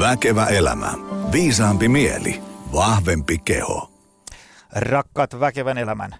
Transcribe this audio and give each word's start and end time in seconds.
Väkevä 0.00 0.46
elämä. 0.46 0.92
Viisaampi 1.32 1.88
mieli. 1.88 2.42
Vahvempi 2.72 3.38
keho. 3.38 3.90
Rakkaat 4.72 5.40
väkevän 5.40 5.78
elämän 5.78 6.14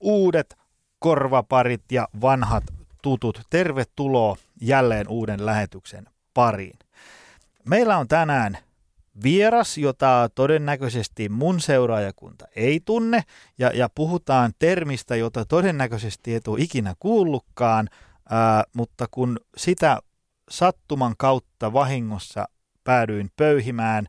uudet 0.00 0.56
korvaparit 0.98 1.82
ja 1.92 2.08
vanhat 2.20 2.64
tutut, 3.02 3.40
tervetuloa 3.50 4.36
jälleen 4.60 5.08
uuden 5.08 5.46
lähetyksen 5.46 6.06
pariin. 6.34 6.78
Meillä 7.68 7.98
on 7.98 8.08
tänään 8.08 8.58
vieras, 9.22 9.78
jota 9.78 10.30
todennäköisesti 10.34 11.28
mun 11.28 11.60
seuraajakunta 11.60 12.46
ei 12.56 12.80
tunne, 12.84 13.22
ja, 13.58 13.70
ja 13.74 13.88
puhutaan 13.94 14.52
termistä, 14.58 15.16
jota 15.16 15.44
todennäköisesti 15.44 16.34
et 16.34 16.48
ole 16.48 16.60
ikinä 16.60 16.94
kuullutkaan, 16.98 17.88
ää, 18.30 18.64
mutta 18.72 19.06
kun 19.10 19.40
sitä 19.56 19.98
sattuman 20.50 21.14
kautta 21.18 21.72
vahingossa 21.72 22.48
päädyin 22.86 23.30
pöyhimään, 23.36 24.06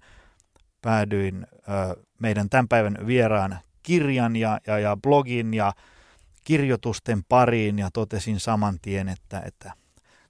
päädyin 0.81 1.47
ää, 1.67 1.95
meidän 2.19 2.49
tämän 2.49 2.67
päivän 2.67 2.97
vieraan 3.07 3.59
kirjan 3.83 4.35
ja, 4.35 4.59
ja, 4.67 4.79
ja 4.79 4.97
blogin 4.97 5.53
ja 5.53 5.73
kirjoitusten 6.43 7.23
pariin 7.29 7.79
ja 7.79 7.89
totesin 7.93 8.39
saman 8.39 8.79
tien, 8.81 9.09
että, 9.09 9.41
että 9.45 9.73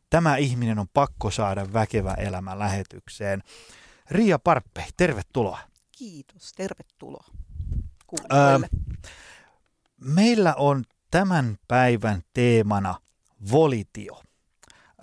tämä 0.10 0.38
ihminen 0.38 0.80
on 0.80 0.88
pakko 0.94 1.32
saada 1.32 1.74
väkevä 1.74 2.14
elämä 2.14 2.60
lähetykseen. 2.60 3.44
Riia 4.12 4.40
Parppe, 4.40 4.86
tervetuloa. 4.98 5.60
Kiitos, 5.98 6.52
tervetuloa. 6.56 7.26
Öö, 8.34 8.60
meillä 10.02 10.56
on 10.56 10.84
tämän 11.12 11.58
päivän 11.68 12.22
teemana 12.34 12.96
volitio. 13.52 14.24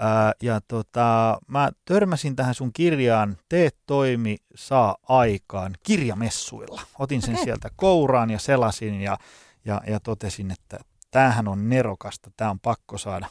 Öö, 0.01 0.07
ja 0.43 0.61
tota, 0.69 1.39
mä 1.49 1.71
törmäsin 1.85 2.37
tähän 2.37 2.55
sun 2.55 2.73
kirjaan 2.73 3.37
Teet 3.49 3.77
toimi, 3.87 4.37
saa 4.55 4.97
aikaan 5.09 5.75
kirjamessuilla. 5.83 6.83
Otin 6.99 7.23
sen 7.23 7.35
okay. 7.35 7.45
sieltä 7.45 7.71
kouraan 7.77 8.31
ja 8.31 8.39
selasin 8.39 9.01
ja, 9.01 9.19
ja, 9.65 9.81
ja 9.87 10.01
totesin, 10.01 10.51
että 10.51 10.79
tämähän 11.11 11.49
on 11.49 11.69
nerokasta, 11.69 12.31
tämä 12.37 12.51
on 12.51 12.61
pakko 12.61 12.99
saada 12.99 13.27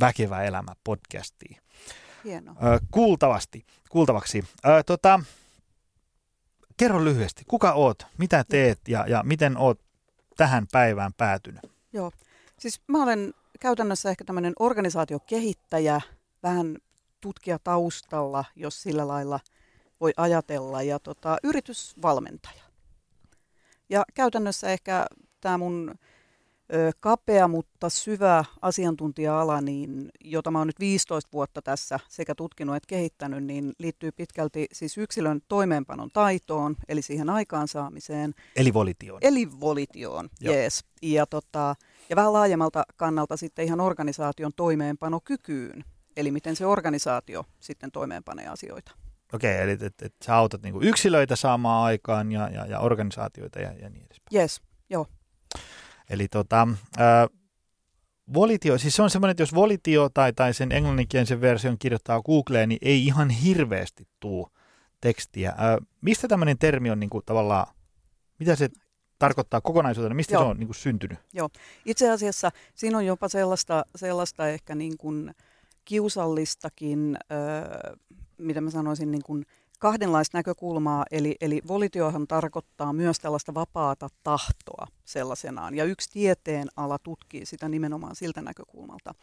väkevä 0.00 0.42
elämä 0.42 0.72
podcastiin. 0.84 1.56
Hienoa. 2.24 2.56
Öö, 2.64 2.78
kuultavasti, 2.90 3.64
kuultavaksi. 3.90 4.44
Öö, 4.66 4.82
tota, 4.82 5.20
kerro 6.76 7.04
lyhyesti, 7.04 7.44
kuka 7.48 7.72
oot, 7.72 8.06
mitä 8.18 8.44
teet 8.48 8.80
ja, 8.88 9.04
ja 9.06 9.22
miten 9.24 9.56
oot 9.56 9.80
tähän 10.36 10.66
päivään 10.72 11.12
päätynyt? 11.16 11.60
Joo, 11.92 12.12
siis 12.58 12.80
mä 12.86 13.02
olen 13.02 13.34
käytännössä 13.58 14.10
ehkä 14.10 14.24
tämmöinen 14.24 14.52
organisaatiokehittäjä, 14.58 16.00
vähän 16.42 16.78
tutkija 17.20 17.58
taustalla, 17.58 18.44
jos 18.56 18.82
sillä 18.82 19.08
lailla 19.08 19.40
voi 20.00 20.12
ajatella, 20.16 20.82
ja 20.82 20.98
tota, 20.98 21.36
yritysvalmentaja. 21.42 22.62
Ja 23.88 24.04
käytännössä 24.14 24.70
ehkä 24.72 25.06
tämä 25.40 25.58
mun 25.58 25.94
kapea, 27.00 27.48
mutta 27.48 27.88
syvä 27.88 28.44
asiantuntija-ala, 28.62 29.60
niin, 29.60 30.08
jota 30.24 30.50
mä 30.50 30.58
oon 30.58 30.66
nyt 30.66 30.80
15 30.80 31.28
vuotta 31.32 31.62
tässä 31.62 32.00
sekä 32.08 32.34
tutkinut 32.34 32.76
että 32.76 32.86
kehittänyt, 32.86 33.44
niin 33.44 33.72
liittyy 33.78 34.12
pitkälti 34.12 34.66
siis 34.72 34.98
yksilön 34.98 35.40
toimeenpanon 35.48 36.10
taitoon, 36.12 36.76
eli 36.88 37.02
siihen 37.02 37.30
aikaansaamiseen. 37.30 38.34
Eli 38.56 38.74
volitioon. 38.74 39.18
Eli 39.22 39.60
volitioon, 39.60 40.28
jees. 40.40 40.84
Ja, 41.02 41.26
tota, 41.26 41.74
ja 42.10 42.16
vähän 42.16 42.32
laajemmalta 42.32 42.84
kannalta 42.96 43.36
sitten 43.36 43.64
ihan 43.64 43.80
organisaation 43.80 44.52
toimeenpanokykyyn, 44.56 45.84
eli 46.16 46.30
miten 46.30 46.56
se 46.56 46.66
organisaatio 46.66 47.44
sitten 47.60 47.90
toimeenpanee 47.90 48.48
asioita. 48.48 48.92
Okei, 49.32 49.54
okay, 49.54 49.64
eli 49.64 49.72
että 49.72 49.86
et, 49.86 50.02
et 50.02 50.14
sä 50.24 50.36
autat 50.36 50.62
niinku 50.62 50.80
yksilöitä 50.82 51.36
saamaan 51.36 51.84
aikaan 51.84 52.32
ja, 52.32 52.48
ja, 52.48 52.66
ja 52.66 52.80
organisaatioita 52.80 53.60
ja, 53.60 53.72
ja 53.72 53.90
niin 53.90 54.04
edespäin. 54.04 54.40
Yes, 54.42 54.62
joo. 54.90 55.06
Eli 56.10 56.28
tota, 56.28 56.68
äh, 57.00 57.38
Volitio, 58.34 58.78
siis 58.78 58.96
se 58.96 59.02
on 59.02 59.10
semmoinen, 59.10 59.30
että 59.30 59.42
jos 59.42 59.54
Volitio 59.54 60.08
tai, 60.08 60.32
tai 60.32 60.54
sen 60.54 60.72
englanninkielisen 60.72 61.40
version 61.40 61.78
kirjoittaa 61.78 62.22
Googleen, 62.22 62.68
niin 62.68 62.78
ei 62.82 63.06
ihan 63.06 63.30
hirveästi 63.30 64.08
tuu 64.20 64.48
tekstiä. 65.00 65.48
Äh, 65.50 65.86
mistä 66.00 66.28
tämmöinen 66.28 66.58
termi 66.58 66.90
on 66.90 67.00
niin 67.00 67.10
kuin, 67.10 67.24
tavallaan, 67.26 67.66
mitä 68.38 68.56
se 68.56 68.68
tarkoittaa 69.18 69.60
kokonaisuutena, 69.60 70.14
mistä 70.14 70.34
Joo. 70.34 70.42
se 70.42 70.48
on 70.48 70.58
niin 70.58 70.66
kuin, 70.66 70.76
syntynyt? 70.76 71.18
Joo, 71.32 71.48
itse 71.84 72.10
asiassa 72.10 72.50
siinä 72.74 72.98
on 72.98 73.06
jopa 73.06 73.28
sellaista, 73.28 73.84
sellaista 73.96 74.48
ehkä 74.48 74.74
niin 74.74 74.98
kuin 74.98 75.34
kiusallistakin, 75.84 77.18
äh, 77.32 77.98
mitä 78.38 78.60
mä 78.60 78.70
sanoisin, 78.70 79.10
niin 79.10 79.22
kuin 79.22 79.46
kahdenlaista 79.78 80.38
näkökulmaa, 80.38 81.04
eli, 81.10 81.36
eli 81.40 81.62
volitiohan 81.68 82.26
tarkoittaa 82.26 82.92
myös 82.92 83.18
tällaista 83.18 83.54
vapaata 83.54 84.08
tahtoa 84.22 84.86
sellaisenaan, 85.04 85.74
ja 85.74 85.84
yksi 85.84 86.10
tieteen 86.12 86.68
ala 86.76 86.98
tutkii 86.98 87.46
sitä 87.46 87.68
nimenomaan 87.68 88.16
siltä 88.16 88.42
näkökulmalta. 88.42 89.14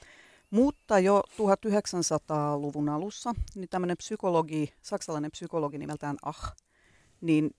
Mutta 0.50 1.00
jo 1.00 1.24
1900-luvun 1.32 2.90
alussa 2.90 3.34
niin 3.56 3.70
tämmöinen 3.70 3.98
psykologi, 3.98 4.74
saksalainen 4.82 5.32
psykologi 5.32 5.78
nimeltään 5.78 6.18
Ah, 6.26 6.54
niin 7.22 7.52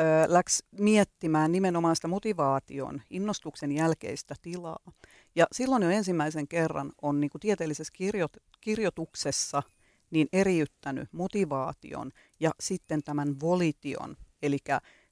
ö, 0.00 0.04
läks 0.26 0.62
miettimään 0.80 1.52
nimenomaan 1.52 1.96
sitä 1.96 2.08
motivaation, 2.08 3.02
innostuksen 3.10 3.72
jälkeistä 3.72 4.34
tilaa. 4.42 4.92
Ja 5.34 5.46
silloin 5.52 5.82
jo 5.82 5.90
ensimmäisen 5.90 6.48
kerran 6.48 6.92
on 7.02 7.20
niin 7.20 7.30
kuin 7.30 7.40
tieteellisessä 7.40 7.92
kirjo- 7.96 8.42
kirjoituksessa– 8.60 9.62
niin 10.16 10.28
eriyttänyt 10.32 11.12
motivaation 11.12 12.12
ja 12.40 12.50
sitten 12.60 13.02
tämän 13.02 13.40
volition, 13.40 14.16
eli 14.42 14.58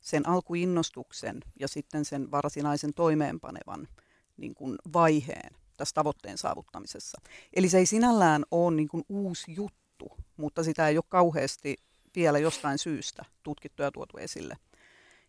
sen 0.01 0.29
alkuinnostuksen 0.29 1.41
ja 1.61 1.69
sitten 1.69 2.05
sen 2.05 2.31
varsinaisen 2.31 2.95
toimeenpanevan 2.95 3.89
niin 4.37 4.55
kuin 4.55 4.77
vaiheen 4.93 5.57
tässä 5.77 5.95
tavoitteen 5.95 6.39
saavuttamisessa. 6.39 7.21
Eli 7.57 7.69
se 7.69 7.79
ei 7.79 7.87
sinällään 7.87 8.45
ole 8.51 8.75
niin 8.75 8.89
kuin 8.89 9.05
uusi 9.09 9.55
juttu, 9.55 10.13
mutta 10.37 10.65
sitä 10.65 10.89
ei 10.89 10.99
ole 10.99 11.05
kauheasti 11.09 11.77
vielä 12.17 12.39
jostain 12.39 12.79
syystä 12.79 13.25
tutkittu 13.43 13.83
ja 13.83 13.93
tuotu 13.93 14.19
esille. 14.19 14.57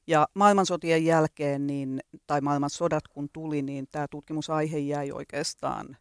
Ja 0.07 0.27
maailmansotien 0.33 1.05
jälkeen, 1.05 1.67
niin, 1.67 1.99
tai 2.27 2.41
maailmansodat 2.41 3.07
kun 3.07 3.29
tuli, 3.33 3.61
niin 3.61 3.87
tämä 3.91 4.07
tutkimusaihe 4.07 4.77
jäi 4.77 5.11
oikeastaan 5.11 5.97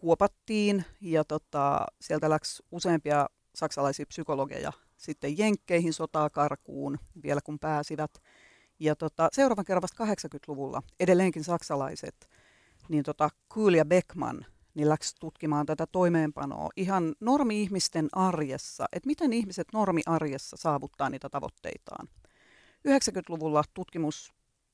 kuopattiin 0.00 0.84
ja 1.00 1.24
tota, 1.24 1.86
sieltä 2.00 2.30
läksi 2.30 2.62
useampia 2.72 3.26
saksalaisia 3.54 4.06
psykologeja 4.06 4.72
sitten 4.96 5.38
Jenkkeihin 5.38 5.92
sotaa 5.92 6.30
karkuun 6.30 6.98
vielä 7.22 7.40
kun 7.44 7.58
pääsivät. 7.58 8.10
Ja 8.78 8.96
tota, 8.96 9.28
seuraavan 9.32 9.64
kerran 9.64 9.82
vasta 9.82 10.04
80-luvulla 10.04 10.82
edelleenkin 11.00 11.44
saksalaiset, 11.44 12.30
niin 12.88 13.04
tota, 13.04 13.28
Kuhl 13.54 13.74
ja 13.74 13.84
Beckman, 13.84 14.46
niin 14.74 14.88
läksi 14.88 15.16
tutkimaan 15.20 15.66
tätä 15.66 15.86
toimeenpanoa 15.92 16.68
ihan 16.76 17.14
normi-ihmisten 17.20 18.08
arjessa, 18.12 18.86
että 18.92 19.06
miten 19.06 19.32
ihmiset 19.32 19.68
normi-arjessa 19.72 20.56
saavuttaa 20.56 21.10
niitä 21.10 21.28
tavoitteitaan. 21.28 22.08
90-luvulla 22.88 23.64
tutkimus 23.74 24.32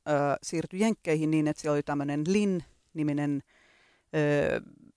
ö, 0.08 0.12
siirtyi 0.42 0.80
Jenkkeihin 0.80 1.30
niin, 1.30 1.48
että 1.48 1.62
siellä 1.62 1.74
oli 1.74 1.82
tämmöinen 1.82 2.24
Lin-niminen 2.28 3.42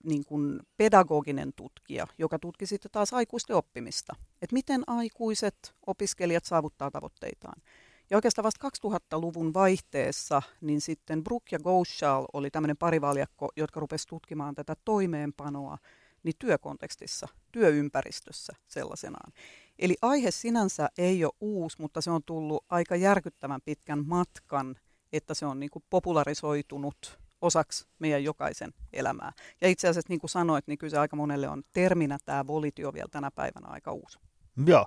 niin 0.04 0.24
kuin 0.24 0.60
pedagoginen 0.76 1.52
tutkija, 1.56 2.06
joka 2.18 2.38
tutki 2.38 2.66
sitten 2.66 2.90
taas 2.90 3.12
aikuisten 3.12 3.56
oppimista. 3.56 4.16
Että 4.42 4.54
miten 4.54 4.82
aikuiset 4.86 5.74
opiskelijat 5.86 6.44
saavuttaa 6.44 6.90
tavoitteitaan. 6.90 7.62
Ja 8.10 8.16
oikeastaan 8.16 8.44
vasta 8.44 8.68
2000-luvun 8.86 9.54
vaihteessa, 9.54 10.42
niin 10.60 10.80
sitten 10.80 11.24
Brook 11.24 11.42
ja 11.52 11.58
Gouchal 11.58 12.26
oli 12.32 12.50
tämmöinen 12.50 12.76
parivaljakko, 12.76 13.48
jotka 13.56 13.80
rupesi 13.80 14.08
tutkimaan 14.08 14.54
tätä 14.54 14.76
toimeenpanoa 14.84 15.78
niin 16.22 16.34
työkontekstissa, 16.38 17.28
työympäristössä 17.52 18.52
sellaisenaan. 18.68 19.32
Eli 19.78 19.96
aihe 20.02 20.30
sinänsä 20.30 20.88
ei 20.98 21.24
ole 21.24 21.32
uusi, 21.40 21.76
mutta 21.80 22.00
se 22.00 22.10
on 22.10 22.22
tullut 22.26 22.64
aika 22.68 22.96
järkyttävän 22.96 23.60
pitkän 23.64 24.06
matkan, 24.06 24.76
että 25.12 25.34
se 25.34 25.46
on 25.46 25.60
niin 25.60 25.70
kuin 25.70 25.84
popularisoitunut 25.90 27.18
osaksi 27.40 27.86
meidän 27.98 28.24
jokaisen 28.24 28.72
elämää. 28.92 29.32
Ja 29.60 29.68
itse 29.68 29.88
asiassa, 29.88 30.08
niin 30.08 30.20
kuin 30.20 30.30
sanoit, 30.30 30.66
niin 30.66 30.78
kyllä 30.78 30.90
se 30.90 30.98
aika 30.98 31.16
monelle 31.16 31.48
on 31.48 31.62
terminä 31.72 32.18
tämä 32.24 32.46
volitio 32.46 32.92
vielä 32.92 33.08
tänä 33.10 33.30
päivänä 33.30 33.68
aika 33.68 33.92
uusi. 33.92 34.18
Joo. 34.66 34.86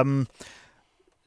Um, 0.00 0.26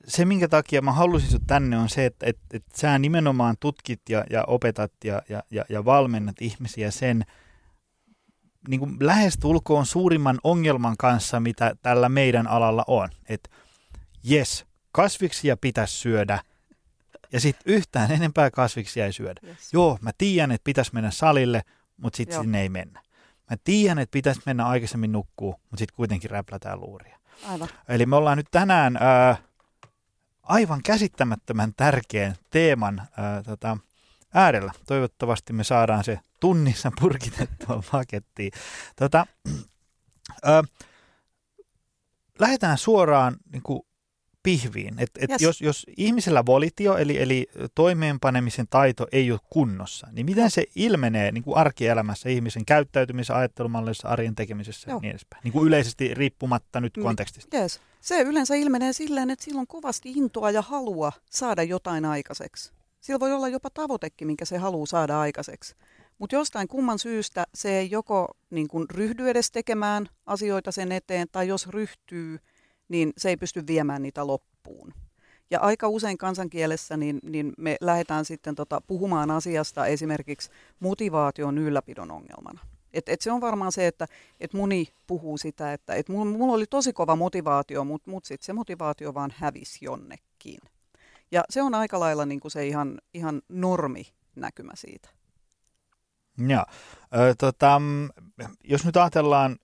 se, 0.07 0.25
minkä 0.25 0.47
takia 0.47 0.81
mä 0.81 0.91
halusin 0.91 1.29
sinut 1.29 1.47
tänne, 1.47 1.77
on 1.77 1.89
se, 1.89 2.05
että, 2.05 2.25
että, 2.25 2.43
että 2.53 2.77
sä 2.77 2.99
nimenomaan 2.99 3.55
tutkit 3.59 4.01
ja, 4.09 4.23
ja 4.29 4.43
opetat 4.47 4.91
ja, 5.03 5.21
ja, 5.29 5.43
ja, 5.51 5.65
ja 5.69 5.85
valmennat 5.85 6.41
ihmisiä 6.41 6.91
sen 6.91 7.25
niin 8.67 8.79
kuin 8.79 8.97
lähestulkoon 8.99 9.85
suurimman 9.85 10.39
ongelman 10.43 10.97
kanssa, 10.97 11.39
mitä 11.39 11.75
tällä 11.81 12.09
meidän 12.09 12.47
alalla 12.47 12.83
on. 12.87 13.09
Että 13.29 13.49
jes, 14.23 14.65
kasviksia 14.91 15.57
pitäisi 15.57 15.93
syödä, 15.93 16.39
ja 17.33 17.39
sitten 17.39 17.73
yhtään 17.73 18.11
enempää 18.11 18.51
kasviksia 18.51 19.05
ei 19.05 19.13
syödä. 19.13 19.41
Yes. 19.47 19.73
Joo, 19.73 19.97
mä 20.01 20.11
tiedän, 20.17 20.51
että 20.51 20.63
pitäisi 20.63 20.93
mennä 20.93 21.11
salille, 21.11 21.61
mutta 21.97 22.17
sitten 22.17 22.41
sinne 22.41 22.61
ei 22.61 22.69
mennä. 22.69 23.01
Mä 23.49 23.57
tiedän, 23.63 23.99
että 23.99 24.13
pitäisi 24.13 24.41
mennä 24.45 24.65
aikaisemmin 24.65 25.11
nukkuu, 25.11 25.51
mutta 25.51 25.77
sitten 25.77 25.95
kuitenkin 25.95 26.29
räplätään 26.29 26.79
luuria. 26.79 27.19
Aivan. 27.47 27.69
Eli 27.87 28.05
me 28.05 28.15
ollaan 28.15 28.37
nyt 28.37 28.47
tänään 28.51 28.97
ää, 28.97 29.35
aivan 30.43 30.83
käsittämättömän 30.83 31.73
tärkeän 31.77 32.35
teeman 32.49 33.07
ää, 33.17 33.43
tota, 33.43 33.77
äärellä. 34.33 34.71
Toivottavasti 34.87 35.53
me 35.53 35.63
saadaan 35.63 36.03
se 36.03 36.19
tunnissa 36.39 36.91
purkitettua 36.99 37.83
pakettiin. 37.91 38.51
Tota, 38.95 39.25
ää, 40.43 40.63
lähdetään 42.39 42.77
suoraan 42.77 43.35
niin 43.51 43.63
kuin 43.63 43.81
pihviin. 44.43 44.99
Et, 44.99 45.09
et 45.19 45.29
yes. 45.29 45.41
jos, 45.41 45.61
jos 45.61 45.85
ihmisellä 45.97 46.45
volitio, 46.45 46.97
eli, 46.97 47.21
eli 47.21 47.47
toimeenpanemisen 47.75 48.67
taito 48.69 49.07
ei 49.11 49.31
ole 49.31 49.39
kunnossa, 49.49 50.07
niin 50.11 50.25
miten 50.25 50.51
se 50.51 50.63
ilmenee 50.75 51.31
niin 51.31 51.43
kuin 51.43 51.57
arkielämässä 51.57 52.29
ihmisen 52.29 52.65
käyttäytymisessä, 52.65 53.37
ajattelumallissa, 53.37 54.07
arjen 54.07 54.35
tekemisessä 54.35 54.91
ja 54.91 54.99
niin 54.99 55.09
edespäin? 55.09 55.41
Niin 55.43 55.51
kuin 55.51 55.67
yleisesti 55.67 56.13
riippumatta 56.13 56.81
nyt 56.81 56.93
kontekstista. 57.03 57.57
Yes. 57.57 57.81
Se 58.01 58.21
yleensä 58.21 58.55
ilmenee 58.55 58.93
silleen, 58.93 59.29
että 59.29 59.45
sillä 59.45 59.59
on 59.59 59.67
kovasti 59.67 60.11
intoa 60.11 60.51
ja 60.51 60.61
halua 60.61 61.11
saada 61.29 61.63
jotain 61.63 62.05
aikaiseksi. 62.05 62.71
Sillä 63.01 63.19
voi 63.19 63.33
olla 63.33 63.47
jopa 63.47 63.69
tavoitekin, 63.73 64.27
minkä 64.27 64.45
se 64.45 64.57
haluaa 64.57 64.85
saada 64.85 65.19
aikaiseksi. 65.19 65.75
Mutta 66.17 66.35
jostain 66.35 66.67
kumman 66.67 66.99
syystä 66.99 67.45
se 67.53 67.79
ei 67.79 67.91
joko 67.91 68.37
niin 68.49 68.67
kun 68.67 68.85
ryhdy 68.89 69.29
edes 69.29 69.51
tekemään 69.51 70.07
asioita 70.25 70.71
sen 70.71 70.91
eteen, 70.91 71.27
tai 71.31 71.47
jos 71.47 71.67
ryhtyy, 71.67 72.39
niin 72.89 73.13
se 73.17 73.29
ei 73.29 73.37
pysty 73.37 73.67
viemään 73.67 74.01
niitä 74.01 74.27
loppuun. 74.27 74.93
Ja 75.51 75.59
aika 75.59 75.87
usein 75.87 76.17
kansankielessä 76.17 76.97
niin, 76.97 77.19
niin 77.23 77.53
me 77.57 77.77
lähdetään 77.81 78.25
sitten 78.25 78.55
tota, 78.55 78.81
puhumaan 78.81 79.31
asiasta 79.31 79.85
esimerkiksi 79.85 80.51
motivaation 80.79 81.57
ylläpidon 81.57 82.11
ongelmana. 82.11 82.59
Et, 82.93 83.09
et 83.09 83.21
se 83.21 83.31
on 83.31 83.41
varmaan 83.41 83.71
se, 83.71 83.87
että 83.87 84.05
et 84.39 84.53
moni 84.53 84.87
puhuu 85.07 85.37
sitä, 85.37 85.73
että 85.73 85.93
et 85.93 86.09
mulla, 86.09 86.25
mulla 86.25 86.53
oli 86.53 86.65
tosi 86.65 86.93
kova 86.93 87.15
motivaatio, 87.15 87.83
mutta 87.83 88.11
mut 88.11 88.25
sitten 88.25 88.45
se 88.45 88.53
motivaatio 88.53 89.13
vaan 89.13 89.33
hävisi 89.37 89.85
jonnekin. 89.85 90.59
Ja 91.31 91.43
se 91.49 91.61
on 91.61 91.75
aika 91.75 91.99
lailla 91.99 92.25
niin 92.25 92.39
kuin 92.39 92.51
se 92.51 92.67
ihan, 92.67 93.01
ihan 93.13 93.41
normi 93.49 94.07
näkymä 94.35 94.71
siitä. 94.75 95.09
Ja, 96.47 96.65
ö, 97.15 97.35
tota, 97.37 97.81
jos 98.63 98.85
nyt 98.85 98.97
ajatellaan, 98.97 99.57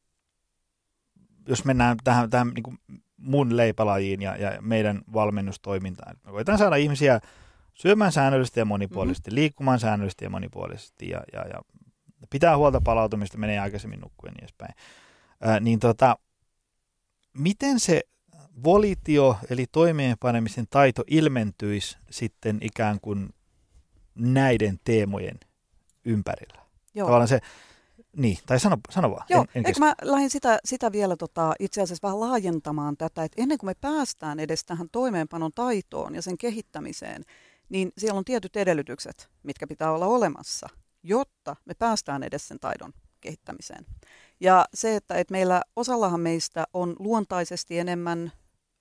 jos 1.47 1.65
mennään 1.65 1.97
tähän, 2.03 2.29
tähän 2.29 2.47
niin 2.47 2.63
kuin 2.63 2.79
mun 3.25 3.57
leipälajiin 3.57 4.21
ja, 4.21 4.37
ja 4.37 4.61
meidän 4.61 5.01
valmennustoimintaan. 5.13 6.15
Me 6.25 6.31
koetaan 6.31 6.57
saada 6.57 6.75
ihmisiä 6.75 7.19
syömään 7.73 8.11
säännöllisesti 8.11 8.59
ja 8.59 8.65
monipuolisesti, 8.65 9.29
mm-hmm. 9.29 9.35
liikkumaan 9.35 9.79
säännöllisesti 9.79 10.25
ja 10.25 10.29
monipuolisesti 10.29 11.09
ja, 11.09 11.23
ja, 11.33 11.47
ja 11.47 11.61
pitää 12.29 12.57
huolta 12.57 12.81
palautumista, 12.81 13.37
menee 13.37 13.59
aikaisemmin 13.59 13.99
nukkuen 13.99 14.33
niin 14.33 14.43
edespäin. 14.43 14.75
Ää, 15.41 15.59
niin 15.59 15.79
tota, 15.79 16.17
miten 17.33 17.79
se 17.79 18.01
volitio 18.63 19.37
eli 19.49 19.65
toimeenpanemisen 19.71 20.65
taito 20.69 21.03
ilmentyisi 21.07 21.97
sitten 22.09 22.57
ikään 22.61 22.99
kuin 23.01 23.29
näiden 24.15 24.79
teemojen 24.83 25.39
ympärillä? 26.05 26.61
Joo. 26.95 27.07
Tavallaan 27.07 27.27
se, 27.27 27.39
niin, 28.15 28.37
tai 28.45 28.59
sano, 28.59 28.77
sano 28.89 29.11
vaan. 29.11 29.25
Joo, 29.29 29.41
en, 29.41 29.47
en 29.53 29.65
eikö 29.65 29.79
mä 29.79 29.95
lähdin 30.01 30.29
sitä, 30.29 30.59
sitä 30.65 30.91
vielä 30.91 31.15
tota, 31.15 31.53
itse 31.59 31.81
asiassa 31.81 32.07
vähän 32.07 32.19
laajentamaan 32.19 32.97
tätä, 32.97 33.23
että 33.23 33.41
ennen 33.41 33.57
kuin 33.57 33.69
me 33.69 33.73
päästään 33.81 34.39
edes 34.39 34.63
tähän 34.65 34.89
toimeenpanon 34.91 35.51
taitoon 35.55 36.15
ja 36.15 36.21
sen 36.21 36.37
kehittämiseen, 36.37 37.25
niin 37.69 37.91
siellä 37.97 38.17
on 38.17 38.25
tietyt 38.25 38.55
edellytykset, 38.55 39.29
mitkä 39.43 39.67
pitää 39.67 39.91
olla 39.91 40.05
olemassa, 40.05 40.69
jotta 41.03 41.55
me 41.65 41.73
päästään 41.73 42.23
edes 42.23 42.47
sen 42.47 42.59
taidon 42.59 42.93
kehittämiseen. 43.21 43.85
Ja 44.39 44.65
se, 44.73 44.95
että, 44.95 45.15
että 45.15 45.31
meillä 45.31 45.61
osallahan 45.75 46.19
meistä 46.19 46.65
on 46.73 46.95
luontaisesti 46.99 47.79
enemmän 47.79 48.31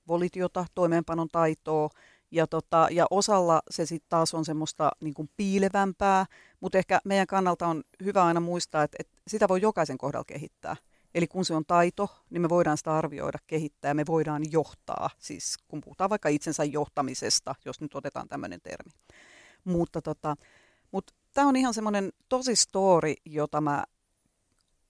volitiota, 0.08 0.66
toimeenpanon 0.74 1.28
taitoa, 1.28 1.90
ja, 2.34 2.46
tota, 2.46 2.88
ja 2.90 3.06
osalla 3.10 3.62
se 3.70 3.86
sitten 3.86 4.08
taas 4.08 4.34
on 4.34 4.44
semmoista 4.44 4.90
niin 5.00 5.14
kuin 5.14 5.30
piilevämpää, 5.36 6.26
mutta 6.60 6.78
ehkä 6.78 7.00
meidän 7.04 7.26
kannalta 7.26 7.66
on 7.66 7.82
hyvä 8.04 8.24
aina 8.24 8.40
muistaa, 8.40 8.82
että, 8.82 8.96
että 9.00 9.16
sitä 9.28 9.48
voi 9.48 9.60
jokaisen 9.60 9.98
kohdalla 9.98 10.24
kehittää. 10.24 10.76
Eli 11.14 11.26
kun 11.26 11.44
se 11.44 11.54
on 11.54 11.64
taito, 11.66 12.08
niin 12.30 12.42
me 12.42 12.48
voidaan 12.48 12.76
sitä 12.76 12.96
arvioida, 12.96 13.38
kehittää 13.46 13.88
ja 13.88 13.94
me 13.94 14.04
voidaan 14.08 14.42
johtaa. 14.52 15.10
Siis 15.18 15.56
kun 15.68 15.80
puhutaan 15.80 16.10
vaikka 16.10 16.28
itsensä 16.28 16.64
johtamisesta, 16.64 17.54
jos 17.64 17.80
nyt 17.80 17.94
otetaan 17.94 18.28
tämmöinen 18.28 18.60
termi. 18.62 18.90
Mutta 19.64 20.02
tota, 20.02 20.36
mutta 20.92 21.14
tämä 21.34 21.48
on 21.48 21.56
ihan 21.56 21.74
semmoinen 21.74 22.12
tosi 22.28 22.56
story, 22.56 23.14
jota 23.24 23.60
mä 23.60 23.84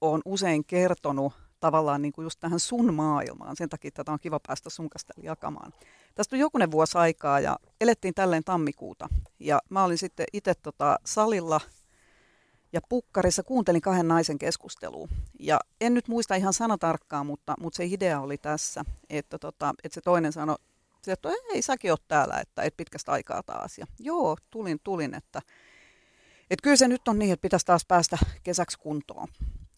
oon 0.01 0.21
usein 0.25 0.65
kertonut 0.65 1.33
tavallaan 1.61 2.03
niin 2.03 2.13
kuin 2.13 2.25
just 2.25 2.41
tähän 2.41 2.61
sun 2.61 2.95
maailmaan. 2.95 3.57
Sen 3.57 3.69
takia 3.69 3.91
tätä 3.95 4.13
on 4.13 4.19
kiva 4.21 4.41
päästä 4.47 4.71
sun 4.71 4.91
kanssa 4.91 5.15
jakamaan. 5.23 5.73
Tästä 6.15 6.37
on 6.37 6.41
jokunen 6.41 6.71
vuosi 6.71 6.99
aikaa 6.99 7.41
ja 7.41 7.57
elettiin 7.81 8.15
tälleen 8.15 8.45
tammikuuta. 8.45 9.09
Ja 9.41 9.61
mä 9.69 9.85
olin 9.85 9.99
sitten 9.99 10.27
itse 10.33 10.55
tota 10.55 10.99
salilla 11.05 11.61
ja 12.73 12.81
pukkarissa 12.89 13.43
kuuntelin 13.43 13.81
kahden 13.81 14.09
naisen 14.09 14.39
keskustelua. 14.39 15.09
Ja 15.41 15.61
en 15.81 15.95
nyt 15.95 16.09
muista 16.09 16.35
ihan 16.35 16.53
sanatarkkaa, 16.53 17.25
mutta, 17.25 17.55
mutta 17.61 17.77
se 17.77 17.85
idea 17.85 18.21
oli 18.21 18.39
tässä, 18.39 18.85
että, 19.11 19.39
tota, 19.39 19.75
että 19.85 19.95
se 19.95 20.01
toinen 20.01 20.33
sanoi, 20.33 20.57
että 21.07 21.29
ei 21.53 21.63
säkin 21.63 21.93
ole 21.93 21.99
täällä, 22.09 22.41
että 22.41 22.63
et 22.63 22.77
pitkästä 22.77 23.13
aikaa 23.13 23.43
taas. 23.43 23.79
Ja 23.79 23.87
joo, 23.99 24.37
tulin, 24.51 24.81
tulin, 24.85 25.15
että, 25.15 25.43
että 26.51 26.63
kyllä 26.63 26.77
se 26.77 26.89
nyt 26.89 27.09
on 27.09 27.19
niin, 27.19 27.33
että 27.33 27.43
pitäisi 27.43 27.67
taas 27.67 27.85
päästä 27.89 28.19
kesäksi 28.43 28.79
kuntoon. 28.79 29.29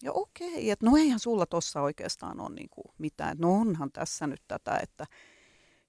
Ja 0.03 0.11
okei, 0.11 0.71
että 0.71 0.85
no 0.85 0.97
eihän 0.97 1.19
sulla 1.19 1.45
tuossa 1.45 1.81
oikeastaan 1.81 2.39
ole 2.39 2.55
niin 2.55 2.69
kuin 2.69 2.85
mitään. 2.97 3.37
No 3.39 3.53
onhan 3.53 3.91
tässä 3.91 4.27
nyt 4.27 4.41
tätä, 4.47 4.79
että, 4.83 5.05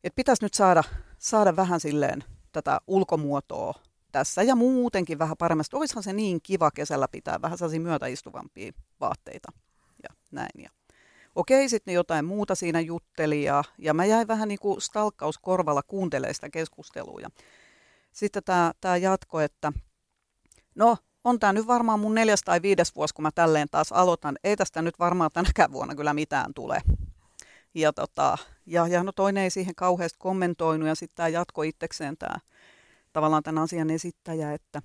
että 0.04 0.16
pitäisi 0.16 0.44
nyt 0.44 0.54
saada, 0.54 0.84
saada 1.18 1.56
vähän 1.56 1.80
silleen 1.80 2.24
tätä 2.52 2.80
ulkomuotoa 2.86 3.74
tässä 4.12 4.42
ja 4.42 4.56
muutenkin 4.56 5.18
vähän 5.18 5.36
paremmasti. 5.36 5.76
Olisihan 5.76 6.02
se 6.02 6.12
niin 6.12 6.40
kiva 6.42 6.70
kesällä 6.70 7.08
pitää 7.08 7.42
vähän 7.42 7.58
sellaisia 7.58 7.80
myötäistuvampia 7.80 8.72
vaatteita 9.00 9.52
ja 10.02 10.16
näin. 10.30 10.62
Ja 10.62 10.70
okei, 11.34 11.68
sitten 11.68 11.94
jotain 11.94 12.24
muuta 12.24 12.54
siinä 12.54 12.80
jutteli 12.80 13.42
ja, 13.42 13.64
ja 13.78 13.94
mä 13.94 14.04
jäin 14.04 14.28
vähän 14.28 14.48
niin 14.48 14.58
kuin 14.58 14.80
stalkkauskorvalla 14.80 15.82
kuuntelemaan 15.82 16.34
sitä 16.34 16.50
keskustelua. 16.50 17.20
Ja 17.20 17.28
sitten 18.12 18.44
tämä, 18.44 18.72
tämä 18.80 18.96
jatko, 18.96 19.40
että 19.40 19.72
no 20.74 20.96
on 21.24 21.38
tämä 21.38 21.52
nyt 21.52 21.66
varmaan 21.66 22.00
mun 22.00 22.14
neljäs 22.14 22.40
tai 22.44 22.62
viides 22.62 22.96
vuosi, 22.96 23.14
kun 23.14 23.22
mä 23.22 23.30
tälleen 23.34 23.68
taas 23.70 23.92
aloitan. 23.92 24.38
Ei 24.44 24.56
tästä 24.56 24.82
nyt 24.82 24.98
varmaan 24.98 25.30
tänäkään 25.34 25.72
vuonna 25.72 25.94
kyllä 25.94 26.14
mitään 26.14 26.54
tule. 26.54 26.82
Ja, 27.74 27.92
tota, 27.92 28.38
ja, 28.68 28.86
ja 28.86 29.02
no 29.02 29.12
toinen 29.12 29.42
ei 29.42 29.50
siihen 29.50 29.74
kauheasti 29.74 30.18
kommentoinut 30.18 30.88
ja 30.88 30.94
sitten 30.94 31.16
tämä 31.16 31.28
jatko 31.28 31.62
itsekseen 31.62 32.16
tämä 32.16 32.34
tavallaan 33.12 33.42
tämän 33.42 33.62
asian 33.62 33.90
esittäjä, 33.90 34.52
että 34.52 34.82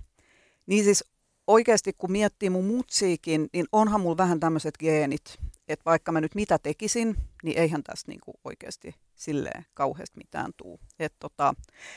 niin 0.66 0.84
siis 0.84 1.04
oikeasti 1.48 1.94
kun 1.98 2.12
miettii 2.12 2.50
mun 2.50 2.66
mutsiikin, 2.66 3.50
niin 3.54 3.66
onhan 3.72 4.02
mulla 4.02 4.18
vähän 4.18 4.40
tämmöiset 4.40 4.78
geenit, 4.80 5.40
että 5.68 5.86
vaikka 5.86 6.12
mä 6.12 6.22
nyt 6.22 6.36
mitä 6.36 6.60
tekisin, 6.60 7.16
niin 7.44 7.58
eihän 7.58 7.84
tästä 7.84 8.12
niinku 8.12 8.34
oikeasti 8.44 8.96
silleen 9.16 9.66
kauheasti 9.74 10.18
mitään 10.18 10.52
tuu. 10.58 10.80
tota, 11.20 11.54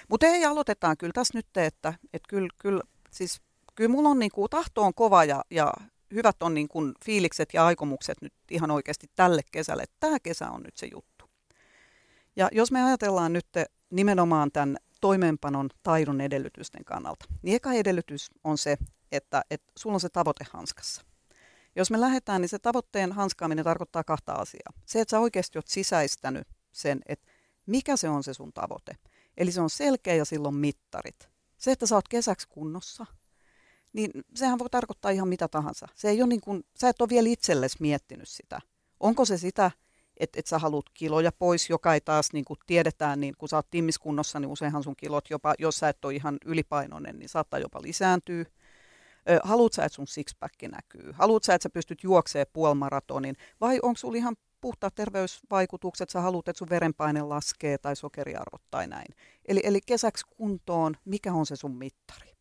Mutta 0.09 0.27
ei 0.27 0.45
aloitetaan 0.45 0.97
kyllä 0.97 1.13
tässä 1.13 1.39
nyt, 1.39 1.57
että 1.57 1.95
et 2.13 2.23
kyllä, 2.29 2.49
kyllä 2.59 2.83
siis 3.11 3.41
kyllä 3.75 3.91
mulla 3.91 4.09
on 4.09 4.19
niin 4.19 4.31
kuin, 4.31 4.51
tahto 4.51 4.83
on 4.83 4.95
kova 4.95 5.25
ja, 5.25 5.45
ja 5.51 5.73
hyvät 6.15 6.43
on 6.43 6.55
niin 6.55 6.69
kuin, 6.69 6.95
fiilikset 7.05 7.49
ja 7.55 7.67
aikomukset 7.67 8.23
nyt 8.23 8.33
ihan 8.51 8.71
oikeasti 8.71 9.07
tälle 9.17 9.43
kesälle. 9.53 9.85
Tämä 10.01 10.21
kesä 10.21 10.51
on 10.51 10.63
nyt 10.63 10.77
se 10.77 10.89
juttu. 10.93 11.16
Ja 12.37 12.49
jos 12.53 12.73
me 12.73 12.83
ajatellaan 12.83 13.33
nyt 13.33 13.47
nimenomaan 13.91 14.53
tämän 14.53 14.77
toimeenpanon 15.01 15.71
taidon 15.83 16.21
edellytysten 16.21 16.85
kannalta, 16.85 17.25
niin 17.43 17.57
eka 17.57 17.73
edellytys 17.73 18.31
on 18.45 18.59
se, 18.59 18.77
että, 19.13 19.43
että 19.51 19.73
sulla 19.79 19.95
on 19.95 20.01
se 20.01 20.09
tavoite 20.09 20.45
hanskassa. 20.51 21.03
Jos 21.77 21.91
me 21.91 22.01
lähdetään, 22.01 22.41
niin 22.41 22.49
se 22.49 22.59
tavoitteen 22.59 23.13
hanskaaminen 23.13 23.65
tarkoittaa 23.65 24.05
kahta 24.05 24.33
asiaa. 24.33 24.73
Se, 24.87 25.01
että 25.01 25.11
sä 25.11 25.21
oikeasti 25.21 25.59
oot 25.59 25.69
sisäistänyt 25.69 26.49
sen, 26.73 27.01
että 27.07 27.27
mikä 27.67 27.97
se 27.97 28.09
on 28.09 28.25
se 28.25 28.35
sun 28.35 28.53
tavoite. 28.53 28.97
Eli 29.37 29.53
se 29.53 29.61
on 29.61 29.71
selkeä 29.71 30.15
ja 30.15 30.25
silloin 30.25 30.55
mittarit. 30.55 31.29
Se, 31.59 31.73
että 31.73 31.87
sä 31.87 31.95
oot 31.95 32.09
kesäksi 32.09 32.49
kunnossa, 32.49 33.07
niin 33.93 34.11
sehän 34.35 34.59
voi 34.59 34.71
tarkoittaa 34.71 35.11
ihan 35.11 35.29
mitä 35.29 35.49
tahansa. 35.49 35.89
Se 35.95 36.09
ei 36.09 36.23
ole 36.23 36.29
niin 36.29 36.41
kuin, 36.41 36.65
sä 36.81 36.89
et 36.89 37.01
ole 37.01 37.09
vielä 37.09 37.29
itsellesi 37.29 37.77
miettinyt 37.81 38.29
sitä. 38.29 38.61
Onko 39.01 39.25
se 39.25 39.39
sitä, 39.39 39.71
että 40.21 40.41
et 40.41 40.47
sä 40.47 40.59
haluat 40.59 40.87
kiloja 40.95 41.33
pois, 41.33 41.71
joka 41.71 41.95
ei 41.95 42.01
taas 42.01 42.33
niin 42.33 42.45
kuin 42.45 42.59
tiedetään, 42.67 43.21
niin 43.21 43.35
kun 43.39 43.49
sä 43.49 43.57
oot 43.57 43.71
timmiskunnossa, 43.71 44.41
niin 44.41 44.49
useinhan 44.49 44.83
sun 44.83 44.97
kilot 44.97 45.31
jopa, 45.31 45.55
jos 45.59 45.77
sä 45.77 45.89
et 45.89 46.05
ole 46.05 46.15
ihan 46.15 46.39
ylipainoinen, 46.45 47.19
niin 47.19 47.29
saattaa 47.29 47.61
jopa 47.61 47.83
lisääntyä. 47.83 48.45
Haluat 49.43 49.73
sä, 49.73 49.85
että 49.85 49.97
sun 49.97 50.07
sixpack 50.07 50.63
näkyy? 50.63 51.13
Haluat 51.13 51.43
sä, 51.43 51.55
että 51.55 51.63
sä 51.63 51.71
pystyt 51.71 52.03
juoksemaan 52.03 52.47
puolimaratonin? 52.53 53.37
Vai 53.61 53.79
onko 53.83 53.99
sulla 53.99 54.17
ihan 54.17 54.37
puhtaat 54.61 54.95
terveysvaikutukset, 54.95 56.11
sä 56.11 56.21
haluat, 56.21 56.49
että 56.49 56.59
sun 56.59 56.69
verenpaine 56.71 57.23
laskee 57.23 57.79
tai 57.79 57.97
sokeriarvot 57.97 58.63
tai 58.71 58.87
näin. 58.87 59.15
Eli, 59.49 59.61
eli 59.65 59.81
kesäksi 59.87 60.25
kuntoon, 60.37 60.97
mikä 61.05 61.33
on 61.33 61.47
se 61.47 61.57
sun 61.57 61.77
mittari? 61.77 62.33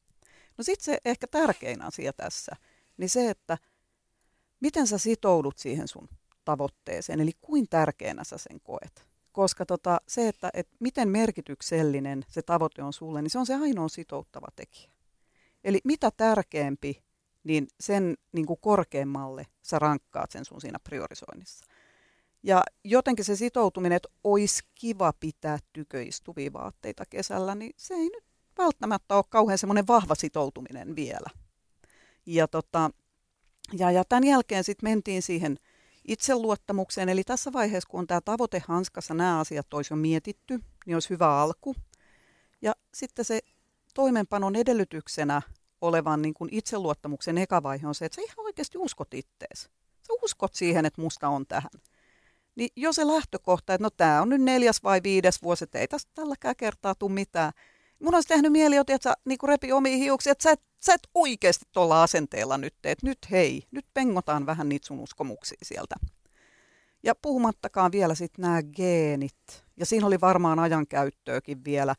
No 0.57 0.63
sitten 0.63 0.85
se 0.85 0.97
ehkä 1.05 1.27
tärkein 1.27 1.81
asia 1.81 2.13
tässä, 2.13 2.55
niin 2.97 3.09
se, 3.09 3.29
että 3.29 3.57
miten 4.59 4.87
sä 4.87 4.97
sitoudut 4.97 5.57
siihen 5.57 5.87
sun 5.87 6.09
tavoitteeseen, 6.45 7.21
eli 7.21 7.31
kuin 7.41 7.69
tärkeänä 7.69 8.23
sä 8.23 8.37
sen 8.37 8.59
koet. 8.63 9.05
Koska 9.31 9.65
tota, 9.65 10.01
se, 10.07 10.27
että 10.27 10.49
et 10.53 10.67
miten 10.79 11.09
merkityksellinen 11.09 12.25
se 12.27 12.41
tavoite 12.41 12.83
on 12.83 12.93
sulle, 12.93 13.21
niin 13.21 13.29
se 13.29 13.39
on 13.39 13.45
se 13.45 13.55
ainoa 13.55 13.87
sitouttava 13.87 14.47
tekijä. 14.55 14.91
Eli 15.63 15.79
mitä 15.83 16.11
tärkeämpi, 16.17 17.03
niin 17.43 17.67
sen 17.79 18.17
niin 18.31 18.45
kuin 18.45 18.59
korkeammalle 18.61 19.45
sä 19.61 19.79
rankkaat 19.79 20.31
sen 20.31 20.45
sun 20.45 20.61
siinä 20.61 20.79
priorisoinnissa. 20.79 21.65
Ja 22.43 22.63
jotenkin 22.83 23.25
se 23.25 23.35
sitoutuminen, 23.35 23.95
että 23.95 24.09
olisi 24.23 24.63
kiva 24.75 25.13
pitää 25.19 25.59
tyköistuvia 25.73 26.53
vaatteita 26.53 27.03
kesällä, 27.09 27.55
niin 27.55 27.73
se 27.77 27.93
ei 27.93 28.09
nyt 28.09 28.23
välttämättä 28.57 29.15
ole 29.15 29.23
kauhean 29.29 29.57
semmoinen 29.57 29.87
vahva 29.87 30.15
sitoutuminen 30.15 30.95
vielä. 30.95 31.29
Ja, 32.25 32.47
tota, 32.47 32.91
ja, 33.73 33.91
ja 33.91 34.03
tämän 34.05 34.23
jälkeen 34.23 34.63
sitten 34.63 34.89
mentiin 34.89 35.21
siihen 35.21 35.57
itseluottamukseen. 36.07 37.09
Eli 37.09 37.23
tässä 37.23 37.53
vaiheessa, 37.53 37.89
kun 37.89 37.99
on 37.99 38.07
tämä 38.07 38.21
tavoite 38.21 38.63
hanskassa, 38.67 39.13
nämä 39.13 39.39
asiat 39.39 39.73
olisi 39.73 39.93
jo 39.93 39.97
mietitty, 39.97 40.59
niin 40.85 40.95
olisi 40.95 41.09
hyvä 41.09 41.41
alku. 41.41 41.75
Ja 42.61 42.75
sitten 42.93 43.25
se 43.25 43.39
toimenpanon 43.93 44.55
edellytyksenä 44.55 45.41
olevan 45.81 46.21
niin 46.21 46.33
kuin 46.33 46.49
itseluottamuksen 46.51 47.37
eka 47.37 47.63
vaihe 47.63 47.87
on 47.87 47.95
se, 47.95 48.05
että 48.05 48.15
sä 48.15 48.21
ihan 48.21 48.45
oikeasti 48.45 48.77
uskot 48.77 49.13
ittees. 49.13 49.61
Sä 50.07 50.13
uskot 50.23 50.53
siihen, 50.53 50.85
että 50.85 51.01
musta 51.01 51.27
on 51.27 51.45
tähän. 51.45 51.71
Niin 52.55 52.69
jo 52.75 52.93
se 52.93 53.07
lähtökohta, 53.07 53.73
että 53.73 53.83
no 53.83 53.89
tämä 53.89 54.21
on 54.21 54.29
nyt 54.29 54.41
neljäs 54.41 54.83
vai 54.83 55.03
viides 55.03 55.41
vuosi, 55.41 55.63
että 55.63 55.79
ei 55.79 55.87
tästä 55.87 56.11
tälläkään 56.15 56.55
kertaa 56.55 56.95
tule 56.95 57.11
mitään. 57.11 57.51
Mun 57.99 58.15
olisi 58.15 58.27
tehnyt 58.27 58.51
mieli, 58.51 58.75
että 58.75 58.97
sä 59.01 59.13
niin 59.25 59.37
repi 59.43 59.71
omiin 59.71 59.99
hiuksia, 59.99 60.31
että 60.31 60.43
sä 60.43 60.51
et, 60.51 60.61
sä 60.85 60.93
et 60.93 61.07
oikeasti 61.13 61.65
tuolla 61.71 62.03
asenteella 62.03 62.57
nyt 62.57 62.73
teet. 62.81 63.03
Nyt 63.03 63.17
hei, 63.31 63.63
nyt 63.71 63.85
pengotaan 63.93 64.45
vähän 64.45 64.69
niitä 64.69 64.87
sun 64.87 64.99
uskomuksia 64.99 65.57
sieltä. 65.63 65.95
Ja 67.03 67.15
puhumattakaan 67.15 67.91
vielä 67.91 68.15
sitten 68.15 68.41
nämä 68.41 68.63
geenit. 68.63 69.63
Ja 69.77 69.85
siinä 69.85 70.07
oli 70.07 70.21
varmaan 70.21 70.59
ajankäyttöäkin 70.59 71.65
vielä. 71.65 71.95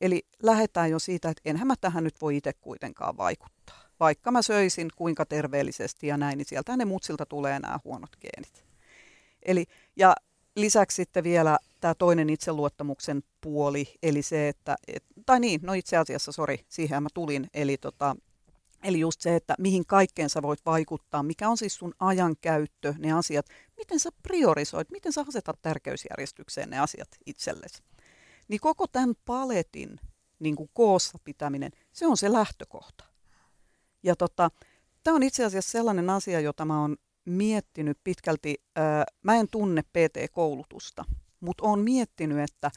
Eli 0.00 0.22
lähdetään 0.42 0.90
jo 0.90 0.98
siitä, 0.98 1.28
että 1.28 1.42
enhän 1.44 1.66
mä 1.66 1.74
tähän 1.80 2.04
nyt 2.04 2.20
voi 2.20 2.36
itse 2.36 2.52
kuitenkaan 2.52 3.16
vaikuttaa. 3.16 3.82
Vaikka 4.00 4.30
mä 4.30 4.42
söisin 4.42 4.88
kuinka 4.96 5.26
terveellisesti 5.26 6.06
ja 6.06 6.16
näin, 6.16 6.38
niin 6.38 6.46
sieltä 6.46 6.76
ne 6.76 6.84
mutsilta 6.84 7.26
tulee 7.26 7.58
nämä 7.58 7.78
huonot 7.84 8.16
geenit. 8.20 8.64
Eli, 9.42 9.64
ja 9.96 10.14
lisäksi 10.56 10.94
sitten 10.94 11.24
vielä 11.24 11.58
tämä 11.80 11.94
toinen 11.94 12.30
itseluottamuksen 12.30 13.22
puoli, 13.40 13.94
eli 14.02 14.22
se, 14.22 14.48
että, 14.48 14.76
et, 14.88 15.04
tai 15.28 15.40
niin, 15.40 15.60
no 15.62 15.72
itse 15.72 15.96
asiassa, 15.96 16.32
sori, 16.32 16.64
siihen 16.68 17.02
mä 17.02 17.08
tulin, 17.14 17.46
eli, 17.54 17.76
tota, 17.76 18.16
eli 18.84 19.00
just 19.00 19.20
se, 19.20 19.36
että 19.36 19.54
mihin 19.58 19.86
kaikkeen 19.86 20.30
sä 20.30 20.42
voit 20.42 20.60
vaikuttaa, 20.66 21.22
mikä 21.22 21.48
on 21.48 21.56
siis 21.56 21.74
sun 21.74 21.94
ajankäyttö, 21.98 22.94
ne 22.98 23.12
asiat, 23.12 23.46
miten 23.76 24.00
sä 24.00 24.10
priorisoit, 24.22 24.90
miten 24.90 25.12
sä 25.12 25.24
asetat 25.28 25.62
tärkeysjärjestykseen 25.62 26.70
ne 26.70 26.78
asiat 26.78 27.08
itsellesi. 27.26 27.82
Niin 28.48 28.60
koko 28.60 28.86
tämän 28.86 29.14
paletin 29.24 30.00
niin 30.38 30.56
kuin 30.56 30.70
koossa 30.72 31.18
pitäminen, 31.24 31.72
se 31.92 32.06
on 32.06 32.16
se 32.16 32.32
lähtökohta. 32.32 33.04
Ja 34.02 34.16
tota, 34.16 34.50
tämä 35.04 35.14
on 35.14 35.22
itse 35.22 35.44
asiassa 35.44 35.70
sellainen 35.70 36.10
asia, 36.10 36.40
jota 36.40 36.64
mä 36.64 36.80
oon 36.80 36.96
miettinyt 37.24 37.98
pitkälti, 38.04 38.62
ää, 38.76 39.04
mä 39.22 39.36
en 39.36 39.48
tunne 39.50 39.82
PT-koulutusta, 39.82 41.04
mutta 41.40 41.64
olen 41.64 41.80
miettinyt, 41.80 42.50
että 42.50 42.70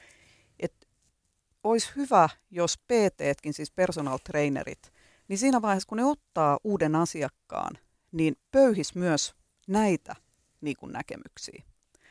olisi 1.63 1.91
hyvä, 1.95 2.29
jos 2.51 2.77
PTtkin, 2.77 3.53
siis 3.53 3.71
personal 3.71 4.17
trainerit, 4.17 4.93
niin 5.27 5.37
siinä 5.37 5.61
vaiheessa, 5.61 5.87
kun 5.87 5.97
ne 5.97 6.05
ottaa 6.05 6.59
uuden 6.63 6.95
asiakkaan, 6.95 7.77
niin 8.11 8.35
pöyhis 8.51 8.95
myös 8.95 9.35
näitä 9.67 10.15
niin 10.61 10.77
kuin 10.77 10.91
näkemyksiä. 10.91 11.63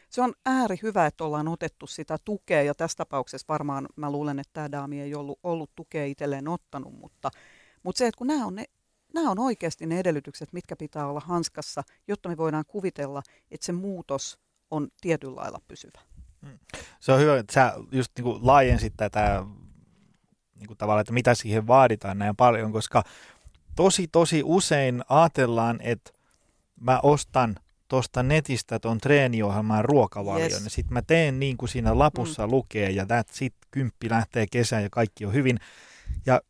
Se 0.09 0.23
on 0.23 0.35
ääri 0.47 0.79
hyvä, 0.83 1.07
että 1.07 1.25
ollaan 1.25 1.49
otettu 1.49 1.87
sitä 1.87 2.17
tukea, 2.25 2.63
ja 2.63 2.75
tässä 2.75 2.97
tapauksessa 2.97 3.45
varmaan 3.49 3.89
mä 3.97 4.11
luulen, 4.11 4.39
että 4.39 4.53
tämä 4.53 4.73
daami 4.73 5.01
ei 5.01 5.15
ollut, 5.15 5.39
ollut 5.43 5.71
tukea 5.77 6.07
itselleen 6.07 6.49
ottanut, 6.49 6.95
mutta, 7.01 7.31
mutta 7.83 7.99
se, 7.99 8.07
että 8.07 8.19
kun 8.19 8.27
nämä 8.27 8.47
on 8.47 8.55
ne 8.55 8.65
nämä 9.15 9.31
on 9.31 9.39
oikeasti 9.39 9.87
ne 9.87 10.01
edellytykset, 10.01 10.53
mitkä 10.53 10.77
pitää 10.77 11.07
olla 11.07 11.21
hanskassa, 11.21 11.83
jotta 12.09 12.29
me 12.29 12.37
voidaan 12.37 12.65
kuvitella, 12.69 13.23
että 13.51 13.67
se 13.67 13.73
muutos 13.73 14.39
on 14.71 14.89
tietyllä 15.01 15.37
lailla 15.37 15.61
pysyvä. 15.69 16.01
Mm. 16.43 16.59
Se 17.01 17.13
on 17.13 17.21
hyvä, 17.21 17.39
että 17.39 17.53
sä 17.53 17.75
just 17.93 18.13
niin 18.17 18.25
kuin 18.25 18.47
laajensit 18.47 18.93
tätä 18.97 19.45
niin 20.59 20.67
kuin 20.67 20.79
tavallaan, 20.79 21.01
että 21.01 21.13
mitä 21.13 21.35
siihen 21.35 21.67
vaaditaan 21.67 22.19
näin 22.19 22.37
paljon, 22.37 22.73
koska 22.73 23.03
tosi 23.77 24.09
tosi 24.09 24.43
usein 24.45 25.03
ajatellaan, 25.09 25.79
että 25.83 26.11
mä 26.81 27.01
ostan 27.03 27.57
tuosta 27.89 28.23
netistä 28.23 28.79
tuon 28.79 28.99
treeniohjelman 28.99 29.85
ruokavalion, 29.85 30.51
yes. 30.51 30.65
ja 30.65 30.71
sitten 30.71 30.93
mä 30.93 31.03
teen 31.03 31.41
niin 31.41 31.57
kuin 31.57 31.69
siinä 31.69 31.99
lapussa 31.99 32.47
mm. 32.47 32.51
lukee, 32.51 32.91
ja 32.91 33.07
sitten 33.31 33.69
kymppi 33.71 34.11
lähtee 34.11 34.47
kesään 34.51 34.83
ja 34.83 34.91
kaikki 34.91 35.27
on 35.27 35.33
hyvin. 35.33 35.59
Ja 36.27 36.41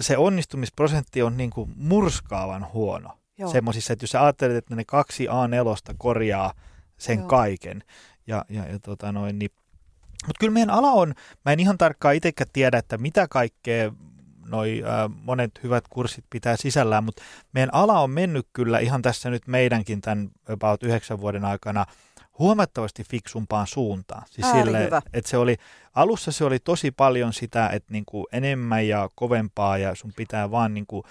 se 0.00 0.16
onnistumisprosentti 0.16 1.22
on 1.22 1.36
niin 1.36 1.50
kuin 1.50 1.72
murskaavan 1.76 2.72
huono. 2.72 3.18
Semmoisissa, 3.52 3.92
että 3.92 4.02
jos 4.02 4.10
sä 4.10 4.22
ajattelet, 4.22 4.56
että 4.56 4.76
ne 4.76 4.84
kaksi 4.84 5.26
A4 5.26 5.94
korjaa 5.98 6.52
sen 6.98 7.18
Joo. 7.18 7.28
kaiken. 7.28 7.84
Ja, 8.28 8.44
ja, 8.48 8.66
ja 8.66 8.78
tota 8.78 9.12
noin, 9.12 9.38
niin. 9.38 9.50
Mutta 10.26 10.40
kyllä 10.40 10.52
meidän 10.52 10.70
ala 10.70 10.90
on, 10.90 11.14
mä 11.44 11.52
en 11.52 11.60
ihan 11.60 11.78
tarkkaan 11.78 12.14
itsekään 12.14 12.50
tiedä, 12.52 12.78
että 12.78 12.98
mitä 12.98 13.28
kaikkea 13.28 13.92
noi 14.46 14.82
äh, 14.84 15.10
monet 15.24 15.60
hyvät 15.62 15.88
kurssit 15.88 16.24
pitää 16.30 16.56
sisällään, 16.56 17.04
mutta 17.04 17.22
meidän 17.52 17.74
ala 17.74 18.00
on 18.00 18.10
mennyt 18.10 18.46
kyllä 18.52 18.78
ihan 18.78 19.02
tässä 19.02 19.30
nyt 19.30 19.46
meidänkin 19.46 20.00
tämän 20.00 20.30
about 20.48 20.82
yhdeksän 20.82 21.20
vuoden 21.20 21.44
aikana– 21.44 21.84
huomattavasti 22.38 23.04
fiksumpaan 23.04 23.66
suuntaan. 23.66 24.22
Siis 24.30 24.50
sille, 24.50 24.84
hyvä. 24.84 25.02
että 25.12 25.30
se 25.30 25.36
oli, 25.36 25.56
alussa 25.94 26.32
se 26.32 26.44
oli 26.44 26.58
tosi 26.58 26.90
paljon 26.90 27.32
sitä, 27.32 27.68
että 27.68 27.92
niin 27.92 28.04
kuin 28.06 28.26
enemmän 28.32 28.88
ja 28.88 29.08
kovempaa 29.14 29.78
ja 29.78 29.94
sun 29.94 30.12
pitää 30.16 30.50
vaan 30.50 30.74
niin 30.74 30.86
kuin 30.86 31.02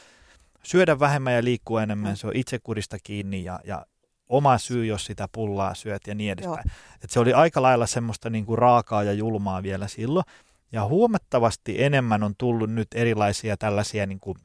syödä 0.63 0.99
vähemmän 0.99 1.33
ja 1.33 1.43
liikkua 1.43 1.83
enemmän, 1.83 2.11
mm. 2.11 2.15
se 2.15 2.27
on 2.27 2.35
itsekurista 2.35 2.97
kiinni 3.03 3.43
ja, 3.43 3.59
ja 3.63 3.85
oma 4.29 4.57
syy, 4.57 4.85
jos 4.85 5.05
sitä 5.05 5.27
pullaa 5.31 5.75
syöt 5.75 6.07
ja 6.07 6.15
niin 6.15 6.31
edespäin. 6.31 6.71
Et 7.03 7.09
se 7.09 7.19
oli 7.19 7.33
aika 7.33 7.61
lailla 7.61 7.85
semmoista 7.85 8.29
niin 8.29 8.45
kuin 8.45 8.57
raakaa 8.57 9.03
ja 9.03 9.13
julmaa 9.13 9.63
vielä 9.63 9.87
silloin. 9.87 10.25
Ja 10.71 10.85
huomattavasti 10.85 11.83
enemmän 11.83 12.23
on 12.23 12.33
tullut 12.37 12.69
nyt 12.69 12.87
erilaisia 12.95 13.57
tällaisia 13.57 14.05
niin 14.05 14.19
kuin 14.19 14.37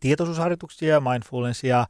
tietoisuusharjoituksia, 0.00 1.00
mindfulnessia, 1.00 1.86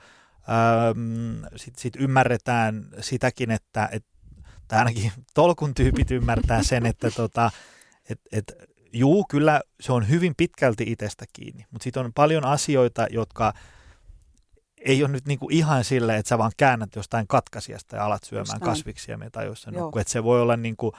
sitten 1.57 1.83
sit 1.83 1.97
ymmärretään 1.99 2.89
sitäkin, 3.01 3.51
että, 3.51 3.89
et, 3.93 4.05
tai 4.69 4.79
ainakin 4.79 5.13
tolkun 5.35 5.75
tyypit 5.75 6.11
ymmärtää 6.11 6.63
sen, 6.63 6.87
että 6.87 7.11
tota, 7.11 7.51
et, 8.11 8.21
et, 8.33 8.53
juu, 8.93 9.25
kyllä 9.31 9.61
se 9.81 9.93
on 9.93 10.09
hyvin 10.09 10.35
pitkälti 10.37 10.85
itsestä 10.87 11.25
kiinni, 11.33 11.67
mutta 11.71 11.85
sitten 11.85 12.05
on 12.05 12.13
paljon 12.13 12.45
asioita, 12.45 13.07
jotka 13.11 13.53
ei 14.81 15.03
ole 15.03 15.13
nyt 15.13 15.27
niinku 15.27 15.49
ihan 15.51 15.85
sille, 15.85 16.17
että 16.17 16.29
sä 16.29 16.39
vaan 16.39 16.53
käännät 16.57 16.97
jostain 16.97 17.27
katkaisijasta 17.29 17.97
ja 17.97 18.05
alat 18.05 18.25
syömään 18.25 18.61
kasviksia 18.61 19.19
tai 19.33 19.47
nukkuu. 19.73 20.01
Että 20.01 20.13
se 20.13 20.25
voi 20.25 20.43
olla 20.43 20.57
niinku, 20.57 20.93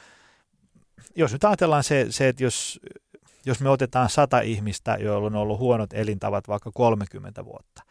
jos 1.16 1.34
nyt 1.34 1.44
ajatellaan 1.44 1.84
se, 1.84 2.08
se 2.10 2.28
että 2.28 2.44
jos, 2.44 2.80
jos 3.46 3.62
me 3.62 3.70
otetaan 3.70 4.10
sata 4.10 4.40
ihmistä, 4.40 4.98
joilla 5.00 5.28
on 5.28 5.36
ollut 5.36 5.60
huonot 5.60 5.94
elintavat 5.94 6.48
vaikka 6.48 6.72
30 6.74 7.46
vuotta, 7.46 7.84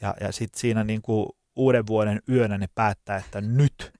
ja, 0.00 0.14
ja 0.20 0.32
sitten 0.32 0.60
siinä 0.60 0.84
niin 0.84 1.02
kuin 1.02 1.28
uuden 1.56 1.86
vuoden 1.86 2.22
yönä 2.28 2.58
ne 2.58 2.68
päättää, 2.74 3.16
että 3.16 3.40
nyt, 3.40 3.92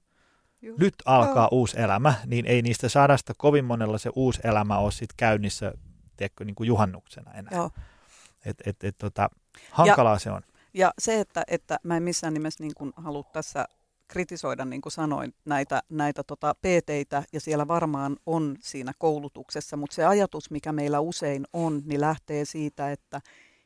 Juh. 0.61 0.79
nyt 0.79 0.95
alkaa 1.05 1.47
oh. 1.47 1.57
uusi 1.57 1.79
elämä, 1.79 2.13
niin 2.25 2.45
ei 2.45 2.61
niistä 2.61 2.89
sadasta 2.89 3.33
kovin 3.37 3.65
monella 3.65 3.97
se 3.97 4.09
uusi 4.15 4.41
elämä 4.43 4.77
ole 4.77 4.91
sitten 4.91 5.15
käynnissä 5.17 5.73
tiedätkö, 6.17 6.45
niin 6.45 6.55
kuin 6.55 6.67
juhannuksena 6.67 7.31
enää. 7.33 7.51
Joo. 7.55 7.71
Et, 8.45 8.57
et, 8.65 8.83
et, 8.83 8.97
tota, 8.97 9.29
hankalaa 9.71 10.15
ja, 10.15 10.19
se 10.19 10.31
on. 10.31 10.41
Ja 10.75 10.93
se, 10.99 11.19
että, 11.19 11.43
että 11.47 11.79
mä 11.83 11.97
en 11.97 12.03
missään 12.03 12.33
nimessä 12.33 12.63
niin 12.63 12.73
kuin 12.75 12.93
halua 12.95 13.23
tässä 13.23 13.65
kritisoida, 14.07 14.65
niin 14.65 14.81
kuin 14.81 14.91
sanoin, 14.93 15.33
näitä, 15.45 15.83
näitä 15.89 16.23
tota 16.23 16.53
PT-tä, 16.53 17.23
ja 17.33 17.39
siellä 17.39 17.67
varmaan 17.67 18.17
on 18.25 18.55
siinä 18.59 18.91
koulutuksessa, 18.97 19.77
mutta 19.77 19.95
se 19.95 20.05
ajatus, 20.05 20.51
mikä 20.51 20.71
meillä 20.71 20.99
usein 20.99 21.47
on, 21.53 21.81
niin 21.85 22.01
lähtee 22.01 22.45
siitä, 22.45 22.91
että 22.91 23.21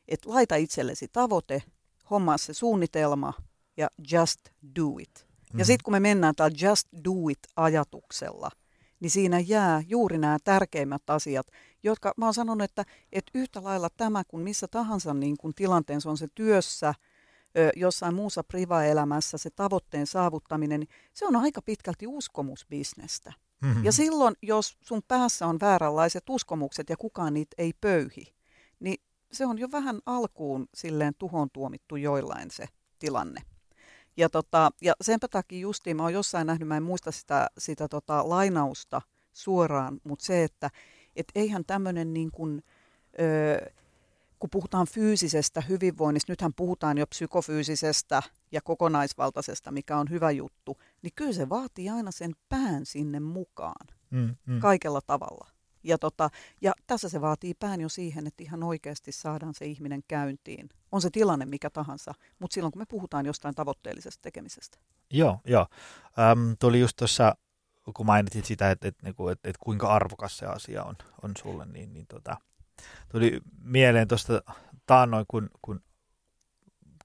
et 0.08 0.26
laita 0.26 0.56
itsellesi 0.56 1.08
tavoite, 1.08 1.64
hommaa 2.10 2.38
se 2.38 2.54
suunnitelma 2.54 3.34
ja 3.78 3.88
just 4.12 4.40
do 4.76 4.98
it. 5.00 5.10
Mm-hmm. 5.16 5.60
Ja 5.60 5.66
sitten 5.66 5.84
kun 5.84 5.92
me 5.92 6.00
mennään 6.00 6.36
tällä 6.36 6.58
just 6.62 6.88
do 7.06 7.30
it 7.30 7.40
ajatuksella, 7.56 8.50
niin 9.00 9.10
siinä 9.12 9.40
jää 9.40 9.84
juuri 9.88 10.18
nämä 10.18 10.38
tärkeimmät 10.44 11.10
asiat, 11.10 11.48
jotka 11.84 12.14
mä 12.18 12.26
oon 12.26 12.34
sanonut, 12.34 12.64
että, 12.64 12.86
että 13.12 13.32
yhtä 13.36 13.64
lailla 13.64 13.90
tämä 13.98 14.24
kuin 14.28 14.44
missä 14.44 14.68
tahansa 14.68 15.14
niin 15.14 15.38
kuin 15.38 15.54
tilanteessa 15.56 16.10
on 16.10 16.18
se 16.18 16.28
työssä, 16.36 16.94
jossain 17.76 18.16
muussa 18.16 18.44
priva-elämässä 18.44 19.38
se 19.38 19.50
tavoitteen 19.50 20.08
saavuttaminen, 20.08 20.80
niin 20.80 20.90
se 21.14 21.26
on 21.26 21.36
aika 21.36 21.62
pitkälti 21.62 22.08
uskomusbisnestä. 22.08 23.34
Mm-hmm. 23.62 23.86
Ja 23.86 23.92
silloin, 23.92 24.36
jos 24.42 24.78
sun 24.82 25.02
päässä 25.08 25.48
on 25.48 25.60
vääränlaiset 25.62 26.30
uskomukset 26.30 26.90
ja 26.90 26.98
kukaan 26.98 27.34
niitä 27.34 27.56
ei 27.58 27.74
pöyhi, 27.82 28.34
niin 28.80 29.04
se 29.32 29.46
on 29.46 29.60
jo 29.60 29.68
vähän 29.72 30.00
alkuun 30.06 30.68
silleen 30.74 31.14
tuhon 31.18 31.50
tuomittu 31.54 31.96
joillain 31.96 32.52
se 32.52 32.66
tilanne. 33.00 33.42
Ja, 34.20 34.30
tota, 34.30 34.72
ja 34.82 34.94
senpä 35.02 35.28
takia 35.28 35.60
justiin, 35.60 35.98
mä 35.98 36.04
oon 36.04 36.14
jossain 36.14 36.48
nähnyt, 36.48 36.68
mä 36.68 36.78
en 36.78 36.84
muista 36.84 37.12
sitä, 37.12 37.48
sitä 37.58 37.88
tota, 37.88 38.30
lainausta 38.30 39.02
suoraan, 39.34 40.02
mutta 40.04 40.26
se, 40.26 40.44
että 40.44 40.70
et 41.16 41.28
eihän 41.36 41.66
tämmöinen 41.66 42.14
niin 42.14 42.32
kuin, 42.32 42.64
ö, 43.20 43.72
kun 44.40 44.50
puhutaan 44.50 44.88
fyysisestä 44.88 45.62
hyvinvoinnista, 45.62 46.32
nythän 46.32 46.54
puhutaan 46.54 46.98
jo 46.98 47.08
psykofyysisestä 47.08 48.24
ja 48.52 48.62
kokonaisvaltaisesta, 48.62 49.72
mikä 49.72 49.98
on 49.98 50.10
hyvä 50.10 50.32
juttu, 50.32 50.78
niin 51.02 51.14
kyllä 51.16 51.34
se 51.34 51.50
vaatii 51.50 51.90
aina 51.90 52.12
sen 52.12 52.32
pään 52.50 52.86
sinne 52.86 53.20
mukaan 53.20 53.88
mm, 54.10 54.36
mm. 54.46 54.60
kaikella 54.60 55.02
tavalla. 55.02 55.48
Ja, 55.84 55.98
tota, 55.98 56.30
ja 56.62 56.74
tässä 56.88 57.10
se 57.10 57.22
vaatii 57.22 57.54
pään 57.54 57.82
jo 57.82 57.90
siihen, 57.90 58.28
että 58.28 58.44
ihan 58.44 58.64
oikeasti 58.64 59.12
saadaan 59.12 59.54
se 59.54 59.66
ihminen 59.66 60.04
käyntiin. 60.08 60.70
On 60.92 61.02
se 61.02 61.10
tilanne 61.10 61.46
mikä 61.46 61.70
tahansa, 61.70 62.14
mutta 62.40 62.54
silloin 62.54 62.72
kun 62.72 62.82
me 62.82 62.86
puhutaan 62.86 63.26
jostain 63.26 63.56
tavoitteellisesta 63.56 64.22
tekemisestä. 64.22 64.78
Joo, 65.12 65.40
joo. 65.46 65.68
Öm, 66.32 66.56
tuli 66.60 66.80
just 66.80 66.98
tuossa, 66.98 67.36
kun 67.94 68.06
mainitsit 68.06 68.46
sitä, 68.46 68.72
että, 68.72 68.88
että, 68.88 69.10
että, 69.10 69.24
että, 69.32 69.50
että 69.50 69.60
kuinka 69.64 69.88
arvokas 69.88 70.38
se 70.38 70.46
asia 70.46 70.84
on, 70.84 70.96
on 71.24 71.32
sulle, 71.38 71.66
niin, 71.66 71.94
niin 71.94 72.08
tota, 72.08 72.38
tuli 73.12 73.42
mieleen 73.64 74.08
tuosta 74.08 74.42
taannoin, 74.86 75.26
kun, 75.28 75.50
kun 75.62 75.82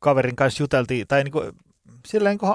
kaverin 0.00 0.36
kanssa 0.36 0.62
juteltiin, 0.62 1.06
tai 1.06 1.24
niin 1.24 1.32
kuin, 1.32 1.52
silleen 2.06 2.38
kun 2.38 2.54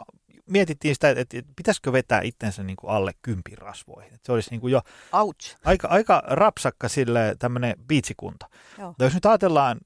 mietittiin 0.49 0.95
sitä, 0.95 1.09
että, 1.09 1.37
että 1.37 1.53
pitäisikö 1.55 1.91
vetää 1.91 2.21
itsensä 2.23 2.63
niin 2.63 2.75
kuin 2.75 2.91
alle 2.91 3.11
kympin 3.21 3.57
rasvoihin. 3.57 4.13
Että 4.13 4.25
se 4.25 4.31
olisi 4.31 4.49
niin 4.49 4.61
kuin 4.61 4.71
jo 4.71 4.81
Ouch. 5.11 5.55
aika, 5.65 5.87
aika 5.87 6.23
rapsakka 6.27 6.89
sille 6.89 7.35
tämmöinen 7.39 7.75
biitsikunta. 7.87 8.49
Joo. 8.77 8.95
jos 8.99 9.13
nyt 9.13 9.25
ajatellaan 9.25 9.79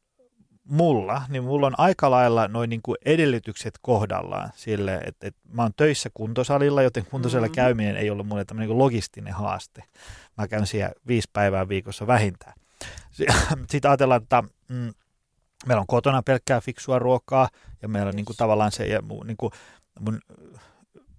mulla, 0.64 1.22
niin 1.30 1.44
mulla 1.44 1.68
on 1.68 1.80
aika 1.80 2.12
lailla 2.12 2.48
noin 2.48 2.70
niin 2.70 2.82
kuin 2.82 2.98
edellytykset 3.06 3.74
kohdallaan 3.82 4.50
sille, 4.56 4.96
että, 4.96 5.28
että 5.28 5.42
mä 5.50 5.62
oon 5.62 5.74
töissä 5.76 6.10
kuntosalilla, 6.14 6.82
joten 6.82 7.06
kuntosalilla 7.06 7.48
mm-hmm. 7.48 7.56
käyminen 7.56 7.98
ei 7.98 8.10
ollut 8.10 8.28
mulle 8.28 8.46
tämmöinen 8.46 8.70
niin 8.70 8.78
logistinen 8.78 9.34
haaste. 9.34 9.84
Mä 10.38 10.48
käyn 10.48 10.68
siellä 10.68 10.94
viisi 11.08 11.30
päivää 11.34 11.70
viikossa 11.70 12.08
vähintään. 12.08 12.54
Sitten 13.70 13.92
ajatellaan, 13.92 14.22
että 14.22 14.44
mm, 14.70 14.94
meillä 15.66 15.82
on 15.82 15.88
kotona 15.88 16.24
pelkkää 16.24 16.62
fiksua 16.62 17.00
ruokaa 17.00 17.50
ja 17.82 17.88
meillä 17.88 18.10
on 18.10 18.16
niin 18.16 18.26
kuin, 18.26 18.38
tavallaan 18.38 18.72
se, 18.72 18.86
ja 18.86 19.00
niin 19.26 19.38
kuin, 19.38 19.52
mun 20.00 20.20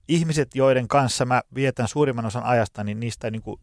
ihmiset, 0.09 0.55
joiden 0.55 0.89
kanssa 0.89 1.25
mä 1.25 1.43
vietän 1.55 1.89
suurimman 1.89 2.27
osan 2.27 2.43
ajasta, 2.43 2.85
niin 2.85 3.01
niistä 3.01 3.31
niin 3.31 3.43
kuin 3.43 3.61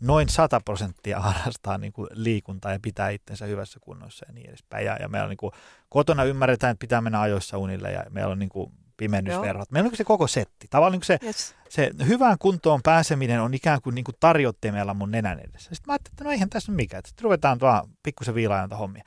noin 0.00 0.28
100 0.28 0.60
prosenttia 0.64 1.20
harrastaa 1.20 1.78
niin 1.78 1.92
kuin 1.92 2.08
liikuntaa 2.12 2.72
ja 2.72 2.78
pitää 2.82 3.10
itsensä 3.10 3.46
hyvässä 3.46 3.80
kunnossa 3.80 4.26
ja 4.28 4.32
niin 4.32 4.48
edespäin. 4.48 4.86
Ja, 4.86 4.96
ja 5.00 5.08
meillä 5.08 5.24
on 5.24 5.30
niin 5.30 5.36
kuin, 5.36 5.52
kotona 5.88 6.24
ymmärretään, 6.24 6.70
että 6.70 6.80
pitää 6.80 7.00
mennä 7.00 7.20
ajoissa 7.20 7.58
unille 7.58 7.92
ja 7.92 8.04
meillä 8.10 8.32
on 8.32 8.38
niin 8.38 8.48
kuin 8.48 8.72
pimennysverhot. 8.96 9.70
Meillä 9.70 9.88
on 9.88 9.96
se 9.96 10.04
koko 10.04 10.26
setti. 10.26 10.66
Tavallaan 10.70 10.92
niin 10.92 11.02
se, 11.04 11.18
yes. 11.22 11.54
se 11.68 11.90
hyvään 12.06 12.36
kuntoon 12.38 12.80
pääseminen 12.82 13.40
on 13.40 13.54
ikään 13.54 13.82
kuin, 13.82 13.94
niin 13.94 14.04
kuin 14.04 14.14
tarjottimella 14.20 14.94
mun 14.94 15.10
nenän 15.10 15.38
edessä. 15.38 15.74
Sitten 15.74 15.82
mä 15.86 15.92
ajattelin, 15.92 16.14
että 16.14 16.24
no 16.24 16.30
eihän 16.30 16.50
tässä 16.50 16.72
ole 16.72 16.76
mikään. 16.76 17.02
Sitten 17.06 17.24
ruvetaan 17.24 17.60
vaan 17.60 17.88
pikkusen 18.02 18.34
viilaajan 18.34 18.70
hommia. 18.70 19.02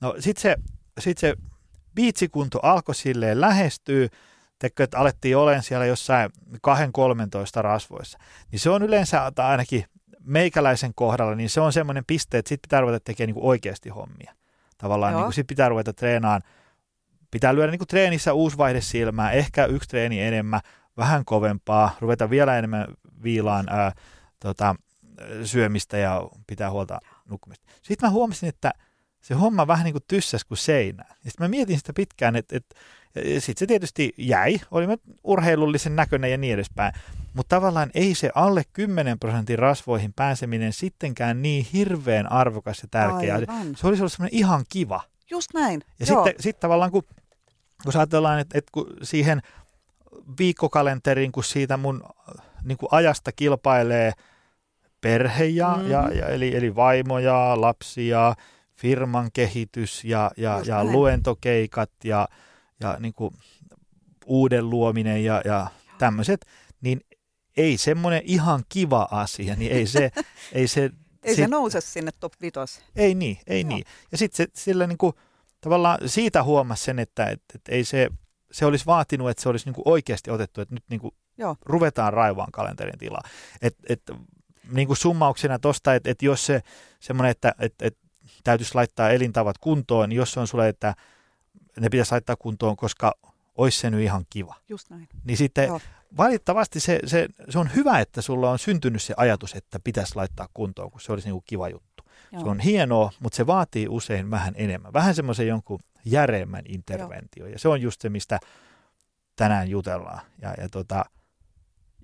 No 0.00 0.14
sitten 0.18 0.42
se, 0.42 0.56
sit 1.00 1.18
se 1.18 1.34
biitsikunto 1.94 2.60
alkoi 2.62 2.94
silleen 2.94 3.40
lähestyä, 3.40 4.08
Teikö, 4.58 4.84
että 4.84 4.98
alettiin 4.98 5.36
olemaan 5.36 5.62
siellä 5.62 5.86
jossain 5.86 6.30
2-13 6.52 7.62
rasvoissa, 7.62 8.18
niin 8.52 8.60
se 8.60 8.70
on 8.70 8.82
yleensä 8.82 9.32
ainakin 9.36 9.84
meikäläisen 10.24 10.94
kohdalla, 10.94 11.34
niin 11.34 11.50
se 11.50 11.60
on 11.60 11.72
semmoinen 11.72 12.04
piste, 12.06 12.38
että 12.38 12.48
sitten 12.48 12.68
pitää 12.68 12.80
ruveta 12.80 13.00
tekemään 13.00 13.34
niin 13.34 13.44
oikeasti 13.44 13.88
hommia. 13.88 14.34
Tavallaan 14.78 15.14
niin 15.14 15.32
sitten 15.32 15.46
pitää 15.46 15.68
ruveta 15.68 15.92
treenaamaan, 15.92 16.42
pitää 17.30 17.54
lyödä 17.54 17.70
niin 17.70 17.78
kuin 17.78 17.88
treenissä 17.88 18.32
uusi 18.32 18.58
vaihde 18.58 18.80
silmään, 18.80 19.34
ehkä 19.34 19.66
yksi 19.66 19.88
treeni 19.88 20.20
enemmän, 20.20 20.60
vähän 20.96 21.24
kovempaa, 21.24 21.96
ruveta 22.00 22.30
vielä 22.30 22.58
enemmän 22.58 22.86
viilaan 23.22 23.66
ää, 23.68 23.92
tota, 24.40 24.74
syömistä 25.44 25.98
ja 25.98 26.22
pitää 26.46 26.70
huolta 26.70 26.98
nukkumista. 27.28 27.66
Sitten 27.82 28.08
mä 28.08 28.10
huomasin, 28.10 28.48
että 28.48 28.72
se 29.20 29.34
homma 29.34 29.66
vähän 29.66 29.84
niin 29.84 29.94
kuin 29.94 30.04
tyssäs 30.08 30.44
kuin 30.44 30.58
seinä. 30.58 31.04
Ja 31.08 31.30
sitten 31.30 31.44
mä 31.44 31.48
mietin 31.48 31.78
sitä 31.78 31.92
pitkään, 31.92 32.36
että, 32.36 32.56
että 32.56 32.76
sitten 33.38 33.58
se 33.58 33.66
tietysti 33.66 34.14
jäi, 34.18 34.56
olimme 34.70 34.98
urheilullisen 35.24 35.96
näköinen 35.96 36.30
ja 36.30 36.38
niin 36.38 36.54
edespäin. 36.54 36.92
Mutta 37.34 37.56
tavallaan 37.56 37.90
ei 37.94 38.14
se 38.14 38.30
alle 38.34 38.62
10 38.72 39.18
prosentin 39.18 39.58
rasvoihin 39.58 40.12
pääseminen 40.12 40.72
sittenkään 40.72 41.42
niin 41.42 41.66
hirveän 41.72 42.32
arvokas 42.32 42.82
ja 42.82 42.88
tärkeä. 42.90 43.34
Aivan. 43.34 43.76
Se 43.76 43.86
olisi 43.86 44.02
ollut 44.02 44.12
semmoinen 44.12 44.38
ihan 44.38 44.64
kiva. 44.68 45.00
Just 45.30 45.54
näin. 45.54 45.82
Ja 46.00 46.06
Joo. 46.08 46.24
sitten 46.24 46.42
sit 46.42 46.60
tavallaan, 46.60 46.90
kun, 46.90 47.02
kun 47.84 47.96
ajatellaan, 47.96 48.38
että, 48.38 48.58
että 48.58 48.70
kun 48.72 48.86
siihen 49.02 49.42
viikkokalenteriin, 50.38 51.32
kun 51.32 51.44
siitä 51.44 51.76
mun 51.76 52.02
niin 52.64 52.78
kuin 52.78 52.88
ajasta 52.92 53.32
kilpailee 53.32 54.12
perhe 55.00 55.44
ja, 55.44 55.78
mm. 55.82 55.90
ja, 55.90 56.10
ja 56.14 56.26
eli, 56.26 56.56
eli 56.56 56.74
vaimo 56.74 57.18
ja 57.18 57.60
lapsi 57.60 58.08
ja 58.08 58.34
firman 58.76 59.30
kehitys 59.32 60.04
ja, 60.04 60.30
ja, 60.36 60.60
ja 60.66 60.84
luentokeikat 60.84 61.90
ja, 62.04 62.28
ja 62.80 62.96
niin 63.00 63.14
kuin 63.14 63.34
uuden 64.26 64.70
luominen 64.70 65.24
ja, 65.24 65.42
ja 65.44 65.66
tämmöiset, 65.98 66.46
niin 66.80 67.00
ei 67.56 67.78
semmoinen 67.78 68.22
ihan 68.24 68.64
kiva 68.68 69.08
asia, 69.10 69.56
niin 69.56 69.72
ei 69.72 69.86
se... 69.86 70.10
ei 70.52 70.68
se, 70.68 70.90
ei 71.22 71.34
sit, 71.34 71.44
se 71.44 71.48
nouse 71.48 71.80
sinne 71.80 72.10
top 72.20 72.32
5. 72.40 72.82
Ei 72.96 73.14
niin, 73.14 73.38
ei 73.46 73.64
no. 73.64 73.68
niin. 73.68 73.84
Ja 74.12 74.18
sitten 74.18 74.46
sillä 74.54 74.86
niin 74.86 74.98
kuin, 74.98 75.12
tavallaan 75.60 75.98
siitä 76.06 76.42
huomasi 76.42 76.84
sen, 76.84 76.98
että 76.98 77.26
et, 77.26 77.42
et 77.54 77.60
ei 77.68 77.84
se, 77.84 78.08
se 78.52 78.66
olisi 78.66 78.86
vaatinut, 78.86 79.30
että 79.30 79.42
se 79.42 79.48
olisi 79.48 79.66
niin 79.66 79.74
kuin 79.74 79.88
oikeasti 79.88 80.30
otettu, 80.30 80.60
että 80.60 80.74
nyt 80.74 80.84
niin 80.90 81.00
kuin 81.00 81.14
Joo. 81.38 81.56
ruvetaan 81.62 82.12
raivaan 82.12 82.52
kalenterin 82.52 82.98
tilaa. 82.98 83.22
Et, 83.62 83.76
et, 83.88 84.02
niin 84.72 84.86
kuin 84.86 84.96
summauksena 84.96 85.58
tuosta, 85.58 85.94
että 85.94 86.10
et 86.10 86.22
jos 86.22 86.46
se 86.46 86.62
semmoinen, 87.00 87.30
että 87.30 87.54
et, 87.58 87.74
et 87.82 87.98
täytyisi 88.44 88.74
laittaa 88.74 89.10
elintavat 89.10 89.58
kuntoon, 89.58 90.08
niin 90.08 90.16
jos 90.16 90.32
se 90.32 90.40
on 90.40 90.46
sulle, 90.46 90.68
että 90.68 90.94
ne 91.80 91.88
pitäisi 91.88 92.12
laittaa 92.12 92.36
kuntoon, 92.36 92.76
koska 92.76 93.14
olisi 93.56 93.80
se 93.80 93.90
nyt 93.90 94.00
ihan 94.00 94.24
kiva. 94.30 94.54
Just 94.68 94.90
näin. 94.90 95.08
Niin 95.24 95.36
sitten 95.36 95.66
Joo. 95.66 95.80
valitettavasti 96.16 96.80
se, 96.80 97.00
se, 97.06 97.28
se 97.48 97.58
on 97.58 97.74
hyvä, 97.74 98.00
että 98.00 98.22
sulla 98.22 98.50
on 98.50 98.58
syntynyt 98.58 99.02
se 99.02 99.14
ajatus, 99.16 99.54
että 99.54 99.78
pitäisi 99.84 100.16
laittaa 100.16 100.48
kuntoon, 100.54 100.90
kun 100.90 101.00
se 101.00 101.12
olisi 101.12 101.30
niin 101.30 101.42
kiva 101.46 101.68
juttu. 101.68 102.02
Joo. 102.32 102.42
Se 102.42 102.48
on 102.48 102.60
hienoa, 102.60 103.10
mutta 103.20 103.36
se 103.36 103.46
vaatii 103.46 103.88
usein 103.88 104.30
vähän 104.30 104.54
enemmän. 104.56 104.92
Vähän 104.92 105.14
semmoisen 105.14 105.48
jonkun 105.48 105.80
järeemmän 106.04 106.64
interventio. 106.68 107.44
Joo. 107.44 107.52
Ja 107.52 107.58
se 107.58 107.68
on 107.68 107.80
just 107.80 108.00
se, 108.00 108.08
mistä 108.08 108.38
tänään 109.36 109.68
jutellaan. 109.70 110.20
Ja, 110.42 110.54
ja 110.58 110.68
tota, 110.68 111.04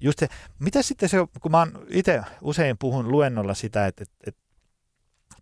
just 0.01 0.19
se, 0.19 0.29
mitä 0.59 0.83
sitten 0.83 1.09
se, 1.09 1.17
kun 1.41 1.51
mä 1.51 1.67
itse 1.89 2.23
usein 2.41 2.79
puhun 2.79 3.13
luennolla 3.13 3.55
sitä, 3.55 3.87
että, 3.87 4.03
että, 4.03 4.15
että 4.27 4.43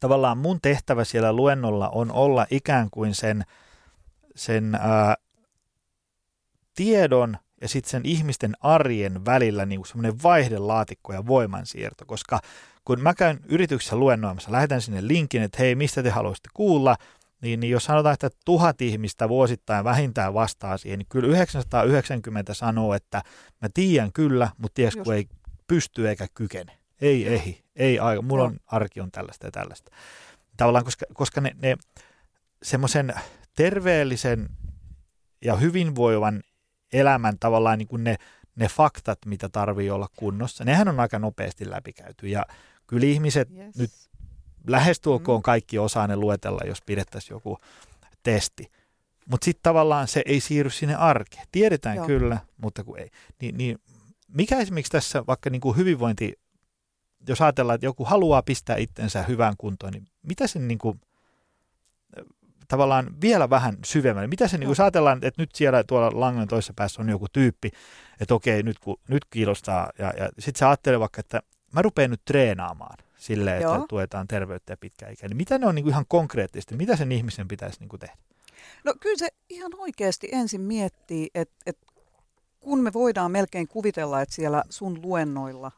tavallaan 0.00 0.38
mun 0.38 0.60
tehtävä 0.60 1.04
siellä 1.04 1.32
luennolla 1.32 1.88
on 1.88 2.12
olla 2.12 2.46
ikään 2.50 2.88
kuin 2.90 3.14
sen, 3.14 3.44
sen 4.36 4.74
ää, 4.74 5.16
tiedon 6.74 7.36
ja 7.60 7.68
sitten 7.68 7.90
sen 7.90 8.02
ihmisten 8.04 8.54
arjen 8.60 9.24
välillä 9.24 9.66
niin 9.66 9.86
semmoinen 9.86 10.22
vaihdelaatikko 10.22 11.12
ja 11.12 11.26
voimansiirto, 11.26 12.04
koska 12.06 12.40
kun 12.84 13.00
mä 13.00 13.14
käyn 13.14 13.40
yrityksessä 13.48 13.96
luennoimassa, 13.96 14.52
lähetän 14.52 14.80
sinne 14.80 15.08
linkin, 15.08 15.42
että 15.42 15.58
hei, 15.58 15.74
mistä 15.74 16.02
te 16.02 16.10
haluaisitte 16.10 16.48
kuulla, 16.54 16.96
niin, 17.40 17.60
niin 17.60 17.70
jos 17.70 17.84
sanotaan, 17.84 18.12
että 18.12 18.30
tuhat 18.44 18.82
ihmistä 18.82 19.28
vuosittain 19.28 19.84
vähintään 19.84 20.34
vastaa 20.34 20.78
siihen, 20.78 20.98
niin 20.98 21.06
kyllä 21.08 21.28
990 21.28 22.54
sanoo, 22.54 22.94
että 22.94 23.22
mä 23.62 23.68
tiedän 23.74 24.12
kyllä, 24.12 24.50
mutta 24.58 24.74
ties 24.74 24.96
kun 24.96 25.14
ei 25.14 25.26
pysty 25.66 26.08
eikä 26.08 26.26
kykene. 26.34 26.72
Ei 27.00 27.28
ei, 27.28 27.60
ei 27.76 27.98
aika. 27.98 28.22
Mulla 28.22 28.44
on, 28.44 28.56
arki 28.66 29.00
on 29.00 29.10
tällaista 29.10 29.46
ja 29.46 29.50
tällaista. 29.50 29.90
Tavallaan, 30.56 30.84
koska, 30.84 31.06
koska 31.14 31.40
ne, 31.40 31.56
ne 31.62 31.76
semmoisen 32.62 33.14
terveellisen 33.62 34.48
ja 35.44 35.56
hyvinvoivan 35.56 36.42
elämän 36.92 37.38
tavallaan 37.38 37.78
niin 37.78 37.88
kuin 37.88 38.04
ne, 38.04 38.16
ne 38.56 38.68
faktat, 38.68 39.18
mitä 39.26 39.48
tarvii 39.48 39.90
olla 39.90 40.08
kunnossa, 40.16 40.64
nehän 40.64 40.88
on 40.88 41.00
aika 41.00 41.18
nopeasti 41.18 41.70
läpikäyty. 41.70 42.28
Ja 42.28 42.46
kyllä 42.86 43.06
ihmiset 43.06 43.48
yes. 43.56 43.76
nyt 43.76 43.90
lähestulkoon 44.66 45.40
mm. 45.40 45.42
kaikki 45.42 45.78
osaa 45.78 46.06
ne 46.06 46.16
luetella, 46.16 46.60
jos 46.66 46.82
pidettäisiin 46.82 47.34
joku 47.34 47.58
testi. 48.22 48.70
Mutta 49.30 49.44
sitten 49.44 49.62
tavallaan 49.62 50.08
se 50.08 50.22
ei 50.26 50.40
siirry 50.40 50.70
sinne 50.70 50.94
arkeen. 50.94 51.46
Tiedetään 51.52 51.96
Joo. 51.96 52.06
kyllä, 52.06 52.38
mutta 52.56 52.84
kun 52.84 52.98
ei. 52.98 53.10
Ni, 53.40 53.52
niin 53.52 53.78
mikä 54.28 54.58
esimerkiksi 54.58 54.92
tässä 54.92 55.24
vaikka 55.26 55.50
niin 55.50 55.60
kuin 55.60 55.76
hyvinvointi, 55.76 56.32
jos 57.28 57.40
ajatellaan, 57.40 57.74
että 57.74 57.86
joku 57.86 58.04
haluaa 58.04 58.42
pistää 58.42 58.76
itsensä 58.76 59.22
hyvään 59.22 59.54
kuntoon, 59.58 59.92
niin 59.92 60.06
mitä 60.22 60.46
sen 60.46 60.68
niin 60.68 60.78
kuin, 60.78 61.00
tavallaan 62.70 63.20
vielä 63.20 63.50
vähän 63.50 63.78
syvemmälle. 63.84 64.28
Mitä 64.28 64.48
se, 64.48 64.58
niin 64.58 64.66
kun 64.66 64.76
ajatellaan, 64.78 65.18
että 65.22 65.42
nyt 65.42 65.54
siellä 65.54 65.84
tuolla 65.84 66.20
langan 66.20 66.48
toisessa 66.48 66.72
päässä 66.76 67.02
on 67.02 67.08
joku 67.08 67.26
tyyppi, 67.32 67.70
että 68.20 68.34
okei, 68.34 68.62
nyt, 68.62 68.78
kun, 68.78 68.96
nyt 69.08 69.24
kiinnostaa, 69.30 69.90
ja, 69.98 70.12
ja 70.16 70.28
sitten 70.38 70.58
sä 70.58 70.68
ajattelee 70.68 71.00
vaikka, 71.00 71.20
että 71.20 71.42
mä 71.72 71.82
rupean 71.82 72.10
nyt 72.10 72.24
treenaamaan 72.24 72.98
silleen, 73.16 73.62
Joo. 73.62 73.74
että 73.74 73.86
tuetaan 73.88 74.28
terveyttä 74.28 74.72
ja 74.72 74.76
pitkäikäistä. 74.76 75.28
Niin 75.28 75.36
mitä 75.36 75.58
ne 75.58 75.66
on 75.66 75.74
niin 75.74 75.82
kuin 75.82 75.92
ihan 75.92 76.04
konkreettisesti, 76.08 76.76
mitä 76.76 76.96
sen 76.96 77.12
ihmisen 77.12 77.48
pitäisi 77.48 77.80
niin 77.80 77.88
kuin 77.88 78.00
tehdä? 78.00 78.16
No 78.84 78.94
kyllä 79.00 79.18
se 79.18 79.28
ihan 79.48 79.72
oikeasti 79.78 80.28
ensin 80.32 80.60
miettii, 80.60 81.30
että, 81.34 81.54
että 81.66 81.86
kun 82.60 82.80
me 82.80 82.92
voidaan 82.92 83.30
melkein 83.30 83.68
kuvitella, 83.68 84.20
että 84.20 84.34
siellä 84.34 84.62
sun 84.68 85.02
luennoilla 85.02 85.72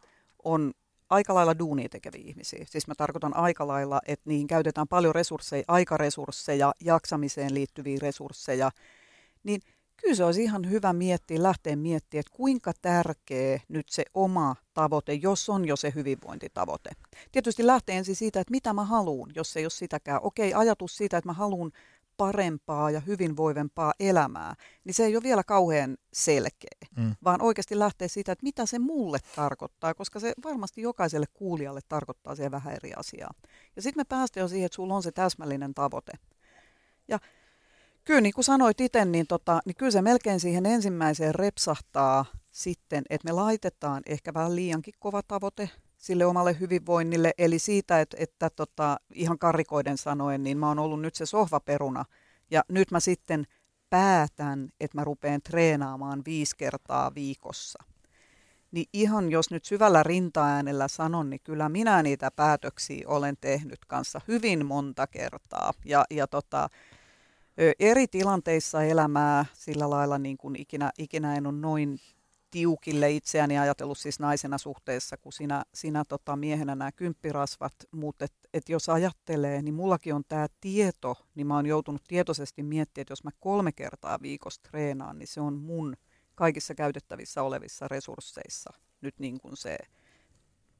on 0.44 0.72
aika 1.12 1.34
lailla 1.34 1.58
duunia 1.58 1.88
tekeviä 1.88 2.22
ihmisiä. 2.24 2.64
Siis 2.68 2.86
mä 2.86 2.94
tarkoitan 2.94 3.36
aika 3.36 3.66
lailla, 3.66 4.00
että 4.06 4.30
niihin 4.30 4.46
käytetään 4.46 4.88
paljon 4.88 5.14
resursseja, 5.14 5.64
aikaresursseja, 5.68 6.72
jaksamiseen 6.80 7.54
liittyviä 7.54 7.98
resursseja, 8.02 8.70
niin 9.44 9.60
kyllä 9.96 10.14
se 10.14 10.24
olisi 10.24 10.42
ihan 10.42 10.70
hyvä 10.70 10.92
miettiä, 10.92 11.42
lähteä 11.42 11.76
miettimään, 11.76 12.20
että 12.20 12.36
kuinka 12.36 12.72
tärkeä 12.82 13.60
nyt 13.68 13.88
se 13.88 14.04
oma 14.14 14.56
tavoite, 14.74 15.14
jos 15.14 15.48
on 15.48 15.68
jo 15.68 15.76
se 15.76 15.92
hyvinvointitavoite. 15.94 16.90
Tietysti 17.32 17.66
lähtee 17.66 17.96
ensin 17.96 18.16
siitä, 18.16 18.40
että 18.40 18.50
mitä 18.50 18.72
mä 18.72 18.84
haluan, 18.84 19.30
jos 19.34 19.56
ei 19.56 19.64
ole 19.64 19.70
sitäkään. 19.70 20.20
Okei, 20.22 20.54
ajatus 20.54 20.96
siitä, 20.96 21.16
että 21.16 21.28
mä 21.28 21.32
haluan 21.32 21.72
parempaa 22.22 22.90
ja 22.90 23.00
hyvinvoivempaa 23.00 23.92
elämää, 24.00 24.54
niin 24.84 24.94
se 24.94 25.04
ei 25.04 25.16
ole 25.16 25.22
vielä 25.22 25.44
kauhean 25.44 25.96
selkeä, 26.12 26.78
mm. 26.96 27.14
vaan 27.24 27.42
oikeasti 27.42 27.78
lähtee 27.78 28.08
siitä, 28.08 28.32
että 28.32 28.42
mitä 28.42 28.66
se 28.66 28.78
mulle 28.78 29.18
tarkoittaa, 29.36 29.94
koska 29.94 30.20
se 30.20 30.32
varmasti 30.44 30.82
jokaiselle 30.82 31.26
kuulijalle 31.34 31.80
tarkoittaa 31.88 32.34
siihen 32.34 32.52
vähän 32.52 32.74
eri 32.74 32.92
asiaa. 32.96 33.34
Ja 33.76 33.82
sitten 33.82 34.00
me 34.00 34.04
päästään 34.04 34.44
jo 34.44 34.48
siihen, 34.48 34.66
että 34.66 34.76
sulla 34.76 34.94
on 34.94 35.02
se 35.02 35.12
täsmällinen 35.12 35.74
tavoite. 35.74 36.12
Ja 37.08 37.18
kyllä 38.04 38.20
niin 38.20 38.34
kuin 38.34 38.44
sanoit 38.44 38.80
itse, 38.80 39.04
niin, 39.04 39.26
tota, 39.26 39.60
niin 39.66 39.76
kyllä 39.76 39.92
se 39.92 40.02
melkein 40.02 40.40
siihen 40.40 40.66
ensimmäiseen 40.66 41.34
repsahtaa 41.34 42.24
sitten, 42.50 43.04
että 43.10 43.28
me 43.28 43.32
laitetaan 43.32 44.02
ehkä 44.06 44.34
vähän 44.34 44.56
liiankin 44.56 44.94
kova 44.98 45.22
tavoite 45.22 45.70
sille 46.02 46.26
omalle 46.26 46.56
hyvinvoinnille. 46.60 47.32
Eli 47.38 47.58
siitä, 47.58 48.00
että, 48.00 48.16
että 48.20 48.50
tota, 48.50 48.96
ihan 49.14 49.38
karikoiden 49.38 49.98
sanoen, 49.98 50.42
niin 50.42 50.58
mä 50.58 50.68
oon 50.68 50.78
ollut 50.78 51.00
nyt 51.00 51.14
se 51.14 51.26
sohvaperuna. 51.26 52.04
Ja 52.50 52.64
nyt 52.68 52.90
mä 52.90 53.00
sitten 53.00 53.44
päätän, 53.90 54.68
että 54.80 54.98
mä 54.98 55.04
rupean 55.04 55.42
treenaamaan 55.42 56.22
viisi 56.26 56.56
kertaa 56.56 57.14
viikossa. 57.14 57.84
Niin 58.70 58.86
ihan 58.92 59.30
jos 59.30 59.50
nyt 59.50 59.64
syvällä 59.64 60.02
rintaäänellä 60.02 60.88
sanon, 60.88 61.30
niin 61.30 61.40
kyllä 61.44 61.68
minä 61.68 62.02
niitä 62.02 62.30
päätöksiä 62.30 63.08
olen 63.08 63.36
tehnyt 63.40 63.84
kanssa 63.86 64.20
hyvin 64.28 64.66
monta 64.66 65.06
kertaa. 65.06 65.72
Ja, 65.84 66.04
ja 66.10 66.26
tota, 66.26 66.68
eri 67.78 68.06
tilanteissa 68.08 68.82
elämää 68.82 69.46
sillä 69.52 69.90
lailla 69.90 70.18
niin 70.18 70.36
kuin 70.36 70.56
ikinä, 70.60 70.92
ikinä 70.98 71.36
en 71.36 71.46
ole 71.46 71.54
noin 71.58 71.98
tiukille 72.52 73.10
itseäni 73.10 73.58
ajatellut 73.58 73.98
siis 73.98 74.20
naisena 74.20 74.58
suhteessa, 74.58 75.16
kun 75.16 75.32
sinä, 75.32 75.62
sinä 75.74 76.04
tota, 76.04 76.36
miehenä 76.36 76.74
nämä 76.74 76.92
kymppirasvat, 76.92 77.72
mutta 77.92 78.24
et, 78.24 78.32
et 78.54 78.68
jos 78.68 78.88
ajattelee, 78.88 79.62
niin 79.62 79.74
mullakin 79.74 80.14
on 80.14 80.22
tämä 80.28 80.46
tieto, 80.60 81.16
niin 81.34 81.46
mä 81.46 81.54
oon 81.54 81.66
joutunut 81.66 82.02
tietoisesti 82.08 82.62
miettimään, 82.62 83.02
että 83.02 83.12
jos 83.12 83.24
mä 83.24 83.30
kolme 83.40 83.72
kertaa 83.72 84.18
viikossa 84.22 84.62
treenaan, 84.70 85.18
niin 85.18 85.26
se 85.26 85.40
on 85.40 85.54
mun 85.54 85.96
kaikissa 86.34 86.74
käytettävissä 86.74 87.42
olevissa 87.42 87.88
resursseissa 87.88 88.72
nyt 89.00 89.14
niin 89.18 89.40
kuin 89.40 89.56
se 89.56 89.78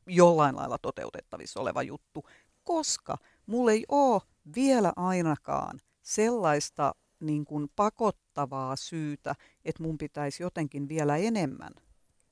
jollain 0.06 0.56
lailla 0.56 0.78
toteutettavissa 0.78 1.60
oleva 1.60 1.82
juttu, 1.82 2.24
koska 2.64 3.18
mulla 3.46 3.72
ei 3.72 3.84
ole 3.88 4.20
vielä 4.56 4.92
ainakaan 4.96 5.80
sellaista 6.02 6.94
niin 7.22 7.44
kuin 7.44 7.70
pakottavaa 7.76 8.76
syytä, 8.76 9.34
että 9.64 9.82
mun 9.82 9.98
pitäisi 9.98 10.42
jotenkin 10.42 10.88
vielä 10.88 11.16
enemmän 11.16 11.72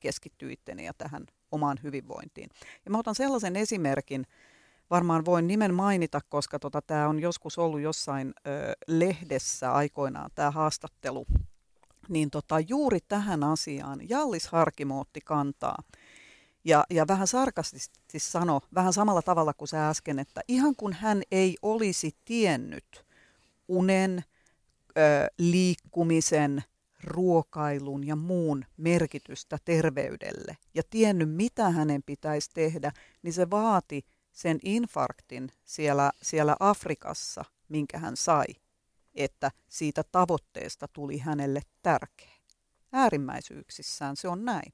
keskittyä 0.00 0.50
itteni 0.50 0.85
ja 0.85 0.94
tähän 0.94 1.26
omaan 1.53 1.79
hyvinvointiin. 1.83 2.50
Ja 2.85 2.90
mä 2.90 2.98
otan 2.98 3.14
sellaisen 3.14 3.57
esimerkin, 3.57 4.26
varmaan 4.90 5.24
voin 5.24 5.46
nimen 5.46 5.74
mainita, 5.74 6.20
koska 6.29 6.59
tota, 6.59 6.83
tämä 6.83 7.09
on 7.09 7.20
joskus 7.20 7.59
ollut 7.59 7.81
jossain 7.81 8.35
ö, 8.46 8.50
lehdessä 8.87 9.72
aikoinaan 9.72 10.31
tämä 10.35 10.50
haastattelu, 10.50 11.26
niin 12.09 12.31
tota, 12.31 12.61
juuri 12.61 12.98
tähän 13.09 13.44
asiaan 13.44 14.00
Jallis 14.09 14.48
Harkimo 14.48 15.00
otti 15.00 15.20
kantaa. 15.20 15.83
Ja, 16.64 16.85
ja 16.90 17.07
vähän 17.09 17.26
sarkastisesti 17.26 18.18
sano, 18.18 18.61
vähän 18.74 18.92
samalla 18.92 19.22
tavalla 19.22 19.53
kuin 19.55 19.68
sä 19.68 19.88
äsken, 19.88 20.18
että 20.18 20.40
ihan 20.48 20.76
kun 20.76 20.92
hän 20.92 21.22
ei 21.31 21.57
olisi 21.62 22.16
tiennyt 22.24 23.05
unen, 23.68 24.24
liikkumisen, 25.38 26.62
ruokailun 27.05 28.07
ja 28.07 28.16
muun 28.16 28.64
merkitystä 28.76 29.59
terveydelle 29.64 30.57
ja 30.74 30.83
tiennyt, 30.90 31.31
mitä 31.31 31.70
hänen 31.70 32.03
pitäisi 32.03 32.50
tehdä, 32.55 32.92
niin 33.22 33.33
se 33.33 33.50
vaati 33.50 34.03
sen 34.33 34.59
infarktin 34.64 35.53
siellä, 35.64 36.11
siellä 36.22 36.57
Afrikassa, 36.61 37.44
minkä 37.68 37.98
hän 37.98 38.16
sai, 38.16 38.46
että 39.14 39.50
siitä 39.68 40.03
tavoitteesta 40.12 40.88
tuli 40.88 41.18
hänelle 41.18 41.61
tärkeä. 41.83 42.37
Äärimmäisyyksissään 42.92 44.16
se 44.16 44.29
on 44.29 44.44
näin. 44.44 44.72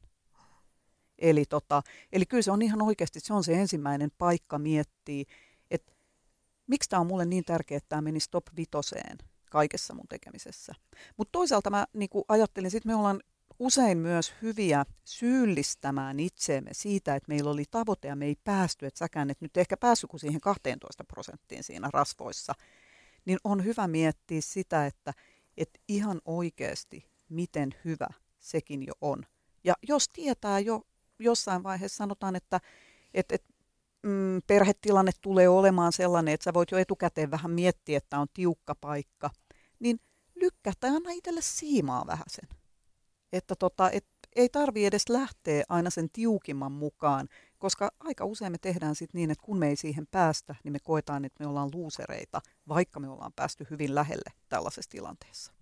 Eli, 1.19 1.45
tota, 1.45 1.83
eli 2.13 2.27
kyllä 2.27 2.43
se 2.43 2.51
on 2.51 2.63
ihan 2.63 2.83
oikeasti, 2.83 3.21
se 3.21 3.35
on 3.35 3.45
se 3.45 3.55
ensimmäinen 3.55 4.11
paikka 4.19 4.59
miettiä, 4.59 5.25
että 5.71 5.93
miksi 6.67 6.89
tämä 6.89 7.01
on 7.01 7.07
mulle 7.07 7.25
niin 7.25 7.45
tärkeää, 7.45 7.77
että 7.77 7.89
tämä 7.89 8.03
meni 8.03 8.21
stop 8.21 8.45
vitoseen– 8.57 9.19
kaikessa 9.57 9.95
mun 9.95 10.09
tekemisessä. 10.09 10.75
Mutta 11.17 11.33
toisaalta 11.33 11.71
mä 11.71 11.87
niin 11.93 12.11
ajattelin, 12.29 12.77
että 12.77 12.89
me 12.89 12.95
ollaan 12.95 13.21
usein 13.59 13.99
myös 13.99 14.35
hyviä 14.43 14.85
syyllistämään 15.05 16.21
itseemme 16.21 16.71
siitä, 16.73 17.17
että 17.17 17.29
meillä 17.29 17.51
oli 17.51 17.65
tavoite 17.71 18.09
ja 18.09 18.17
me 18.17 18.25
ei 18.25 18.37
päästy, 18.45 18.87
että 18.87 18.99
säkään 18.99 19.31
et 19.31 19.41
nyt 19.41 19.57
ehkä 19.57 19.77
päässyt 19.77 20.11
kuin 20.11 20.21
siihen 20.21 20.41
12 20.41 21.05
prosenttiin 21.05 21.65
siinä 21.65 21.91
rasvoissa, 21.93 22.53
niin 23.25 23.39
on 23.45 23.65
hyvä 23.65 23.87
miettiä 23.89 24.41
sitä, 24.41 24.87
että, 24.87 25.13
että 25.57 25.81
ihan 25.89 26.21
oikeasti 26.25 27.11
miten 27.29 27.75
hyvä 27.85 28.09
sekin 28.39 28.87
jo 28.87 28.93
on. 29.01 29.27
Ja 29.65 29.75
jos 29.89 30.09
tietää 30.09 30.59
jo 30.59 30.83
jossain 31.19 31.63
vaiheessa, 31.63 31.97
sanotaan, 31.97 32.37
että, 32.37 32.61
että, 33.15 33.35
että 33.35 33.55
mm, 34.03 34.43
perhetilanne 34.47 35.13
tulee 35.21 35.49
olemaan 35.49 35.93
sellainen, 35.93 36.35
että 36.35 36.45
sä 36.45 36.55
voit 36.55 36.71
jo 36.71 36.79
etukäteen 36.79 37.31
vähän 37.31 37.51
miettiä, 37.51 37.99
että 37.99 38.19
on 38.19 38.27
tiukka 38.35 38.75
paikka, 38.75 39.31
niin 39.81 40.01
lykkää 40.35 40.73
tai 40.81 40.91
anna 40.91 41.11
itselle 41.11 41.41
siimaa 41.43 42.07
vähän 42.07 42.27
sen. 42.29 42.49
Että 43.33 43.55
tota, 43.59 43.91
et, 43.91 44.07
ei 44.37 44.49
tarvi 44.49 44.85
edes 44.85 45.09
lähteä 45.09 45.65
aina 45.69 45.91
sen 45.91 46.11
tiukimman 46.13 46.73
mukaan, 46.73 47.29
koska 47.59 47.91
aika 48.01 48.25
usein 48.25 48.53
me 48.53 48.59
tehdään 48.59 48.95
sit 48.95 49.15
niin, 49.15 49.31
että 49.31 49.45
kun 49.45 49.59
me 49.59 49.69
ei 49.69 49.77
siihen 49.77 50.07
päästä, 50.11 50.55
niin 50.65 50.73
me 50.73 50.79
koetaan, 50.79 51.25
että 51.25 51.45
me 51.45 51.51
ollaan 51.51 51.71
luusereita, 51.75 52.41
vaikka 52.69 53.01
me 53.01 53.09
ollaan 53.09 53.33
päästy 53.37 53.67
hyvin 53.71 53.95
lähelle 53.95 54.33
tällaisessa 54.49 54.91
tilanteessa. 54.91 55.53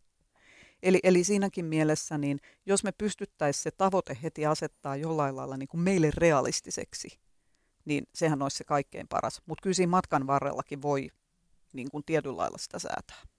Eli, 0.82 1.00
eli 1.02 1.24
siinäkin 1.24 1.64
mielessä, 1.64 2.18
niin 2.18 2.40
jos 2.66 2.84
me 2.84 2.92
pystyttäisiin 2.92 3.62
se 3.62 3.70
tavoite 3.70 4.18
heti 4.22 4.46
asettaa 4.46 4.96
jollain 4.96 5.36
lailla 5.36 5.56
niin 5.56 5.68
kuin 5.68 5.80
meille 5.80 6.10
realistiseksi, 6.16 7.08
niin 7.84 8.04
sehän 8.14 8.42
olisi 8.42 8.56
se 8.56 8.64
kaikkein 8.64 9.08
paras. 9.08 9.42
Mutta 9.46 9.62
kyllä 9.62 9.74
siinä 9.74 9.90
matkan 9.90 10.26
varrellakin 10.26 10.82
voi 10.82 11.08
niin 11.72 11.90
kuin 11.90 12.04
tietyllä 12.04 12.36
lailla 12.36 12.58
sitä 12.58 12.78
säätää. 12.78 13.33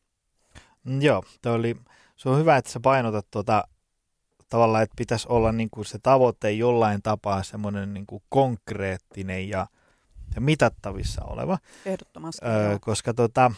Mm, 0.86 1.02
joo, 1.02 1.24
oli, 1.46 1.76
se 2.16 2.30
on 2.30 2.40
hyvä, 2.40 2.58
että 2.58 2.72
sä 2.72 2.80
painotat 2.80 3.28
tuota, 3.32 3.68
tavallaan, 4.50 4.84
että 4.84 4.96
pitäisi 4.98 5.28
olla 5.30 5.52
niin 5.52 5.70
kuin 5.70 5.86
se 5.86 6.00
tavoite 6.00 6.52
jollain 6.52 7.02
tapaa 7.02 7.44
semmoinen 7.44 7.94
niin 7.94 8.06
kuin 8.06 8.24
konkreettinen 8.30 9.50
ja, 9.50 9.68
ja 10.36 10.42
mitattavissa 10.42 11.24
oleva. 11.24 11.58
Ehdottomasti. 11.86 12.46
Öö, 12.46 12.80
koska 12.80 13.14
tota, 13.14 13.52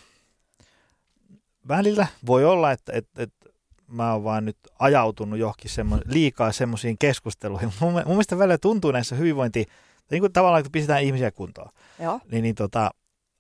välillä 1.68 2.08
voi 2.26 2.46
olla, 2.46 2.72
että, 2.72 2.92
että, 2.96 3.24
että 3.24 3.50
mä 3.88 4.14
oon 4.14 4.24
vaan 4.24 4.46
nyt 4.46 4.58
ajautunut 4.80 5.40
johonkin 5.40 5.72
semmo, 5.72 5.98
liikaa 6.06 6.52
semmoisiin 6.52 6.98
keskusteluihin. 7.00 7.74
Mun, 7.80 7.94
mun 7.94 8.04
mielestä 8.06 8.38
välillä 8.38 8.58
tuntuu 8.58 8.92
näissä 8.92 9.16
hyvinvointi, 9.16 9.66
niin 10.12 10.22
kuin 10.22 10.34
tavallaan, 10.34 10.64
kun 10.64 10.72
pistetään 10.72 11.04
ihmisiä 11.04 11.32
kuntoon, 11.32 11.70
Joo. 12.00 12.20
niin, 12.32 12.44
niin 12.44 12.56
tota, 12.56 12.92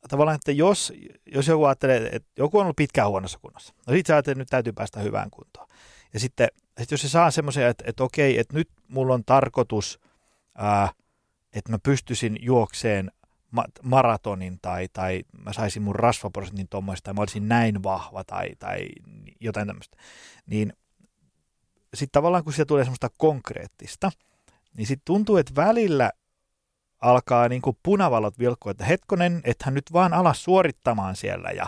tavallaan, 0.07 0.35
että 0.35 0.51
jos, 0.51 0.93
jos 1.25 1.47
joku 1.47 1.65
ajattelee, 1.65 2.09
että 2.11 2.29
joku 2.37 2.57
on 2.57 2.63
ollut 2.63 2.75
pitkään 2.75 3.09
huonossa 3.09 3.39
kunnossa, 3.39 3.73
no 3.87 3.93
sitten 3.93 4.07
sä 4.07 4.15
ajattelet, 4.15 4.35
että 4.35 4.41
nyt 4.41 4.49
täytyy 4.49 4.73
päästä 4.73 4.99
hyvään 4.99 5.29
kuntoon. 5.29 5.67
Ja 6.13 6.19
sitten, 6.19 6.47
että 6.77 6.93
jos 6.93 7.01
se 7.01 7.09
saa 7.09 7.31
semmoisen, 7.31 7.67
että, 7.67 7.83
että 7.87 8.03
okei, 8.03 8.39
että 8.39 8.53
nyt 8.53 8.69
mulla 8.87 9.13
on 9.13 9.23
tarkoitus, 9.25 9.99
ää, 10.57 10.91
että 11.53 11.71
mä 11.71 11.79
pystyisin 11.83 12.37
juokseen 12.41 13.11
maratonin 13.83 14.59
tai, 14.61 14.87
tai 14.93 15.23
mä 15.43 15.53
saisin 15.53 15.83
mun 15.83 15.95
rasvaprosentin 15.95 16.67
tuommoista 16.69 17.05
tai 17.05 17.13
mä 17.13 17.21
olisin 17.21 17.47
näin 17.47 17.83
vahva 17.83 18.23
tai, 18.23 18.49
tai 18.59 18.87
jotain 19.39 19.67
tämmöistä, 19.67 19.97
niin 20.45 20.73
sitten 21.93 22.11
tavallaan 22.11 22.43
kun 22.43 22.53
siellä 22.53 22.67
tulee 22.67 22.83
semmoista 22.83 23.09
konkreettista, 23.17 24.11
niin 24.77 24.87
sitten 24.87 25.05
tuntuu, 25.05 25.37
että 25.37 25.55
välillä 25.55 26.11
alkaa 27.01 27.49
niin 27.49 27.61
kuin 27.61 27.77
punavalot 27.83 28.39
vilkkua, 28.39 28.71
että 28.71 28.85
hetkonen, 28.85 29.41
hän 29.63 29.73
nyt 29.73 29.93
vaan 29.93 30.13
alas 30.13 30.43
suorittamaan 30.43 31.15
siellä 31.15 31.49
ja 31.49 31.65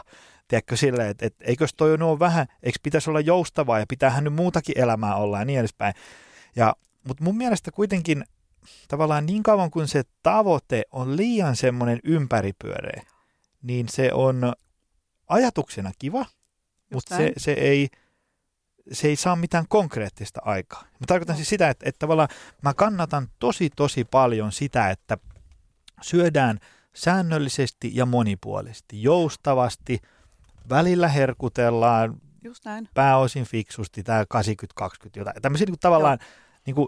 tiedätkö 0.48 0.78
sille, 0.78 1.10
että, 1.10 1.26
että 1.26 1.46
eikös 1.46 1.74
toi 1.74 1.94
ole 1.94 2.20
vähän, 2.20 2.48
eikö 2.64 2.80
pitäisi 2.84 3.10
olla 3.10 3.20
joustavaa 3.20 3.80
ja 3.80 3.86
pitäähän 3.90 4.24
nyt 4.24 4.34
muutakin 4.34 4.80
elämää 4.80 5.16
olla 5.16 5.40
ja 5.40 5.46
niin 5.46 5.60
edespäin. 5.60 5.94
Ja, 6.56 6.76
mutta 7.08 7.24
mun 7.24 7.38
mielestä 7.38 7.72
kuitenkin 7.72 8.24
tavallaan 8.88 9.26
niin 9.26 9.44
kauan 9.44 9.72
kuin 9.72 9.88
se 9.88 10.04
tavoite 10.24 10.84
on 10.92 11.18
liian 11.18 11.56
semmoinen 11.56 12.00
ympäripyöreä, 12.04 13.04
niin 13.62 13.90
se 13.90 14.14
on 14.14 14.54
ajatuksena 15.28 15.92
kiva, 16.00 16.26
mutta 16.94 17.18
se, 17.18 17.34
se 17.38 17.52
ei, 17.52 17.90
se 18.92 19.08
ei 19.08 19.16
saa 19.16 19.36
mitään 19.36 19.66
konkreettista 19.70 20.42
aikaa. 20.46 20.82
Mä 20.82 21.06
tarkoitan 21.08 21.36
siis 21.36 21.50
sitä, 21.50 21.70
että, 21.70 21.90
että 21.90 22.00
tavallaan 22.00 22.30
mä 22.62 22.74
kannatan 22.74 23.28
tosi 23.40 23.70
tosi 23.76 24.06
paljon 24.06 24.52
sitä, 24.52 24.90
että 24.90 25.18
syödään 26.02 26.60
säännöllisesti 26.96 27.92
ja 27.94 28.06
monipuolisesti, 28.06 29.04
joustavasti, 29.04 30.02
välillä 30.70 31.08
herkutellaan, 31.08 32.22
Just 32.44 32.66
näin. 32.66 32.90
pääosin 32.94 33.46
fiksusti, 33.46 34.04
tämä 34.04 34.24
80-20 34.24 34.86
jotain. 35.16 35.42
Tämmöisiä 35.42 35.66
niin 35.66 35.72
kuin, 35.72 35.80
tavallaan, 35.80 36.20
niin 36.66 36.76
kuin, 36.76 36.88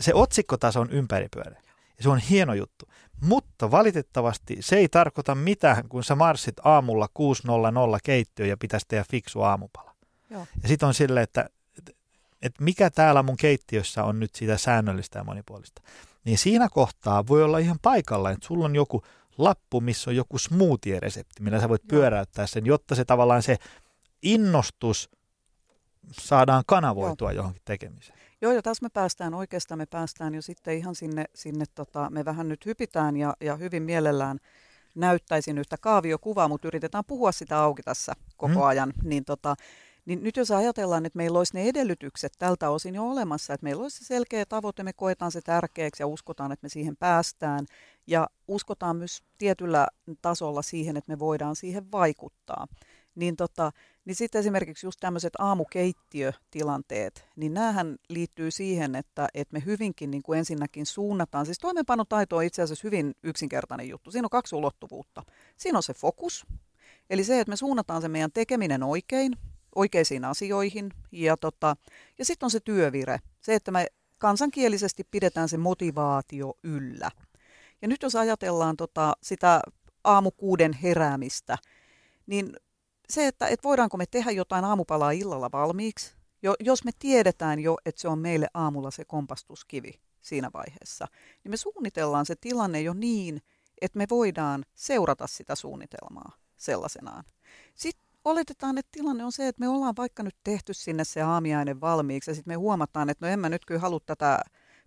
se 0.00 0.14
otsikkotaso 0.14 0.80
on 0.80 0.90
ympäripyörä. 0.90 1.60
Ja 1.96 2.02
se 2.02 2.08
on 2.08 2.18
hieno 2.18 2.54
juttu. 2.54 2.88
Mutta 3.20 3.70
valitettavasti 3.70 4.56
se 4.60 4.76
ei 4.76 4.88
tarkoita 4.88 5.34
mitään, 5.34 5.88
kun 5.88 6.04
sä 6.04 6.14
marssit 6.14 6.54
aamulla 6.64 7.08
6.00 7.18 7.98
keittiöön 8.04 8.50
ja 8.50 8.56
pitäisi 8.56 8.86
tehdä 8.88 9.04
fiksu 9.10 9.42
aamupala. 9.42 9.95
Joo. 10.30 10.46
Ja 10.62 10.68
sitten 10.68 10.86
on 10.86 10.94
silleen, 10.94 11.24
että, 11.24 11.50
että, 11.78 11.92
että 12.42 12.64
mikä 12.64 12.90
täällä 12.90 13.22
mun 13.22 13.36
keittiössä 13.36 14.04
on 14.04 14.20
nyt 14.20 14.34
sitä 14.34 14.56
säännöllistä 14.58 15.18
ja 15.18 15.24
monipuolista. 15.24 15.82
Niin 16.24 16.38
siinä 16.38 16.68
kohtaa 16.68 17.26
voi 17.26 17.42
olla 17.42 17.58
ihan 17.58 17.78
paikalla, 17.82 18.30
että 18.30 18.46
sulla 18.46 18.64
on 18.64 18.76
joku 18.76 19.02
lappu, 19.38 19.80
missä 19.80 20.10
on 20.10 20.16
joku 20.16 20.38
smoothie-resepti, 20.38 21.42
millä 21.42 21.60
sä 21.60 21.68
voit 21.68 21.82
Joo. 21.82 21.88
pyöräyttää 21.88 22.46
sen, 22.46 22.66
jotta 22.66 22.94
se 22.94 23.04
tavallaan 23.04 23.42
se 23.42 23.56
innostus 24.22 25.10
saadaan 26.12 26.62
kanavoitua 26.66 27.32
Joo. 27.32 27.36
johonkin 27.36 27.62
tekemiseen. 27.64 28.18
Joo, 28.40 28.52
ja 28.52 28.62
tässä 28.62 28.82
me 28.82 28.88
päästään, 28.88 29.34
oikeastaan 29.34 29.78
me 29.78 29.86
päästään 29.86 30.34
jo 30.34 30.42
sitten 30.42 30.76
ihan 30.78 30.94
sinne, 30.94 31.24
sinne 31.34 31.64
tota, 31.74 32.10
me 32.10 32.24
vähän 32.24 32.48
nyt 32.48 32.66
hypitään 32.66 33.16
ja, 33.16 33.36
ja 33.40 33.56
hyvin 33.56 33.82
mielellään 33.82 34.38
näyttäisin 34.94 35.58
yhtä 35.58 35.76
kaaviokuvaa, 35.80 36.48
mutta 36.48 36.68
yritetään 36.68 37.04
puhua 37.06 37.32
sitä 37.32 37.58
auki 37.58 37.82
tässä 37.82 38.12
koko 38.36 38.54
Mm. 38.54 38.62
ajan. 38.62 38.92
Niin, 39.02 39.24
tota, 39.24 39.56
niin 40.06 40.22
nyt 40.22 40.36
jos 40.36 40.50
ajatellaan, 40.50 41.06
että 41.06 41.16
meillä 41.16 41.38
olisi 41.38 41.54
ne 41.54 41.62
edellytykset 41.62 42.32
tältä 42.38 42.70
osin 42.70 42.94
jo 42.94 43.04
olemassa, 43.04 43.54
että 43.54 43.64
meillä 43.64 43.82
olisi 43.82 43.98
se 43.98 44.04
selkeä 44.04 44.46
tavoite, 44.46 44.82
me 44.82 44.92
koetaan 44.92 45.32
se 45.32 45.40
tärkeäksi 45.40 46.02
ja 46.02 46.06
uskotaan, 46.06 46.52
että 46.52 46.64
me 46.64 46.68
siihen 46.68 46.96
päästään. 46.96 47.66
Ja 48.06 48.26
uskotaan 48.48 48.96
myös 48.96 49.22
tietyllä 49.38 49.86
tasolla 50.22 50.62
siihen, 50.62 50.96
että 50.96 51.12
me 51.12 51.18
voidaan 51.18 51.56
siihen 51.56 51.92
vaikuttaa. 51.92 52.66
Niin, 53.14 53.36
tota, 53.36 53.72
niin 54.04 54.14
sitten 54.14 54.38
esimerkiksi 54.38 54.86
just 54.86 55.00
tämmöiset 55.00 55.32
aamukeittiötilanteet, 55.38 57.28
niin 57.36 57.54
näähän 57.54 57.96
liittyy 58.08 58.50
siihen, 58.50 58.94
että, 58.94 59.28
että 59.34 59.52
me 59.52 59.62
hyvinkin 59.66 60.10
niin 60.10 60.22
kuin 60.22 60.38
ensinnäkin 60.38 60.86
suunnataan. 60.86 61.46
Siis 61.46 61.58
toimeenpanotaito 61.58 62.36
on 62.36 62.44
itse 62.44 62.62
asiassa 62.62 62.86
hyvin 62.86 63.14
yksinkertainen 63.22 63.88
juttu. 63.88 64.10
Siinä 64.10 64.26
on 64.26 64.30
kaksi 64.30 64.56
ulottuvuutta. 64.56 65.22
Siinä 65.56 65.78
on 65.78 65.82
se 65.82 65.94
fokus, 65.94 66.46
eli 67.10 67.24
se, 67.24 67.40
että 67.40 67.50
me 67.50 67.56
suunnataan 67.56 68.02
se 68.02 68.08
meidän 68.08 68.32
tekeminen 68.32 68.82
oikein, 68.82 69.32
oikeisiin 69.76 70.24
asioihin. 70.24 70.90
Ja, 71.12 71.36
tota, 71.36 71.76
ja 72.18 72.24
sitten 72.24 72.46
on 72.46 72.50
se 72.50 72.60
työvire, 72.60 73.18
se, 73.40 73.54
että 73.54 73.70
me 73.70 73.86
kansankielisesti 74.18 75.04
pidetään 75.10 75.48
se 75.48 75.56
motivaatio 75.56 76.54
yllä. 76.64 77.10
Ja 77.82 77.88
nyt 77.88 78.02
jos 78.02 78.16
ajatellaan 78.16 78.76
tota, 78.76 79.16
sitä 79.22 79.60
aamukuuden 80.04 80.72
heräämistä, 80.72 81.58
niin 82.26 82.56
se, 83.08 83.26
että, 83.26 83.46
että 83.46 83.64
voidaanko 83.68 83.96
me 83.96 84.06
tehdä 84.06 84.30
jotain 84.30 84.64
aamupalaa 84.64 85.10
illalla 85.10 85.52
valmiiksi, 85.52 86.14
jo, 86.42 86.54
jos 86.60 86.84
me 86.84 86.90
tiedetään 86.98 87.60
jo, 87.60 87.76
että 87.86 88.00
se 88.00 88.08
on 88.08 88.18
meille 88.18 88.48
aamulla 88.54 88.90
se 88.90 89.04
kompastuskivi 89.04 90.00
siinä 90.20 90.50
vaiheessa, 90.54 91.06
niin 91.44 91.50
me 91.50 91.56
suunnitellaan 91.56 92.26
se 92.26 92.34
tilanne 92.40 92.80
jo 92.80 92.94
niin, 92.94 93.42
että 93.80 93.98
me 93.98 94.06
voidaan 94.10 94.64
seurata 94.74 95.26
sitä 95.26 95.54
suunnitelmaa 95.54 96.32
sellaisenaan. 96.56 97.24
Sitten 97.74 98.05
oletetaan, 98.26 98.78
että 98.78 98.88
tilanne 98.92 99.24
on 99.24 99.32
se, 99.32 99.48
että 99.48 99.60
me 99.60 99.68
ollaan 99.68 99.94
vaikka 99.96 100.22
nyt 100.22 100.36
tehty 100.44 100.74
sinne 100.74 101.04
se 101.04 101.22
aamiainen 101.22 101.80
valmiiksi 101.80 102.30
ja 102.30 102.34
sitten 102.34 102.50
me 102.50 102.54
huomataan, 102.54 103.10
että 103.10 103.26
no 103.26 103.32
en 103.32 103.40
mä 103.40 103.48
nyt 103.48 103.64
kyllä 103.66 103.80
halua 103.80 104.00
tätä 104.06 104.40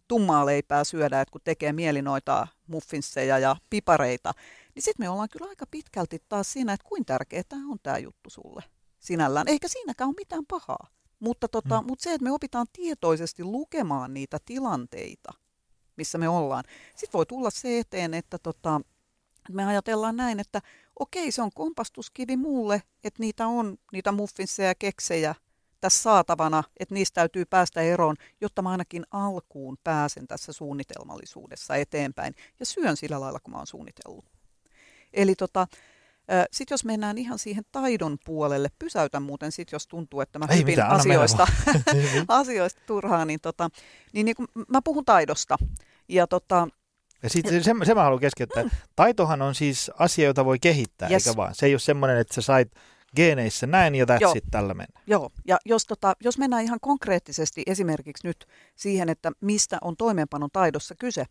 tummaa 0.07 0.45
leipää 0.45 0.83
syödä, 0.83 1.21
että 1.21 1.31
kun 1.31 1.41
tekee 1.43 1.73
mieli 1.73 2.01
noita 2.01 2.47
muffinsseja 2.67 3.39
ja 3.39 3.55
pipareita, 3.69 4.31
niin 4.75 4.83
sitten 4.83 5.05
me 5.05 5.09
ollaan 5.09 5.29
kyllä 5.29 5.49
aika 5.49 5.65
pitkälti 5.71 6.23
taas 6.29 6.53
siinä, 6.53 6.73
että 6.73 6.87
kuinka 6.89 7.13
tärkeä 7.13 7.43
tämä 7.49 7.71
on 7.71 7.77
tämä 7.83 7.97
juttu 7.97 8.29
sulle 8.29 8.63
sinällään. 8.99 9.47
Eikä 9.47 9.67
siinäkään 9.67 10.07
ole 10.07 10.15
mitään 10.17 10.45
pahaa. 10.45 10.87
Mutta, 11.19 11.47
tota, 11.47 11.81
mm. 11.81 11.87
mutta 11.87 12.03
se, 12.03 12.13
että 12.13 12.23
me 12.23 12.31
opitaan 12.31 12.67
tietoisesti 12.73 13.43
lukemaan 13.43 14.13
niitä 14.13 14.37
tilanteita, 14.45 15.33
missä 15.95 16.17
me 16.17 16.29
ollaan. 16.29 16.63
Sitten 16.95 17.17
voi 17.17 17.25
tulla 17.25 17.49
se 17.49 17.79
eteen, 17.79 18.13
että 18.13 18.37
tota, 18.37 18.81
me 19.49 19.65
ajatellaan 19.65 20.15
näin, 20.15 20.39
että 20.39 20.61
okei, 20.99 21.31
se 21.31 21.41
on 21.41 21.51
kompastuskivi 21.55 22.37
mulle, 22.37 22.81
että 23.03 23.23
niitä 23.23 23.47
on 23.47 23.77
niitä 23.93 24.11
muffinsseja 24.11 24.69
ja 24.69 24.75
keksejä 24.75 25.35
tässä 25.81 26.01
saatavana, 26.01 26.63
että 26.79 26.93
niistä 26.93 27.15
täytyy 27.15 27.45
päästä 27.45 27.81
eroon, 27.81 28.15
jotta 28.41 28.61
mä 28.61 28.69
ainakin 28.69 29.05
alkuun 29.11 29.77
pääsen 29.83 30.27
tässä 30.27 30.53
suunnitelmallisuudessa 30.53 31.75
eteenpäin 31.75 32.33
ja 32.59 32.65
syön 32.65 32.97
sillä 32.97 33.19
lailla, 33.19 33.39
kun 33.39 33.51
mä 33.51 33.57
oon 33.57 33.67
suunnitellut. 33.67 34.25
Eli 35.13 35.35
tota, 35.35 35.67
sitten 36.51 36.73
jos 36.73 36.85
mennään 36.85 37.17
ihan 37.17 37.39
siihen 37.39 37.63
taidon 37.71 38.17
puolelle, 38.25 38.69
pysäytän 38.79 39.23
muuten 39.23 39.51
sitten, 39.51 39.75
jos 39.75 39.87
tuntuu, 39.87 40.21
että 40.21 40.39
mä 40.39 40.45
Ei 40.49 40.57
hypin 40.57 40.71
mitään, 40.71 40.91
asioista, 40.91 41.47
vaan. 41.65 41.83
asioista 42.41 42.81
turhaan, 42.85 43.27
niin, 43.27 43.39
tota, 43.41 43.69
niin, 44.13 44.25
niin 44.25 44.35
kun 44.35 44.47
mä 44.67 44.81
puhun 44.83 45.05
taidosta. 45.05 45.57
Ja 46.09 46.27
tota, 46.27 46.67
Ja 47.23 47.29
sitten 47.29 47.63
se, 47.63 47.73
se 47.85 47.93
mä 47.93 48.03
haluan 48.03 48.19
keskeyttää. 48.19 48.63
Taitohan 48.95 49.41
on 49.41 49.55
siis 49.55 49.91
asia, 49.97 50.25
jota 50.25 50.45
voi 50.45 50.59
kehittää, 50.59 51.09
Yes. 51.09 51.27
eikä 51.27 51.37
vaan. 51.37 51.55
Se 51.55 51.65
ei 51.65 51.73
ole 51.73 51.79
semmoinen, 51.79 52.17
että 52.17 52.33
sä 52.33 52.41
sait 52.41 52.71
geeneissä 53.15 53.67
näin 53.67 53.95
ja 53.95 54.05
that's 54.05 54.37
it, 54.37 54.43
tällä 54.51 54.73
mennä. 54.73 55.01
Joo, 55.07 55.29
ja 55.47 55.57
jos, 55.65 55.85
tota, 55.85 56.13
jos 56.23 56.37
mennään 56.37 56.63
ihan 56.63 56.79
konkreettisesti 56.81 57.63
esimerkiksi 57.65 58.27
nyt 58.27 58.47
siihen, 58.75 59.09
että 59.09 59.31
mistä 59.41 59.77
on 59.81 59.97
toimeenpanon 59.97 60.49
taidossa 60.53 60.95
kyse, 60.95 61.25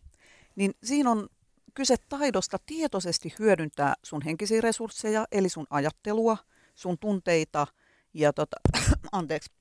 niin 0.55 0.71
siinä 0.83 1.11
on 1.11 1.29
kyse 1.73 1.95
taidosta 2.09 2.57
tietoisesti 2.65 3.33
hyödyntää 3.39 3.93
sun 4.03 4.21
henkisiä 4.21 4.61
resursseja, 4.61 5.25
eli 5.31 5.49
sun 5.49 5.67
ajattelua, 5.69 6.37
sun 6.75 6.97
tunteita 6.97 7.67
ja, 8.13 8.33
tota, 8.33 8.57
anteeksi, 9.11 9.51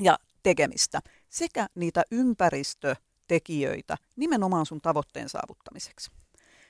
ja 0.00 0.18
tekemistä, 0.42 1.00
sekä 1.28 1.66
niitä 1.74 2.02
ympäristötekijöitä 3.30 3.96
nimenomaan 4.16 4.66
sun 4.66 4.80
tavoitteen 4.80 5.28
saavuttamiseksi. 5.28 6.10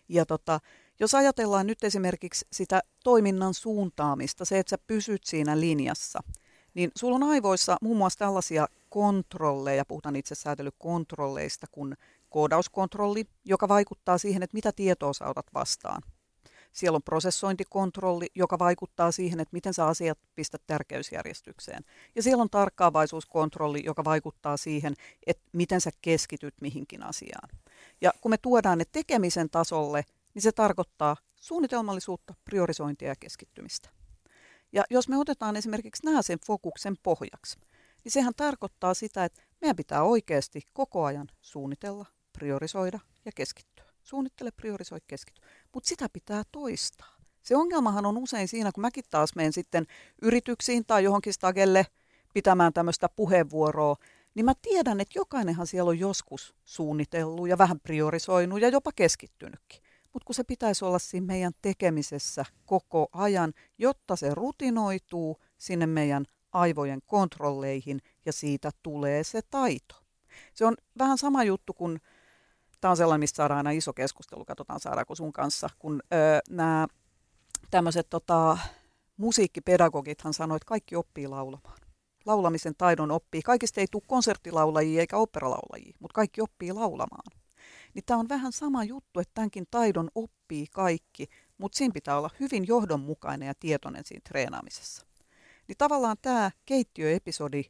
Ja 0.09 0.27
tota, 0.27 0.61
jos 1.01 1.15
ajatellaan 1.15 1.67
nyt 1.67 1.85
esimerkiksi 1.85 2.47
sitä 2.53 2.81
toiminnan 3.05 3.55
suuntaamista, 3.55 4.45
se, 4.45 4.59
että 4.59 4.71
sä 4.71 4.79
pysyt 4.87 5.25
siinä 5.25 5.61
linjassa, 5.61 6.21
niin 6.75 6.91
sulla 6.97 7.17
on 7.17 7.23
aivoissa 7.23 7.77
muun 7.83 7.97
muassa 7.97 8.19
tällaisia 8.19 8.67
kontrolleja, 8.89 9.85
puhutaan 9.85 10.17
itse 10.17 10.35
säätelykontrolleista, 10.35 11.67
kuin 11.73 11.97
koodauskontrolli, 12.31 13.25
joka 13.45 13.69
vaikuttaa 13.69 14.19
siihen, 14.19 14.43
että 14.43 14.55
mitä 14.55 14.73
tietoa 14.73 15.13
sä 15.13 15.29
otat 15.29 15.47
vastaan. 15.55 16.03
Siellä 16.73 16.97
on 16.97 17.03
prosessointikontrolli, 17.03 18.27
joka 18.35 18.59
vaikuttaa 18.59 19.13
siihen, 19.13 19.41
että 19.41 19.53
miten 19.53 19.75
sä 19.75 19.87
asiat 19.87 20.19
pistät 20.35 20.63
tärkeysjärjestykseen. 20.67 21.85
Ja 22.17 22.23
siellä 22.23 22.43
on 22.43 22.51
tarkkaavaisuuskontrolli, 22.51 23.83
joka 23.85 24.05
vaikuttaa 24.05 24.57
siihen, 24.57 24.95
että 25.27 25.43
miten 25.53 25.81
sä 25.81 25.91
keskityt 26.03 26.55
mihinkin 26.61 27.03
asiaan. 27.03 27.49
Ja 28.01 28.13
kun 28.21 28.31
me 28.31 28.39
tuodaan 28.39 28.79
ne 28.79 28.85
tekemisen 28.93 29.51
tasolle, 29.51 30.05
niin 30.35 30.43
se 30.43 30.53
tarkoittaa 30.53 31.17
suunnitelmallisuutta, 31.37 32.35
priorisointia 32.45 33.09
ja 33.09 33.17
keskittymistä. 33.21 33.89
Ja 34.73 34.85
jos 34.91 35.09
me 35.09 35.17
otetaan 35.17 35.57
esimerkiksi 35.57 36.05
nämä 36.05 36.23
sen 36.23 36.39
fokuksen 36.47 36.97
pohjaksi, 37.03 37.59
niin 38.05 38.13
sehän 38.13 38.35
tarkoittaa 38.37 38.95
sitä, 38.95 39.25
että 39.25 39.43
meidän 39.61 39.77
pitää 39.77 40.03
oikeasti 40.03 40.63
koko 40.73 41.05
ajan 41.05 41.29
suunnitella, 41.41 42.07
priorisoida 42.33 43.01
ja 43.25 43.33
keskittyä. 43.35 43.90
Suunnittele, 44.11 44.51
priorisoi, 44.51 44.99
keskity. 45.07 45.41
Mutta 45.75 45.89
sitä 45.89 46.07
pitää 46.13 46.43
toistaa. 46.53 47.17
Se 47.43 47.57
ongelmahan 47.57 48.07
on 48.07 48.19
usein 48.19 48.49
siinä, 48.49 48.73
kun 48.73 48.81
mäkin 48.81 49.05
taas 49.11 49.35
menen 49.35 49.53
sitten 49.53 49.87
yrityksiin 50.23 50.85
tai 50.87 51.05
johonkin 51.05 51.33
stagelle 51.33 51.87
pitämään 52.35 52.73
tämmöistä 52.73 53.09
puheenvuoroa, 53.09 53.97
niin 54.35 54.45
mä 54.45 54.53
tiedän, 54.63 55.01
että 55.01 55.19
jokainenhan 55.19 55.67
siellä 55.67 55.89
on 55.89 55.99
joskus 55.99 56.55
suunnitellut 56.65 57.49
ja 57.49 57.59
vähän 57.59 57.81
priorisoinut 57.81 58.61
ja 58.61 58.69
jopa 58.69 58.91
keskittynytkin. 58.97 59.83
Mutta 60.13 60.27
kun 60.27 60.35
se 60.35 60.45
pitäisi 60.45 60.85
olla 60.85 60.99
siinä 60.99 61.27
meidän 61.27 61.53
tekemisessä 61.63 62.45
koko 62.67 63.09
ajan, 63.13 63.53
jotta 63.79 64.17
se 64.17 64.35
rutinoituu 64.35 65.37
sinne 65.59 65.87
meidän 65.87 66.25
aivojen 66.53 67.01
kontrolleihin 67.07 68.01
ja 68.27 68.33
siitä 68.33 68.71
tulee 68.83 69.25
se 69.25 69.41
taito. 69.51 69.95
Se 70.55 70.65
on 70.65 70.77
vähän 70.99 71.19
sama 71.19 71.45
juttu 71.45 71.73
kuin, 71.73 72.01
tämä 72.81 72.91
on 72.91 72.97
sellainen, 72.97 73.21
mistä 73.21 73.37
saadaan 73.37 73.59
aina 73.59 73.71
iso 73.71 73.93
keskustelu, 73.93 74.45
katsotaan 74.45 74.81
saadaanko 74.81 75.15
sun 75.15 75.33
kanssa, 75.33 75.69
kun 75.79 76.03
öö, 76.13 76.39
nämä 76.51 76.87
tämmöiset 77.71 78.07
tota, 78.11 78.59
musiikkipedagogithan 79.17 80.35
sanoi, 80.35 80.57
että 80.57 80.67
kaikki 80.67 80.97
oppii 80.97 81.29
laulamaan. 81.29 81.79
Laulamisen 82.27 82.75
taidon 82.79 83.11
oppii. 83.11 83.43
Kaikista 83.43 83.81
ei 83.81 83.87
tule 83.91 84.03
konserttilaulajia 84.07 85.01
eikä 85.01 85.17
operalaulajia, 85.17 85.97
mutta 86.01 86.15
kaikki 86.15 86.41
oppii 86.41 86.73
laulamaan. 86.73 87.41
Niin 87.95 88.05
tämä 88.07 88.21
on 88.21 88.29
vähän 88.29 88.53
sama 88.53 88.85
juttu, 88.85 89.21
että 89.21 89.35
tämänkin 89.35 89.67
taidon 89.71 90.11
oppii 90.15 90.67
kaikki, 90.73 91.27
mutta 91.59 91.79
siinä 91.79 91.93
pitää 91.93 92.19
olla 92.19 92.31
hyvin 92.41 92.67
johdonmukainen 92.67 93.47
ja 93.47 93.55
tietoinen 93.61 94.05
siinä 94.05 94.23
treenaamisessa. 94.29 95.07
Niin 95.69 95.77
tavallaan 95.79 96.17
tämä 96.23 96.51
keittiöepisodi 96.67 97.63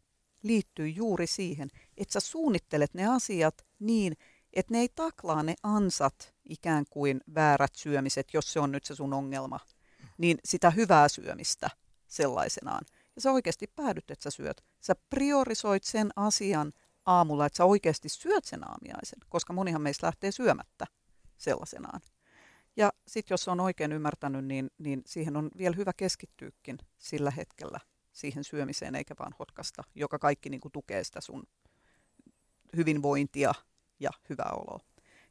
liittyy 0.43 0.89
juuri 0.89 1.27
siihen, 1.27 1.69
että 1.97 2.13
sä 2.13 2.21
suunnittelet 2.21 2.95
ne 2.95 3.07
asiat 3.07 3.55
niin, 3.81 4.17
että 4.53 4.75
ne 4.75 4.79
ei 4.79 4.89
taklaa 4.89 5.43
ne 5.43 5.55
ansat 5.63 6.35
ikään 6.49 6.85
kuin 6.91 7.21
väärät 7.35 7.75
syömiset, 7.75 8.35
jos 8.35 8.53
se 8.53 8.61
on 8.61 8.73
nyt 8.73 8.85
se 8.85 8.95
sun 8.95 9.13
ongelma, 9.13 9.61
niin 10.19 10.39
sitä 10.45 10.71
hyvää 10.71 11.09
syömistä 11.09 11.71
sellaisenaan. 12.07 12.85
Ja 13.17 13.23
sä 13.23 13.33
oikeasti 13.33 13.67
päädyt, 13.77 14.11
että 14.11 14.23
sä 14.23 14.31
syöt. 14.31 14.65
Sä 14.81 14.95
priorisoit 15.11 15.85
sen 15.85 16.11
asian 16.17 16.73
aamulla, 17.07 17.47
että 17.47 17.57
sä 17.57 17.65
oikeasti 17.65 18.09
syöt 18.09 18.45
sen 18.45 18.69
aamiaisen, 18.69 19.19
koska 19.29 19.53
monihan 19.53 19.83
meistä 19.83 20.07
lähtee 20.07 20.33
syömättä 20.33 20.87
sellaisenaan. 21.37 22.01
Ja 22.77 22.93
sitten 23.07 23.35
jos 23.35 23.49
on 23.49 23.61
oikein 23.61 23.93
ymmärtänyt, 23.93 24.45
niin, 24.45 24.71
niin 24.79 25.03
siihen 25.07 25.37
on 25.37 25.51
vielä 25.59 25.77
hyvä 25.77 25.93
keskittyykin 25.93 26.79
sillä 26.99 27.31
hetkellä 27.31 27.81
siihen 28.13 28.45
syömiseen, 28.45 28.95
eikä 28.95 29.15
vaan 29.19 29.35
hotkasta, 29.39 29.85
joka 29.95 30.19
kaikki 30.19 30.51
niin 30.51 30.61
kuin 30.61 30.73
tukee 30.73 31.05
sitä 31.05 31.21
sun 31.21 31.43
hyvinvointia 32.77 33.55
ja 34.01 34.11
hyvää 34.31 34.53
oloa. 34.53 34.81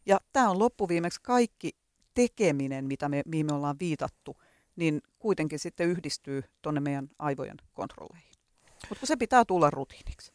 Ja 0.05 0.19
tämä 0.34 0.49
on 0.49 0.60
loppuviimeksi 0.60 1.19
kaikki 1.23 1.71
tekeminen, 2.13 2.86
mitä 2.86 3.10
me, 3.10 3.21
mihin 3.25 3.45
me 3.45 3.53
ollaan 3.53 3.75
viitattu, 3.79 4.38
niin 4.75 5.01
kuitenkin 5.19 5.60
sitten 5.60 5.88
yhdistyy 5.88 6.43
tuonne 6.62 6.82
meidän 6.82 7.10
aivojen 7.19 7.58
kontrolleihin. 7.73 8.29
Mutta 8.89 9.05
se 9.05 9.15
pitää 9.15 9.45
tulla 9.45 9.69
rutiiniksi. 9.69 10.34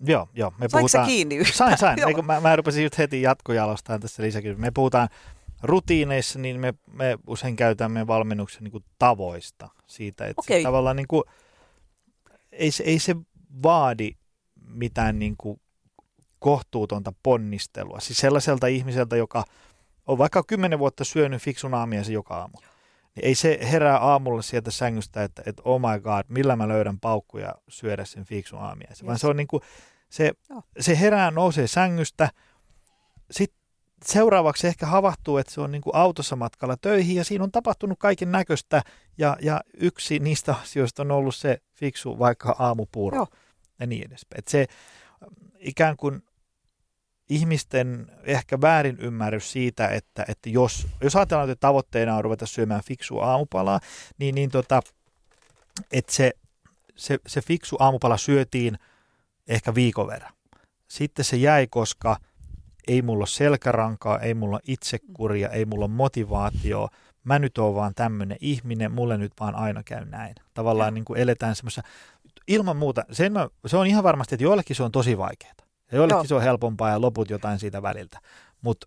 Joo, 0.00 0.28
joo. 0.34 0.50
Me 0.50 0.68
Saiko 0.68 0.78
puhutaan... 0.78 1.06
kiinni 1.06 1.36
yhtään? 1.36 1.56
Sain, 1.56 1.78
sain. 1.78 2.08
Eikö, 2.08 2.22
mä, 2.22 2.40
mä 2.40 2.56
rupesin 2.56 2.82
just 2.82 2.98
heti 2.98 3.22
jatkojalostamaan 3.22 4.00
tässä 4.00 4.22
lisäkin. 4.22 4.60
Me 4.60 4.70
puhutaan 4.70 5.08
rutiineissa, 5.62 6.38
niin 6.38 6.60
me, 6.60 6.74
me 6.92 7.18
usein 7.26 7.56
käytämme 7.56 8.06
valmennuksen 8.06 8.64
niin 8.64 8.72
kuin 8.72 8.84
tavoista 8.98 9.68
siitä, 9.86 10.26
että 10.26 10.40
okay. 10.40 10.58
se 10.58 10.62
tavallaan 10.62 10.96
niin 10.96 11.08
kuin, 11.08 11.24
ei, 12.52 12.70
se, 12.70 12.84
ei 12.84 12.98
se 12.98 13.16
vaadi 13.62 14.10
mitään 14.64 15.18
niin 15.18 15.34
kuin 15.38 15.60
kohtuutonta 16.38 17.12
ponnistelua. 17.22 18.00
Siis 18.00 18.18
sellaiselta 18.18 18.66
ihmiseltä, 18.66 19.16
joka 19.16 19.44
on 20.06 20.18
vaikka 20.18 20.42
kymmenen 20.42 20.78
vuotta 20.78 21.04
syönyt 21.04 21.42
fiksun 21.42 21.74
aamiaisen 21.74 22.14
joka 22.14 22.36
aamu. 22.36 22.58
Niin 23.14 23.24
ei 23.24 23.34
se 23.34 23.58
herää 23.62 23.98
aamulla 23.98 24.42
sieltä 24.42 24.70
sängystä, 24.70 25.22
että, 25.22 25.42
että 25.46 25.62
oh 25.64 25.80
my 25.80 26.00
god, 26.00 26.24
millä 26.28 26.56
mä 26.56 26.68
löydän 26.68 27.00
paukkuja 27.00 27.54
syödä 27.68 28.04
sen 28.04 28.24
fiksun 28.24 28.58
aamiaisen. 28.58 29.06
Vaan 29.06 29.18
se 29.18 29.26
on 29.26 29.36
niin 29.36 29.48
kuin, 29.48 29.62
se, 30.10 30.32
se 30.80 31.00
herää, 31.00 31.30
nousee 31.30 31.66
sängystä, 31.66 32.30
sitten 33.30 33.58
seuraavaksi 34.04 34.66
ehkä 34.66 34.86
havahtuu, 34.86 35.38
että 35.38 35.52
se 35.52 35.60
on 35.60 35.70
niin 35.70 35.82
kuin 35.82 35.96
autossa 35.96 36.36
matkalla 36.36 36.76
töihin 36.76 37.16
ja 37.16 37.24
siinä 37.24 37.44
on 37.44 37.52
tapahtunut 37.52 37.98
kaiken 37.98 38.32
näköistä 38.32 38.82
ja, 39.18 39.36
ja 39.42 39.60
yksi 39.74 40.18
niistä 40.18 40.54
asioista 40.54 41.02
on 41.02 41.10
ollut 41.10 41.34
se 41.34 41.58
fiksu 41.74 42.18
vaikka 42.18 42.56
aamupuuro 42.58 43.16
Joo. 43.16 43.26
ja 43.80 43.86
niin 43.86 44.06
edespäin. 44.06 44.38
Että 44.38 44.50
se 44.50 44.66
ikään 45.58 45.96
kuin 45.96 46.22
ihmisten 47.28 48.06
ehkä 48.24 48.60
väärin 48.60 48.98
ymmärrys 49.00 49.52
siitä, 49.52 49.88
että, 49.88 50.24
että 50.28 50.50
jos, 50.50 50.86
jos 51.00 51.16
ajatellaan, 51.16 51.50
että 51.50 51.60
tavoitteena 51.60 52.16
on 52.16 52.24
ruveta 52.24 52.46
syömään 52.46 52.82
fiksua 52.84 53.24
aamupalaa, 53.24 53.80
niin, 54.18 54.34
niin 54.34 54.50
tota, 54.50 54.82
että 55.92 56.12
se, 56.12 56.32
se, 56.96 57.18
se 57.26 57.40
fiksu 57.40 57.76
aamupala 57.78 58.16
syötiin 58.16 58.78
ehkä 59.48 59.74
viikon 59.74 60.06
verran. 60.06 60.32
Sitten 60.88 61.24
se 61.24 61.36
jäi, 61.36 61.66
koska 61.66 62.16
ei 62.88 63.02
mulla 63.02 63.22
ole 63.22 63.26
selkärankaa, 63.26 64.18
ei 64.18 64.34
mulla 64.34 64.56
ole 64.56 64.62
itsekuria, 64.66 65.48
ei 65.48 65.64
mulla 65.64 65.84
ole 65.84 65.94
motivaatio. 65.94 66.88
Mä 67.24 67.38
nyt 67.38 67.58
oon 67.58 67.74
vaan 67.74 67.94
tämmöinen 67.94 68.38
ihminen, 68.40 68.92
mulle 68.92 69.18
nyt 69.18 69.32
vaan 69.40 69.54
aina 69.54 69.82
käy 69.82 70.04
näin. 70.04 70.34
Tavallaan 70.54 70.94
niin 70.94 71.04
kuin 71.04 71.20
eletään 71.20 71.56
semmoisessa, 71.56 71.82
ilman 72.48 72.76
muuta, 72.76 73.04
sen 73.12 73.32
mä, 73.32 73.48
se 73.66 73.76
on 73.76 73.86
ihan 73.86 74.04
varmasti, 74.04 74.34
että 74.34 74.44
joillekin 74.44 74.76
se 74.76 74.82
on 74.82 74.92
tosi 74.92 75.18
vaikeaa. 75.18 75.67
Ja 75.92 75.96
joillekin 75.96 76.18
Joo. 76.18 76.24
se 76.24 76.34
on 76.34 76.42
helpompaa 76.42 76.90
ja 76.90 77.00
loput 77.00 77.30
jotain 77.30 77.58
siitä 77.58 77.82
väliltä. 77.82 78.20
Mutta 78.60 78.86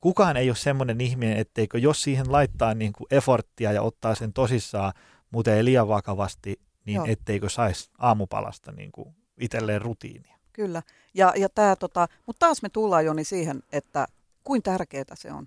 kukaan 0.00 0.36
ei 0.36 0.50
ole 0.50 0.56
semmoinen 0.56 1.00
ihminen, 1.00 1.36
etteikö 1.36 1.78
jos 1.78 2.02
siihen 2.02 2.32
laittaa 2.32 2.74
niin 2.74 2.92
kuin 2.92 3.06
efforttia 3.10 3.72
ja 3.72 3.82
ottaa 3.82 4.14
sen 4.14 4.32
tosissaan, 4.32 4.92
mutta 5.30 5.54
ei 5.54 5.64
liian 5.64 5.88
vakavasti, 5.88 6.60
niin 6.84 6.96
Joo. 6.96 7.06
etteikö 7.08 7.48
saisi 7.48 7.90
aamupalasta 7.98 8.72
niin 8.72 8.92
kuin 8.92 9.14
itselleen 9.40 9.82
rutiinia. 9.82 10.38
Kyllä. 10.52 10.82
Ja, 11.14 11.32
ja 11.36 11.48
tää, 11.48 11.76
tota, 11.76 12.08
mutta 12.26 12.46
taas 12.46 12.62
me 12.62 12.68
tullaan 12.68 13.04
Joni 13.04 13.24
siihen, 13.24 13.62
että 13.72 14.06
kuin 14.44 14.62
tärkeää 14.62 15.14
se 15.14 15.32
on 15.32 15.46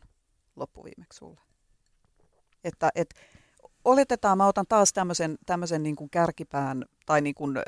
loppuviimeksi 0.56 1.18
sulle. 1.18 1.42
Että 2.64 2.90
et, 2.96 3.14
oletetaan, 3.86 4.38
mä 4.38 4.48
otan 4.48 4.66
taas 4.70 4.94
tämmöisen, 4.94 5.38
tämmöisen 5.46 5.84
niin 5.84 5.96
kuin 5.96 6.10
kärkipään 6.10 6.86
tai 7.06 7.22
niin 7.22 7.36
kuin, 7.36 7.58
ö, 7.58 7.62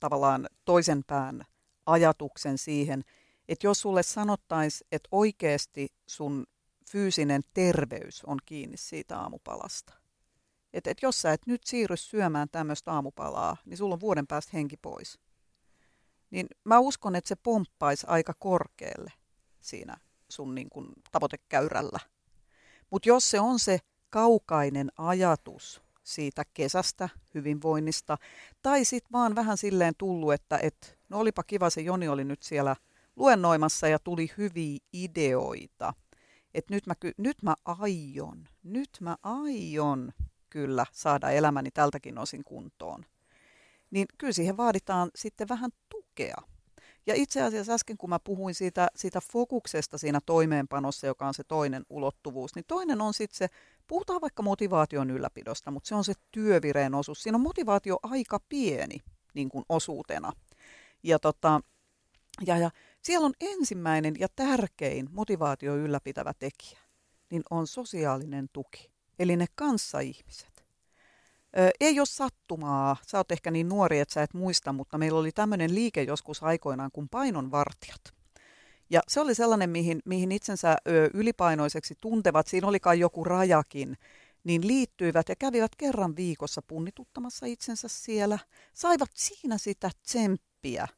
tavallaan 0.00 0.48
toisen 0.64 1.04
pään 1.06 1.44
ajatuksen 1.86 2.58
siihen, 2.58 3.04
että 3.48 3.66
jos 3.66 3.80
sulle 3.80 4.02
sanottaisi, 4.02 4.84
että 4.92 5.08
oikeasti 5.12 5.88
sun 6.06 6.46
fyysinen 6.90 7.42
terveys 7.54 8.24
on 8.24 8.38
kiinni 8.46 8.76
siitä 8.76 9.18
aamupalasta. 9.18 9.94
Että 10.72 10.90
et 10.90 10.98
jos 11.02 11.22
sä 11.22 11.32
et 11.32 11.46
nyt 11.46 11.64
siirry 11.64 11.96
syömään 11.96 12.48
tämmöistä 12.52 12.92
aamupalaa, 12.92 13.56
niin 13.64 13.76
sulla 13.76 13.94
on 13.94 14.00
vuoden 14.00 14.26
päästä 14.26 14.50
henki 14.54 14.76
pois. 14.76 15.18
Niin 16.30 16.46
mä 16.64 16.78
uskon, 16.78 17.16
että 17.16 17.28
se 17.28 17.36
pomppaisi 17.36 18.06
aika 18.08 18.34
korkealle 18.38 19.12
siinä 19.60 19.96
sun 20.28 20.54
niin 20.54 20.68
kun, 20.70 20.92
tavoitekäyrällä. 21.12 22.00
Mutta 22.90 23.08
jos 23.08 23.30
se 23.30 23.40
on 23.40 23.58
se 23.58 23.78
kaukainen 24.10 24.92
ajatus, 24.98 25.82
siitä 26.08 26.42
kesästä, 26.54 27.08
hyvinvoinnista, 27.34 28.18
tai 28.62 28.84
sitten 28.84 29.12
vaan 29.12 29.34
vähän 29.34 29.58
silleen 29.58 29.94
tullut, 29.98 30.32
että 30.32 30.58
et, 30.62 30.98
no 31.08 31.18
olipa 31.18 31.42
kiva, 31.42 31.70
se 31.70 31.80
Joni 31.80 32.08
oli 32.08 32.24
nyt 32.24 32.42
siellä 32.42 32.76
luennoimassa 33.16 33.88
ja 33.88 33.98
tuli 33.98 34.30
hyviä 34.38 34.78
ideoita. 34.92 35.94
Että 36.54 36.74
nyt 36.74 36.86
mä, 36.86 36.94
nyt 37.18 37.42
mä 37.42 37.54
aion, 37.64 38.48
nyt 38.62 38.90
mä 39.00 39.16
aion 39.22 40.12
kyllä 40.50 40.86
saada 40.92 41.30
elämäni 41.30 41.70
tältäkin 41.70 42.18
osin 42.18 42.44
kuntoon. 42.44 43.04
Niin 43.90 44.06
kyllä 44.18 44.32
siihen 44.32 44.56
vaaditaan 44.56 45.10
sitten 45.14 45.48
vähän 45.48 45.70
tukea. 45.88 46.36
Ja 47.08 47.14
itse 47.14 47.42
asiassa 47.42 47.72
äsken, 47.72 47.98
kun 47.98 48.10
mä 48.10 48.18
puhuin 48.18 48.54
siitä, 48.54 48.88
siitä 48.96 49.20
fokuksesta 49.32 49.98
siinä 49.98 50.20
toimeenpanossa, 50.26 51.06
joka 51.06 51.26
on 51.26 51.34
se 51.34 51.44
toinen 51.44 51.86
ulottuvuus, 51.90 52.54
niin 52.54 52.64
toinen 52.68 53.00
on 53.00 53.14
sitten 53.14 53.38
se, 53.38 53.48
puhutaan 53.86 54.20
vaikka 54.20 54.42
motivaation 54.42 55.10
ylläpidosta, 55.10 55.70
mutta 55.70 55.88
se 55.88 55.94
on 55.94 56.04
se 56.04 56.12
työvireen 56.30 56.94
osuus. 56.94 57.22
Siinä 57.22 57.36
on 57.36 57.42
motivaatio 57.42 57.98
aika 58.02 58.40
pieni 58.48 58.98
niin 59.34 59.48
kuin 59.48 59.64
osuutena. 59.68 60.32
Ja, 61.02 61.18
tota, 61.18 61.60
ja, 62.46 62.58
ja 62.58 62.70
siellä 63.02 63.26
on 63.26 63.34
ensimmäinen 63.40 64.14
ja 64.18 64.28
tärkein 64.36 65.08
motivaatio 65.10 65.76
ylläpitävä 65.76 66.32
tekijä, 66.38 66.80
niin 67.30 67.42
on 67.50 67.66
sosiaalinen 67.66 68.48
tuki, 68.52 68.90
eli 69.18 69.36
ne 69.36 69.46
kanssaihmiset. 69.54 70.57
Ei 71.80 72.00
ole 72.00 72.06
sattumaa, 72.06 72.96
sä 73.06 73.18
oot 73.18 73.32
ehkä 73.32 73.50
niin 73.50 73.68
nuori, 73.68 74.00
että 74.00 74.14
sä 74.14 74.22
et 74.22 74.34
muista, 74.34 74.72
mutta 74.72 74.98
meillä 74.98 75.18
oli 75.18 75.32
tämmöinen 75.32 75.74
liike 75.74 76.02
joskus 76.02 76.42
aikoinaan 76.42 76.90
kuin 76.92 77.08
painonvartijat. 77.08 78.00
Ja 78.90 79.00
se 79.08 79.20
oli 79.20 79.34
sellainen, 79.34 79.70
mihin, 79.70 80.02
mihin 80.04 80.32
itsensä 80.32 80.76
ylipainoiseksi 81.14 81.94
tuntevat, 82.00 82.46
siinä 82.46 82.66
oli 82.66 82.80
kai 82.80 82.98
joku 82.98 83.24
rajakin, 83.24 83.96
niin 84.44 84.66
liittyivät 84.66 85.28
ja 85.28 85.36
kävivät 85.36 85.76
kerran 85.76 86.16
viikossa 86.16 86.62
punnituttamassa 86.62 87.46
itsensä 87.46 87.88
siellä. 87.88 88.38
Saivat 88.72 89.10
siinä 89.14 89.58
sitä 89.58 89.90
tsemppiä, 90.02 90.88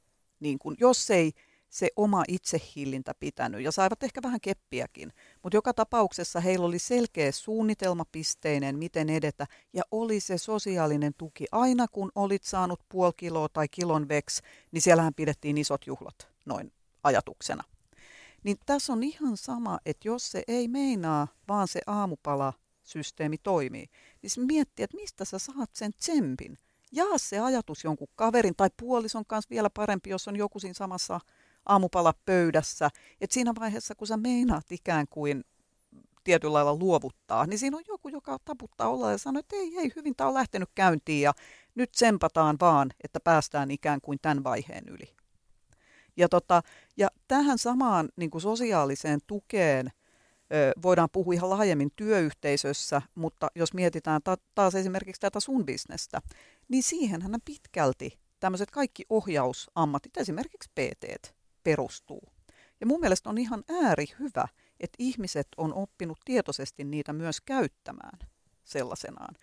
niin 0.40 0.58
kun, 0.58 0.76
jos 0.80 1.10
ei 1.10 1.32
se 1.70 1.88
oma 1.96 2.24
itsehillintä 2.28 3.14
pitänyt 3.20 3.60
ja 3.60 3.72
saivat 3.72 4.02
ehkä 4.02 4.20
vähän 4.22 4.40
keppiäkin. 4.40 5.12
Mutta 5.42 5.56
joka 5.56 5.74
tapauksessa 5.74 6.40
heillä 6.40 6.66
oli 6.66 6.78
selkeä 6.78 7.32
suunnitelma 7.32 8.04
pisteinen, 8.12 8.78
miten 8.78 9.10
edetä 9.10 9.46
ja 9.72 9.82
oli 9.90 10.20
se 10.20 10.38
sosiaalinen 10.38 11.14
tuki. 11.18 11.46
Aina 11.52 11.88
kun 11.88 12.12
olit 12.14 12.44
saanut 12.44 12.80
puoli 12.88 13.12
kiloa 13.16 13.48
tai 13.48 13.68
kilon 13.68 14.08
veks, 14.08 14.40
niin 14.72 14.82
siellähän 14.82 15.14
pidettiin 15.14 15.58
isot 15.58 15.86
juhlat 15.86 16.28
noin 16.46 16.72
ajatuksena. 17.02 17.64
Niin 18.44 18.56
tässä 18.66 18.92
on 18.92 19.02
ihan 19.02 19.36
sama, 19.36 19.78
että 19.86 20.08
jos 20.08 20.30
se 20.30 20.42
ei 20.48 20.68
meinaa, 20.68 21.28
vaan 21.48 21.68
se 21.68 21.80
aamupala 21.86 22.52
systeemi 22.84 23.38
toimii, 23.38 23.86
niin 24.22 24.46
miettii, 24.46 24.84
että 24.84 24.96
mistä 24.96 25.24
sä 25.24 25.38
saat 25.38 25.70
sen 25.72 25.92
tsempin. 25.92 26.58
Jaa 26.92 27.18
se 27.18 27.38
ajatus 27.38 27.84
jonkun 27.84 28.08
kaverin 28.16 28.56
tai 28.56 28.68
puolison 28.76 29.26
kanssa 29.26 29.50
vielä 29.50 29.70
parempi, 29.70 30.10
jos 30.10 30.28
on 30.28 30.36
joku 30.36 30.58
siinä 30.58 30.74
samassa 30.74 31.20
aamupala 31.70 32.14
pöydässä. 32.26 32.90
Että 33.20 33.34
siinä 33.34 33.52
vaiheessa, 33.60 33.94
kun 33.94 34.06
sä 34.06 34.16
meinaat 34.16 34.72
ikään 34.72 35.06
kuin 35.10 35.44
tietyllä 36.24 36.52
lailla 36.52 36.74
luovuttaa, 36.74 37.46
niin 37.46 37.58
siinä 37.58 37.76
on 37.76 37.82
joku, 37.88 38.08
joka 38.08 38.38
taputtaa 38.44 38.88
olla 38.88 39.10
ja 39.10 39.18
sanoo, 39.18 39.40
että 39.40 39.56
ei, 39.56 39.78
ei, 39.78 39.92
hyvin 39.96 40.16
tämä 40.16 40.28
on 40.28 40.34
lähtenyt 40.34 40.68
käyntiin 40.74 41.22
ja 41.22 41.32
nyt 41.74 41.90
sempataan 41.94 42.56
vaan, 42.60 42.90
että 43.04 43.20
päästään 43.20 43.70
ikään 43.70 44.00
kuin 44.00 44.18
tämän 44.22 44.44
vaiheen 44.44 44.88
yli. 44.88 45.14
Ja, 46.16 46.28
tota, 46.28 46.62
ja 46.96 47.08
tähän 47.28 47.58
samaan 47.58 48.08
niin 48.16 48.30
kuin 48.30 48.42
sosiaaliseen 48.42 49.20
tukeen 49.26 49.90
voidaan 50.82 51.08
puhua 51.12 51.34
ihan 51.34 51.50
laajemmin 51.50 51.90
työyhteisössä, 51.96 53.02
mutta 53.14 53.48
jos 53.54 53.74
mietitään 53.74 54.20
ta- 54.24 54.36
taas 54.54 54.74
esimerkiksi 54.74 55.20
tätä 55.20 55.40
sun 55.40 55.66
bisnestä, 55.66 56.20
niin 56.68 56.82
siihenhän 56.82 57.40
pitkälti 57.44 58.18
tämmöiset 58.40 58.70
kaikki 58.70 59.04
ohjausammatit, 59.10 60.16
esimerkiksi 60.16 60.70
PT, 60.74 61.34
perustuu. 61.62 62.22
Ja 62.80 62.86
mun 62.86 63.00
mielestä 63.00 63.30
on 63.30 63.38
ihan 63.38 63.64
ääri 63.68 64.06
hyvä, 64.18 64.48
että 64.80 64.96
ihmiset 64.98 65.48
on 65.56 65.74
oppinut 65.74 66.18
tietoisesti 66.24 66.84
niitä 66.84 67.12
myös 67.12 67.40
käyttämään 67.40 68.18
sellaisenaan. 68.64 69.34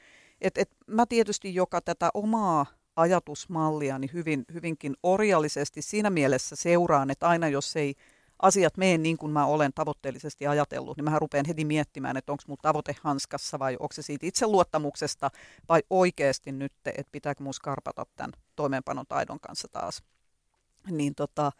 Et, 0.41 0.57
et 0.57 0.69
mä 0.87 1.05
tietysti, 1.05 1.55
joka 1.55 1.81
tätä 1.81 2.09
omaa 2.13 2.65
ajatusmallia 2.95 3.99
niin 3.99 4.13
hyvin, 4.13 4.45
hyvinkin 4.53 4.95
orjallisesti 5.03 5.81
siinä 5.81 6.09
mielessä 6.09 6.55
seuraan, 6.55 7.09
että 7.09 7.27
aina 7.27 7.47
jos 7.47 7.75
ei 7.75 7.95
asiat 8.41 8.77
mene 8.77 8.97
niin 8.97 9.17
kuin 9.17 9.31
mä 9.31 9.45
olen 9.45 9.73
tavoitteellisesti 9.73 10.47
ajatellut, 10.47 10.97
niin 10.97 11.03
mä 11.03 11.19
rupean 11.19 11.45
heti 11.45 11.65
miettimään, 11.65 12.17
että 12.17 12.31
onko 12.31 12.43
mun 12.47 12.57
tavoite 12.61 12.95
hanskassa 13.01 13.59
vai 13.59 13.77
onko 13.79 13.93
se 13.93 14.01
siitä 14.01 14.25
itseluottamuksesta 14.25 15.31
vai 15.69 15.83
oikeasti 15.89 16.51
nyt, 16.51 16.73
että 16.85 17.11
pitääkö 17.11 17.43
mun 17.43 17.53
skarpata 17.53 18.05
tämän 18.15 18.31
toimeenpanon 18.55 19.05
taidon 19.09 19.39
kanssa 19.39 19.67
taas. 19.67 20.03
Niin, 20.91 21.15
tota, 21.15 21.51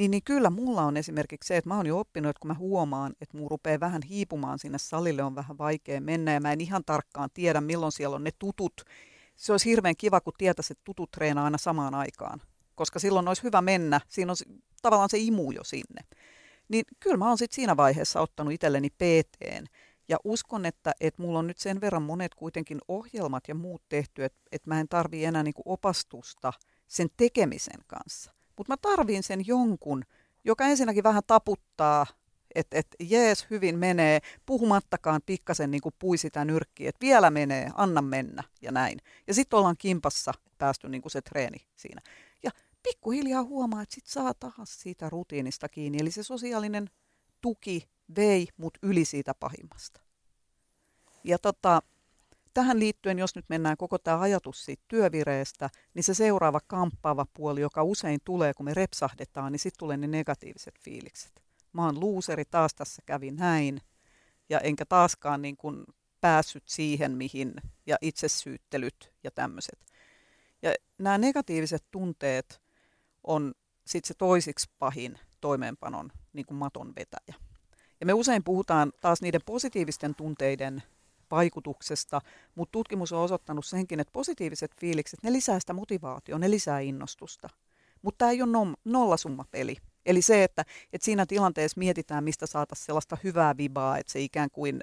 niin, 0.00 0.10
niin 0.10 0.22
kyllä 0.24 0.50
mulla 0.50 0.82
on 0.82 0.96
esimerkiksi 0.96 1.48
se, 1.48 1.56
että 1.56 1.68
mä 1.68 1.76
oon 1.76 1.86
jo 1.86 1.98
oppinut, 1.98 2.30
että 2.30 2.40
kun 2.40 2.48
mä 2.48 2.54
huomaan, 2.54 3.12
että 3.20 3.38
mun 3.38 3.50
rupeaa 3.50 3.80
vähän 3.80 4.02
hiipumaan 4.02 4.58
sinne 4.58 4.78
salille, 4.78 5.22
on 5.22 5.34
vähän 5.34 5.58
vaikea 5.58 6.00
mennä 6.00 6.32
ja 6.32 6.40
mä 6.40 6.52
en 6.52 6.60
ihan 6.60 6.84
tarkkaan 6.84 7.30
tiedä, 7.34 7.60
milloin 7.60 7.92
siellä 7.92 8.16
on 8.16 8.24
ne 8.24 8.30
tutut. 8.38 8.84
Se 9.36 9.52
olisi 9.52 9.70
hirveän 9.70 9.96
kiva, 9.96 10.20
kun 10.20 10.32
tietäisi, 10.38 10.72
että 10.72 10.84
tutut 10.84 11.10
treenaa 11.10 11.44
aina 11.44 11.58
samaan 11.58 11.94
aikaan 11.94 12.40
koska 12.80 12.98
silloin 12.98 13.28
olisi 13.28 13.42
hyvä 13.42 13.62
mennä. 13.62 14.00
Siinä 14.08 14.32
on 14.32 14.36
tavallaan 14.82 15.08
se 15.08 15.18
imu 15.18 15.50
jo 15.50 15.64
sinne. 15.64 16.04
Niin 16.68 16.84
kyllä 17.00 17.16
mä 17.16 17.28
oon 17.28 17.38
sitten 17.38 17.54
siinä 17.54 17.76
vaiheessa 17.76 18.20
ottanut 18.20 18.52
itselleni 18.52 18.90
PTn. 18.90 19.64
Ja 20.08 20.16
uskon, 20.24 20.66
että, 20.66 20.92
että 21.00 21.22
mulla 21.22 21.38
on 21.38 21.46
nyt 21.46 21.58
sen 21.58 21.80
verran 21.80 22.02
monet 22.02 22.34
kuitenkin 22.34 22.78
ohjelmat 22.88 23.44
ja 23.48 23.54
muut 23.54 23.82
tehty, 23.88 24.24
että, 24.24 24.40
että 24.52 24.70
mä 24.70 24.80
en 24.80 24.88
tarvii 24.88 25.24
enää 25.24 25.42
niin 25.42 25.54
opastusta 25.64 26.52
sen 26.88 27.08
tekemisen 27.16 27.80
kanssa. 27.86 28.32
Mutta 28.60 28.72
mä 28.72 28.76
tarviin 28.76 29.22
sen 29.22 29.46
jonkun, 29.46 30.04
joka 30.44 30.64
ensinnäkin 30.64 31.04
vähän 31.04 31.22
taputtaa, 31.26 32.06
että 32.54 32.78
et, 32.78 32.86
jees, 33.00 33.46
hyvin 33.50 33.78
menee, 33.78 34.20
puhumattakaan 34.46 35.20
pikkasen 35.26 35.70
niin 35.70 35.82
pui 35.98 36.16
sitä 36.16 36.44
nyrkkiä, 36.44 36.88
että 36.88 37.06
vielä 37.06 37.30
menee, 37.30 37.70
anna 37.74 38.02
mennä 38.02 38.42
ja 38.62 38.72
näin. 38.72 38.98
Ja 39.26 39.34
sitten 39.34 39.56
ollaan 39.56 39.76
kimpassa 39.78 40.32
päästy 40.58 40.88
niin 40.88 41.02
kuin 41.02 41.12
se 41.12 41.20
treeni 41.22 41.58
siinä 41.76 42.00
pikkuhiljaa 42.82 43.44
huomaa, 43.44 43.82
että 43.82 43.94
sit 43.94 44.06
saa 44.06 44.34
taas 44.34 44.80
siitä 44.80 45.10
rutiinista 45.10 45.68
kiinni. 45.68 45.98
Eli 46.00 46.10
se 46.10 46.22
sosiaalinen 46.22 46.90
tuki 47.40 47.88
vei 48.16 48.48
mut 48.56 48.78
yli 48.82 49.04
siitä 49.04 49.34
pahimmasta. 49.34 50.00
Ja 51.24 51.38
tota, 51.38 51.82
tähän 52.54 52.78
liittyen, 52.78 53.18
jos 53.18 53.36
nyt 53.36 53.44
mennään 53.48 53.76
koko 53.76 53.98
tämä 53.98 54.20
ajatus 54.20 54.64
siitä 54.64 54.82
työvireestä, 54.88 55.70
niin 55.94 56.02
se 56.02 56.14
seuraava 56.14 56.60
kamppaava 56.66 57.26
puoli, 57.34 57.60
joka 57.60 57.82
usein 57.82 58.20
tulee, 58.24 58.54
kun 58.54 58.64
me 58.64 58.74
repsahdetaan, 58.74 59.52
niin 59.52 59.60
sitten 59.60 59.78
tulee 59.78 59.96
ne 59.96 60.06
negatiiviset 60.06 60.78
fiilikset. 60.80 61.42
Mä 61.72 61.84
oon 61.84 62.00
luuseri, 62.00 62.44
taas 62.44 62.74
tässä 62.74 63.02
kävi 63.06 63.30
näin, 63.30 63.80
ja 64.48 64.60
enkä 64.60 64.84
taaskaan 64.84 65.42
niin 65.42 65.56
kuin 65.56 65.84
päässyt 66.20 66.62
siihen, 66.66 67.12
mihin, 67.16 67.54
ja 67.86 67.96
itsesyyttelyt 68.00 69.12
ja 69.24 69.30
tämmöiset. 69.30 69.78
Ja 70.62 70.74
nämä 70.98 71.18
negatiiviset 71.18 71.84
tunteet 71.90 72.62
on 73.24 73.54
sitten 73.86 74.08
se 74.08 74.14
toisiksi 74.14 74.70
pahin 74.78 75.18
toimeenpanon 75.40 76.12
niin 76.32 76.46
kuin 76.46 76.58
maton 76.58 76.92
vetäjä. 76.96 77.34
Ja 78.00 78.06
me 78.06 78.12
usein 78.12 78.44
puhutaan 78.44 78.92
taas 79.00 79.22
niiden 79.22 79.40
positiivisten 79.46 80.14
tunteiden 80.14 80.82
vaikutuksesta, 81.30 82.20
mutta 82.54 82.72
tutkimus 82.72 83.12
on 83.12 83.20
osoittanut 83.20 83.66
senkin, 83.66 84.00
että 84.00 84.12
positiiviset 84.12 84.70
fiilikset, 84.80 85.22
ne 85.22 85.32
lisää 85.32 85.60
sitä 85.60 85.72
motivaatiota, 85.72 86.38
ne 86.38 86.50
lisää 86.50 86.80
innostusta. 86.80 87.48
Mutta 88.02 88.18
tämä 88.18 88.30
ei 88.30 88.42
ole 88.42 88.50
no, 88.50 88.74
nollasummapeli. 88.84 89.76
Eli 90.06 90.22
se, 90.22 90.44
että, 90.44 90.64
että 90.92 91.04
siinä 91.04 91.26
tilanteessa 91.26 91.78
mietitään, 91.78 92.24
mistä 92.24 92.46
saataisiin 92.46 92.86
sellaista 92.86 93.16
hyvää 93.24 93.56
vibaa, 93.56 93.98
että 93.98 94.12
se 94.12 94.20
ikään 94.20 94.50
kuin 94.52 94.80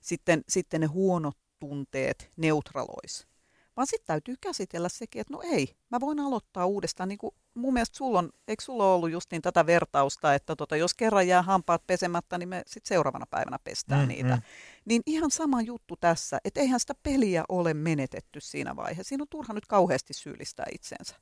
sitten, 0.00 0.42
sitten 0.48 0.80
ne 0.80 0.86
huonot 0.86 1.36
tunteet 1.60 2.30
neutralois 2.36 3.30
vaan 3.80 3.86
sitten 3.86 4.06
täytyy 4.06 4.34
käsitellä 4.40 4.88
sekin, 4.88 5.20
että 5.20 5.34
no 5.34 5.40
ei, 5.44 5.76
mä 5.90 6.00
voin 6.00 6.20
aloittaa 6.20 6.66
uudestaan. 6.66 7.08
Niin 7.08 7.18
kuin 7.18 7.34
mun 7.54 7.72
mielestä 7.72 7.96
sulla 7.96 8.18
on, 8.18 8.30
eikö 8.48 8.62
sulla 8.62 8.94
ollut 8.94 9.10
just 9.10 9.30
niin 9.30 9.42
tätä 9.42 9.66
vertausta, 9.66 10.34
että 10.34 10.56
tota, 10.56 10.76
jos 10.76 10.94
kerran 10.94 11.28
jää 11.28 11.42
hampaat 11.42 11.86
pesemättä, 11.86 12.38
niin 12.38 12.48
me 12.48 12.62
sitten 12.66 12.88
seuraavana 12.88 13.26
päivänä 13.30 13.58
pestään 13.64 14.02
mm, 14.02 14.08
niitä. 14.08 14.36
Mm. 14.36 14.42
Niin 14.84 15.02
ihan 15.06 15.30
sama 15.30 15.62
juttu 15.62 15.96
tässä, 15.96 16.38
että 16.44 16.60
eihän 16.60 16.80
sitä 16.80 16.94
peliä 17.02 17.44
ole 17.48 17.74
menetetty 17.74 18.40
siinä 18.40 18.76
vaiheessa. 18.76 19.08
Siinä 19.08 19.22
on 19.22 19.28
turha 19.30 19.54
nyt 19.54 19.66
kauheasti 19.66 20.14
syyllistää 20.14 20.66
itsensä, 20.74 21.16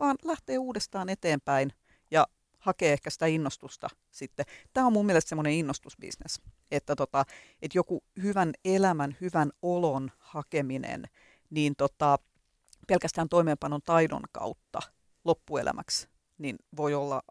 vaan 0.00 0.16
lähtee 0.24 0.58
uudestaan 0.58 1.08
eteenpäin 1.08 1.72
ja 2.10 2.26
hakee 2.58 2.92
ehkä 2.92 3.10
sitä 3.10 3.26
innostusta 3.26 3.88
sitten. 4.10 4.46
Tämä 4.72 4.86
on 4.86 4.92
mun 4.92 5.06
mielestä 5.06 5.28
semmoinen 5.28 5.52
innostusbisnes, 5.52 6.40
että, 6.70 6.96
tota, 6.96 7.24
että 7.62 7.78
joku 7.78 8.04
hyvän 8.22 8.52
elämän, 8.64 9.16
hyvän 9.20 9.50
olon 9.62 10.10
hakeminen– 10.18 11.04
niin 11.54 11.76
tota, 11.76 12.18
pelkästään 12.88 13.28
toimeenpanon 13.28 13.80
taidon 13.82 14.22
kautta 14.32 14.80
loppuelämäksi 15.24 16.08
niin 16.38 16.56
voi 16.76 16.94
olla 16.94 17.22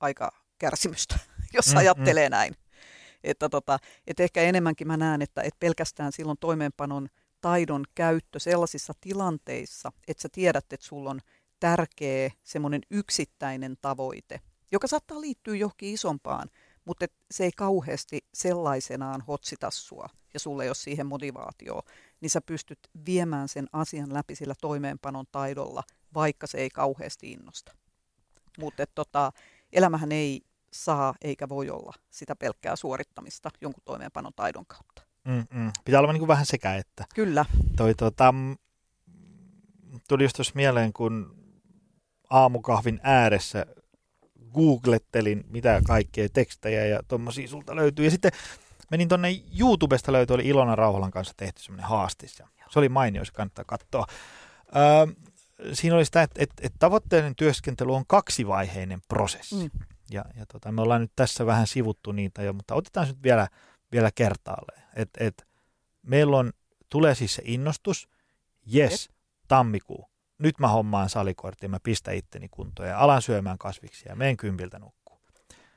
aika 0.00 0.30
kärsimystä, 0.58 1.18
jos 1.56 1.72
mm, 1.72 1.76
ajattelee 1.76 2.28
mm. 2.28 2.30
näin. 2.30 2.54
Että 3.24 3.48
tota, 3.48 3.78
et 4.06 4.20
ehkä 4.20 4.42
enemmänkin 4.42 4.86
mä 4.86 4.96
näen, 4.96 5.22
että 5.22 5.42
et 5.42 5.54
pelkästään 5.60 6.12
silloin 6.12 6.38
toimeenpanon 6.40 7.08
taidon 7.40 7.84
käyttö 7.94 8.38
sellaisissa 8.38 8.92
tilanteissa, 9.00 9.92
että 10.08 10.22
sä 10.22 10.28
tiedät, 10.32 10.72
että 10.72 10.86
sulla 10.86 11.10
on 11.10 11.20
tärkeä 11.60 12.30
semmoinen 12.42 12.80
yksittäinen 12.90 13.76
tavoite, 13.80 14.40
joka 14.72 14.86
saattaa 14.86 15.20
liittyä 15.20 15.56
johonkin 15.56 15.94
isompaan, 15.94 16.50
mutta 16.84 17.06
se 17.30 17.44
ei 17.44 17.52
kauheasti 17.56 18.20
sellaisenaan 18.34 19.20
hotsita 19.20 19.70
sua 19.70 20.08
ja 20.34 20.40
sulle 20.40 20.62
ei 20.62 20.68
ole 20.68 20.74
siihen 20.74 21.06
motivaatioa, 21.06 21.82
niin 22.20 22.30
sä 22.30 22.40
pystyt 22.40 22.78
viemään 23.06 23.48
sen 23.48 23.66
asian 23.72 24.14
läpi 24.14 24.34
sillä 24.34 24.54
toimeenpanon 24.60 25.26
taidolla, 25.32 25.82
vaikka 26.14 26.46
se 26.46 26.58
ei 26.58 26.70
kauheasti 26.70 27.32
innosta. 27.32 27.72
Mutta 28.58 28.84
tota, 28.94 29.32
elämähän 29.72 30.12
ei 30.12 30.42
saa 30.72 31.14
eikä 31.20 31.48
voi 31.48 31.70
olla 31.70 31.92
sitä 32.10 32.36
pelkkää 32.36 32.76
suorittamista 32.76 33.50
jonkun 33.60 33.82
toimeenpanon 33.84 34.32
taidon 34.36 34.66
kautta. 34.66 35.02
Mm-mm. 35.24 35.72
Pitää 35.84 36.00
olla 36.00 36.12
niin 36.12 36.28
vähän 36.28 36.46
sekä 36.46 36.74
että. 36.76 37.04
Kyllä. 37.14 37.44
Toi, 37.76 37.94
tota, 37.94 38.34
tuli 40.08 40.24
just 40.24 40.54
mieleen, 40.54 40.92
kun 40.92 41.36
aamukahvin 42.30 43.00
ääressä 43.02 43.66
googlettelin 44.54 45.44
mitä 45.48 45.82
kaikkea 45.86 46.28
tekstejä 46.28 46.86
ja 46.86 47.02
tuommoisia 47.08 47.48
sulta 47.48 47.76
löytyy. 47.76 48.04
Ja 48.04 48.10
sitten 48.10 48.32
menin 48.90 49.08
tuonne 49.08 49.28
YouTubesta 49.60 50.12
löytyi, 50.12 50.34
oli 50.34 50.48
Ilona 50.48 50.76
Rauhalan 50.76 51.10
kanssa 51.10 51.34
tehty 51.36 51.62
semmoinen 51.62 51.88
haastis. 51.88 52.38
Ja 52.38 52.48
se 52.70 52.78
oli 52.78 52.88
mainio, 52.88 53.24
se 53.24 53.32
kannattaa 53.32 53.64
katsoa. 53.64 54.06
Öö, 54.76 55.14
siinä 55.72 55.96
oli 55.96 56.04
sitä, 56.04 56.22
että, 56.22 56.42
että, 56.42 56.54
että 56.66 56.78
tavoitteiden 56.78 57.36
työskentely 57.36 57.94
on 57.94 58.04
kaksivaiheinen 58.06 59.00
prosessi. 59.08 59.54
Mm. 59.54 59.70
Ja, 60.12 60.24
ja 60.36 60.46
tota, 60.46 60.72
me 60.72 60.82
ollaan 60.82 61.00
nyt 61.00 61.12
tässä 61.16 61.46
vähän 61.46 61.66
sivuttu 61.66 62.12
niitä 62.12 62.42
jo, 62.42 62.52
mutta 62.52 62.74
otetaan 62.74 63.08
nyt 63.08 63.22
vielä, 63.22 63.48
vielä 63.92 64.10
kertaalleen. 64.14 64.82
Et, 64.96 65.10
et, 65.20 65.46
meillä 66.02 66.36
on, 66.36 66.52
tulee 66.88 67.14
siis 67.14 67.34
se 67.34 67.42
innostus, 67.44 68.08
yes, 68.74 69.10
tammikuu. 69.48 70.08
Nyt 70.38 70.58
mä 70.58 70.68
hommaan 70.68 71.08
salikortin, 71.08 71.70
mä 71.70 71.78
pistän 71.82 72.14
itteni 72.14 72.48
kuntoon 72.48 72.88
ja 72.88 72.98
alan 72.98 73.22
syömään 73.22 73.58
kasviksia 73.58 74.12
ja 74.12 74.16
menen 74.16 74.36
kympiltä 74.36 74.78
nukkuu. 74.78 75.20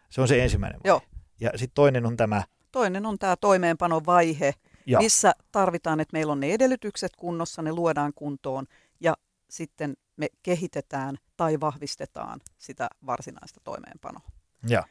Se 0.10 0.22
on 0.22 0.28
se 0.28 0.44
ensimmäinen 0.44 0.80
vaihe. 0.80 0.88
Joo. 0.88 1.02
Ja 1.40 1.50
sitten 1.56 1.76
toinen 1.76 2.06
on 2.06 2.18
tämä 2.18 2.44
Toinen 2.76 3.06
on 3.06 3.20
tämä 3.20 3.36
toimeenpanovaihe, 3.36 4.54
ja. 4.86 5.00
missä 5.00 5.34
tarvitaan, 5.52 6.00
että 6.00 6.14
meillä 6.14 6.32
on 6.32 6.40
ne 6.40 6.54
edellytykset 6.54 7.16
kunnossa, 7.16 7.62
ne 7.62 7.74
luodaan 7.74 8.12
kuntoon 8.16 8.66
ja 9.00 9.14
sitten 9.50 9.98
me 10.18 10.28
kehitetään 10.44 11.18
tai 11.38 11.60
vahvistetaan 11.60 12.40
sitä 12.58 12.88
varsinaista 13.06 13.60
toimeenpanoa. 13.64 14.30
Ja, 14.68 14.84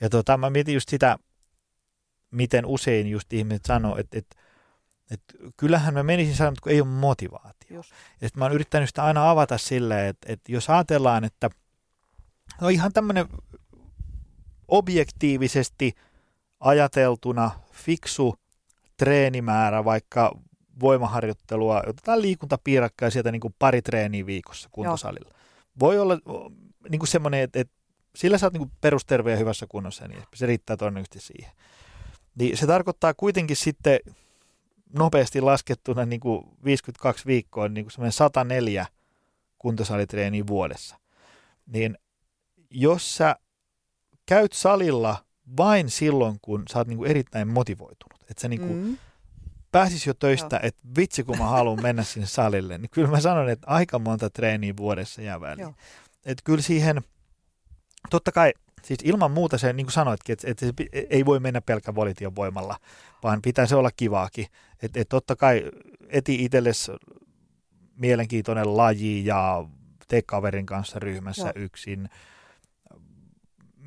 ja 0.00 0.08
tota, 0.08 0.36
mä 0.36 0.50
mietin 0.50 0.74
just 0.74 0.88
sitä, 0.88 1.18
miten 2.30 2.66
usein 2.66 3.06
just 3.06 3.32
ihmiset 3.32 3.64
sanoo, 3.64 3.96
että, 3.98 4.18
että, 4.18 4.36
että 5.10 5.34
kyllähän 5.56 5.94
mä 5.94 6.02
menisin 6.02 6.36
sanoa, 6.36 6.52
kun 6.62 6.72
ei 6.72 6.80
ole 6.80 6.88
motivaatio. 6.88 7.76
Just. 7.76 7.92
Ja 8.20 8.28
mä 8.36 8.44
oon 8.44 8.54
yrittänyt 8.54 8.88
sitä 8.88 9.04
aina 9.04 9.30
avata 9.30 9.58
silleen, 9.58 10.06
että, 10.06 10.32
että 10.32 10.52
jos 10.52 10.70
ajatellaan, 10.70 11.24
että 11.24 11.50
no 12.60 12.68
ihan 12.68 12.92
tämmöinen 12.92 13.28
objektiivisesti– 14.68 15.92
ajateltuna 16.60 17.50
fiksu 17.72 18.34
treenimäärä, 18.96 19.84
vaikka 19.84 20.38
voimaharjoittelua, 20.80 21.82
otetaan 21.86 22.22
liikuntapiirakkaa 22.22 23.10
sieltä 23.10 23.32
niin 23.32 23.40
kuin 23.40 23.54
pari 23.58 23.82
treeniä 23.82 24.26
viikossa 24.26 24.68
kuntosalilla. 24.72 25.30
Joo. 25.30 25.40
Voi 25.80 25.98
olla 25.98 26.18
niin 26.88 26.98
kuin 26.98 27.08
semmoinen, 27.08 27.40
että, 27.40 27.60
että 27.60 27.74
sillä 28.16 28.38
sä 28.38 28.46
oot 28.46 28.52
niin 28.52 28.70
perusterve 28.80 29.30
ja 29.30 29.36
hyvässä 29.36 29.66
kunnossa, 29.68 30.08
niin 30.08 30.22
se 30.34 30.46
riittää 30.46 30.76
todennäköisesti 30.76 31.20
siihen. 31.20 31.52
Niin 32.34 32.56
se 32.56 32.66
tarkoittaa 32.66 33.14
kuitenkin 33.14 33.56
sitten 33.56 34.00
nopeasti 34.92 35.40
laskettuna 35.40 36.06
niin 36.06 36.20
kuin 36.20 36.44
52 36.64 37.26
viikkoa 37.26 37.68
niin 37.68 37.84
kuin 37.84 37.92
semmoinen 37.92 38.12
104 38.12 38.86
kuntosalitreeniä 39.58 40.46
vuodessa. 40.46 40.96
Niin 41.66 41.98
jos 42.70 43.16
sä 43.16 43.36
käyt 44.26 44.52
salilla 44.52 45.24
vain 45.56 45.90
silloin, 45.90 46.38
kun 46.42 46.62
sä 46.70 46.78
oot 46.78 46.88
niin 46.88 46.98
kuin 46.98 47.10
erittäin 47.10 47.48
motivoitunut, 47.48 48.20
että 48.30 48.40
sä 48.40 48.48
niin 48.48 48.60
kuin 48.60 48.76
mm. 48.76 48.96
Pääsis 49.78 50.06
jo 50.06 50.14
töistä, 50.14 50.60
että 50.62 50.82
vitsi 50.98 51.24
kun 51.24 51.38
mä 51.38 51.44
haluan 51.44 51.82
mennä 51.82 52.02
sinne 52.02 52.26
salille, 52.26 52.78
niin 52.78 52.90
kyllä 52.90 53.08
mä 53.08 53.20
sanon, 53.20 53.48
että 53.48 53.66
aika 53.66 53.98
monta 53.98 54.30
treeniä 54.30 54.76
vuodessa 54.76 55.22
jää 55.22 55.40
väliin. 55.40 55.74
Että 56.26 56.42
kyllä 56.44 56.62
siihen, 56.62 57.02
totta 58.10 58.32
kai 58.32 58.52
Siis 58.86 58.98
ilman 59.04 59.30
muuta 59.30 59.58
se, 59.58 59.72
niin 59.72 59.86
kuin 59.86 59.92
sanoitkin, 59.92 60.32
että, 60.32 60.50
että 60.50 60.66
se 60.66 60.72
ei 61.10 61.24
voi 61.24 61.40
mennä 61.40 61.60
pelkä 61.60 61.94
volition 61.94 62.36
voimalla, 62.36 62.76
vaan 63.22 63.42
pitäisi 63.42 63.74
olla 63.74 63.90
kivaakin. 63.96 64.46
Että, 64.82 65.00
että 65.00 65.08
totta 65.08 65.36
kai 65.36 65.70
eti 66.08 66.44
itsellesi 66.44 66.92
mielenkiintoinen 67.96 68.76
laji 68.76 69.26
ja 69.26 69.64
tee 70.08 70.22
kaverin 70.22 70.66
kanssa 70.66 70.98
ryhmässä 70.98 71.42
Joo. 71.42 71.64
yksin. 71.64 72.08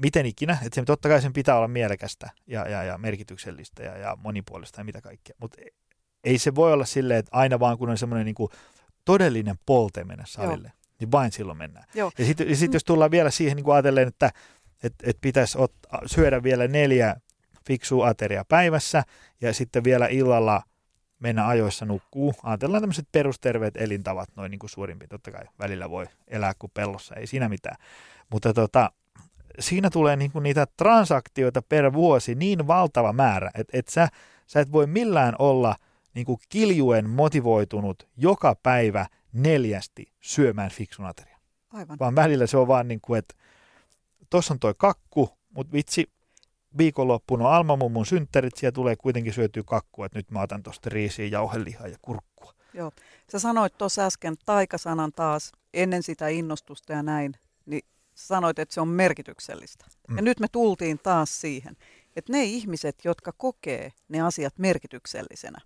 Miten 0.01 0.25
ikinä, 0.25 0.53
että 0.53 0.75
se, 0.75 0.85
totta 0.85 1.09
kai 1.09 1.21
sen 1.21 1.33
pitää 1.33 1.57
olla 1.57 1.67
mielekästä 1.67 2.29
ja, 2.47 2.69
ja, 2.69 2.83
ja 2.83 2.97
merkityksellistä 2.97 3.83
ja, 3.83 3.97
ja 3.97 4.17
monipuolista 4.19 4.81
ja 4.81 4.85
mitä 4.85 5.01
kaikkea. 5.01 5.35
Mutta 5.41 5.57
ei 6.23 6.37
se 6.37 6.55
voi 6.55 6.73
olla 6.73 6.85
silleen, 6.85 7.19
että 7.19 7.37
aina 7.37 7.59
vaan 7.59 7.77
kun 7.77 7.89
on 7.89 7.97
semmoinen 7.97 8.25
niin 8.25 8.49
todellinen 9.05 9.55
polte 9.65 10.03
mennä 10.03 10.23
salille, 10.27 10.67
Joo. 10.67 10.95
niin 10.99 11.11
vain 11.11 11.31
silloin 11.31 11.57
mennään. 11.57 11.85
Joo. 11.93 12.11
Ja 12.17 12.25
sitten 12.25 12.55
sit, 12.55 12.73
jos 12.73 12.83
tullaan 12.83 13.11
vielä 13.11 13.31
siihen 13.31 13.55
niin 13.55 13.63
kuin 13.63 13.75
ajatellen, 13.75 14.07
että 14.07 14.31
että 14.83 15.09
et 15.09 15.17
pitäisi 15.21 15.57
syödä 16.05 16.43
vielä 16.43 16.67
neljä 16.67 17.15
fiksua 17.67 18.07
ateria 18.07 18.45
päivässä 18.45 19.03
ja 19.41 19.53
sitten 19.53 19.83
vielä 19.83 20.07
illalla 20.07 20.63
mennä 21.19 21.47
ajoissa 21.47 21.85
nukkuu. 21.85 22.33
Ajatellaan 22.43 22.81
tämmöiset 22.81 23.07
perusterveet 23.11 23.77
elintavat 23.77 24.29
noin 24.35 24.51
niin 24.51 24.59
kuin. 24.59 24.99
Totta 25.09 25.31
kai 25.31 25.45
välillä 25.59 25.89
voi 25.89 26.05
elää 26.27 26.53
kuin 26.59 26.71
pellossa, 26.73 27.15
ei 27.15 27.27
siinä 27.27 27.49
mitään. 27.49 27.75
Mutta 28.29 28.53
tota, 28.53 28.91
siinä 29.59 29.89
tulee 29.89 30.15
niin 30.15 30.31
kuin 30.31 30.43
niitä 30.43 30.67
transaktioita 30.77 31.61
per 31.61 31.93
vuosi 31.93 32.35
niin 32.35 32.67
valtava 32.67 33.13
määrä, 33.13 33.51
että 33.55 33.77
et 33.77 33.87
sä, 33.87 34.07
sä 34.47 34.59
et 34.59 34.71
voi 34.71 34.87
millään 34.87 35.35
olla 35.39 35.75
niin 36.13 36.25
kuin 36.25 36.39
kiljuen 36.49 37.09
motivoitunut 37.09 38.07
joka 38.17 38.55
päivä 38.63 39.05
neljästi 39.33 40.13
syömään 40.21 40.71
fiksun 40.71 41.05
ateria. 41.05 41.39
Aivan. 41.73 41.99
Vaan 41.99 42.15
välillä 42.15 42.47
se 42.47 42.57
on 42.57 42.67
vaan 42.67 42.87
niin 42.87 43.01
kuin, 43.01 43.19
että 43.19 43.35
tuossa 44.29 44.53
on 44.53 44.59
toi 44.59 44.73
kakku, 44.77 45.29
mutta 45.49 45.73
vitsi, 45.73 46.09
viikonloppuna 46.77 47.47
on 47.47 47.53
Alma 47.53 47.75
mummun 47.75 48.05
synttärit, 48.05 48.57
siellä 48.57 48.71
tulee 48.71 48.95
kuitenkin 48.95 49.33
syötyä 49.33 49.63
kakkua, 49.65 50.05
että 50.05 50.19
nyt 50.19 50.31
mä 50.31 50.41
otan 50.41 50.63
tuosta 50.63 50.89
riisiä, 50.89 51.25
jauhelihaa 51.25 51.87
ja 51.87 51.97
kurkkua. 52.01 52.53
Joo, 52.73 52.91
sä 53.31 53.39
sanoit 53.39 53.77
tuossa 53.77 54.05
äsken 54.05 54.35
taikasanan 54.45 55.11
taas 55.11 55.51
ennen 55.73 56.03
sitä 56.03 56.27
innostusta 56.27 56.93
ja 56.93 57.03
näin, 57.03 57.33
niin 57.65 57.81
sanoit, 58.27 58.59
että 58.59 58.73
se 58.73 58.81
on 58.81 58.87
merkityksellistä. 58.87 59.85
Mm. 60.07 60.15
Ja 60.15 60.21
nyt 60.21 60.39
me 60.39 60.47
tultiin 60.51 60.99
taas 61.03 61.41
siihen, 61.41 61.77
että 62.15 62.33
ne 62.33 62.43
ihmiset, 62.43 62.95
jotka 63.05 63.31
kokee 63.31 63.91
ne 64.09 64.21
asiat 64.21 64.57
merkityksellisenä, 64.57 65.59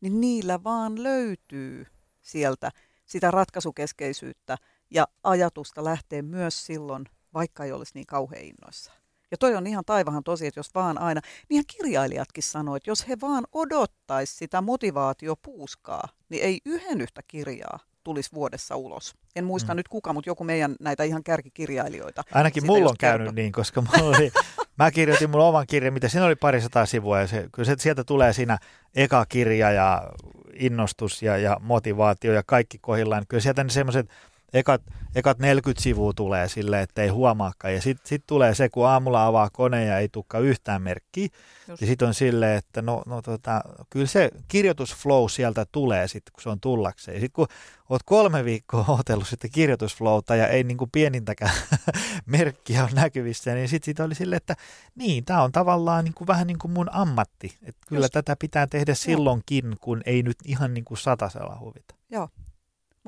niin 0.00 0.20
niillä 0.20 0.64
vaan 0.64 1.02
löytyy 1.02 1.86
sieltä 2.22 2.70
sitä 3.06 3.30
ratkaisukeskeisyyttä 3.30 4.56
ja 4.90 5.08
ajatusta 5.22 5.84
lähtee 5.84 6.22
myös 6.22 6.66
silloin 6.66 7.04
vaikka 7.34 7.64
ei 7.64 7.72
olisi 7.72 7.92
niin 7.94 8.06
kauhean 8.06 8.44
innoissaan. 8.44 8.98
Ja 9.30 9.38
toi 9.38 9.54
on 9.54 9.66
ihan 9.66 9.84
taivahan 9.84 10.24
tosi, 10.24 10.46
että 10.46 10.60
jos 10.60 10.74
vaan 10.74 10.98
aina, 10.98 11.20
niin 11.48 11.64
kirjailijatkin 11.66 12.42
sanoivat, 12.42 12.76
että 12.76 12.90
jos 12.90 13.08
he 13.08 13.16
vaan 13.20 13.44
odottaisi 13.52 14.36
sitä 14.36 14.60
motivaatiopuuskaa, 14.60 16.08
niin 16.28 16.44
ei 16.44 16.60
yhden 16.64 17.00
yhtä 17.00 17.20
kirjaa 17.28 17.78
tulisi 18.04 18.30
vuodessa 18.34 18.76
ulos. 18.76 19.14
En 19.36 19.44
muista 19.44 19.74
mm. 19.74 19.76
nyt 19.76 19.88
kuka, 19.88 20.12
mutta 20.12 20.30
joku 20.30 20.44
meidän 20.44 20.76
näitä 20.80 21.04
ihan 21.04 21.22
kärkikirjailijoita. 21.22 22.24
Ainakin 22.32 22.66
mulla 22.66 22.88
on 22.90 22.96
käynyt 22.98 23.26
kertoo. 23.26 23.42
niin, 23.42 23.52
koska 23.52 23.82
mulla 23.82 24.16
oli, 24.16 24.32
mä 24.78 24.90
kirjoitin 24.90 25.30
mun 25.30 25.40
oman 25.40 25.66
kirjan, 25.66 25.94
mitä 25.94 26.08
siinä 26.08 26.26
oli 26.26 26.36
parisataa 26.36 26.86
sivua, 26.86 27.20
ja 27.20 27.26
se, 27.26 27.48
kyllä 27.52 27.66
se, 27.66 27.74
sieltä 27.78 28.04
tulee 28.04 28.32
siinä 28.32 28.58
eka 28.94 29.26
kirja 29.26 29.70
ja 29.70 30.10
innostus 30.54 31.22
ja, 31.22 31.36
ja 31.36 31.56
motivaatio 31.60 32.32
ja 32.32 32.42
kaikki 32.46 32.78
kohillaan. 32.78 33.24
Kyllä 33.28 33.40
sieltä 33.40 33.64
ne 33.64 33.70
semmoiset 33.70 34.10
ekat, 34.52 34.82
ekat 35.14 35.38
40 35.38 35.82
sivua 35.82 36.12
tulee 36.12 36.48
silleen, 36.48 36.82
että 36.82 37.02
ei 37.02 37.08
huomaakaan. 37.08 37.74
Ja 37.74 37.82
sitten 37.82 38.08
sit 38.08 38.22
tulee 38.26 38.54
se, 38.54 38.68
kun 38.68 38.86
aamulla 38.86 39.26
avaa 39.26 39.50
kone 39.52 39.84
ja 39.84 39.98
ei 39.98 40.08
tukka 40.08 40.38
yhtään 40.38 40.82
merkkiä. 40.82 41.28
Just. 41.68 41.80
Ja 41.80 41.86
sitten 41.86 42.08
on 42.08 42.14
silleen, 42.14 42.58
että 42.58 42.82
no, 42.82 43.02
no 43.06 43.22
tota, 43.22 43.60
kyllä 43.90 44.06
se 44.06 44.30
kirjoitusflow 44.48 45.28
sieltä 45.28 45.66
tulee 45.72 46.08
sitten, 46.08 46.32
kun 46.32 46.42
se 46.42 46.48
on 46.48 46.60
tullakseen. 46.60 47.14
Ja 47.14 47.20
sitten 47.20 47.34
kun 47.34 47.46
oot 47.88 48.02
kolme 48.02 48.44
viikkoa 48.44 48.84
otellut 48.88 49.28
sitten 49.28 49.50
kirjoitusflowta 49.50 50.36
ja 50.36 50.48
ei 50.48 50.64
niin 50.64 50.78
kuin 50.78 50.90
pienintäkään 50.90 51.54
merkkiä 52.26 52.84
on 52.84 52.90
näkyvissä, 52.94 53.54
niin 53.54 53.68
sitten 53.68 53.84
sit 53.84 54.00
oli 54.00 54.14
silleen, 54.14 54.36
että 54.36 54.56
niin, 54.94 55.24
tämä 55.24 55.42
on 55.42 55.52
tavallaan 55.52 56.04
niin 56.04 56.14
kuin 56.14 56.28
vähän 56.28 56.46
niin 56.46 56.58
kuin 56.58 56.72
mun 56.72 56.88
ammatti. 56.92 57.58
Että 57.62 57.86
kyllä 57.88 58.04
Just. 58.04 58.12
tätä 58.12 58.36
pitää 58.36 58.66
tehdä 58.66 58.94
silloinkin, 58.94 59.76
kun 59.80 60.02
ei 60.06 60.22
nyt 60.22 60.36
ihan 60.44 60.74
niin 60.74 60.84
kuin 60.84 60.98
satasella 60.98 61.58
huvita. 61.60 61.94
Joo, 62.10 62.28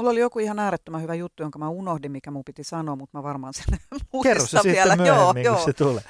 Mulla 0.01 0.11
oli 0.11 0.21
joku 0.21 0.39
ihan 0.39 0.59
äärettömän 0.59 1.03
hyvä 1.03 1.15
juttu, 1.15 1.43
jonka 1.43 1.59
mä 1.59 1.69
unohdin, 1.69 2.13
mikä 2.13 2.31
mun 2.31 2.45
piti 2.45 2.65
sanoa, 2.65 2.97
mutta 2.97 3.19
mä 3.19 3.23
varmaan 3.23 3.55
sen 3.55 3.65
Kerro 4.23 4.47
se 4.47 4.59
vielä. 4.65 4.83
sitten 4.83 5.01
myöhemmin, 5.01 5.45
joo, 5.45 5.55
kun 5.55 5.61
joo. 5.61 5.65
se 5.65 5.73
tulee. 5.73 6.03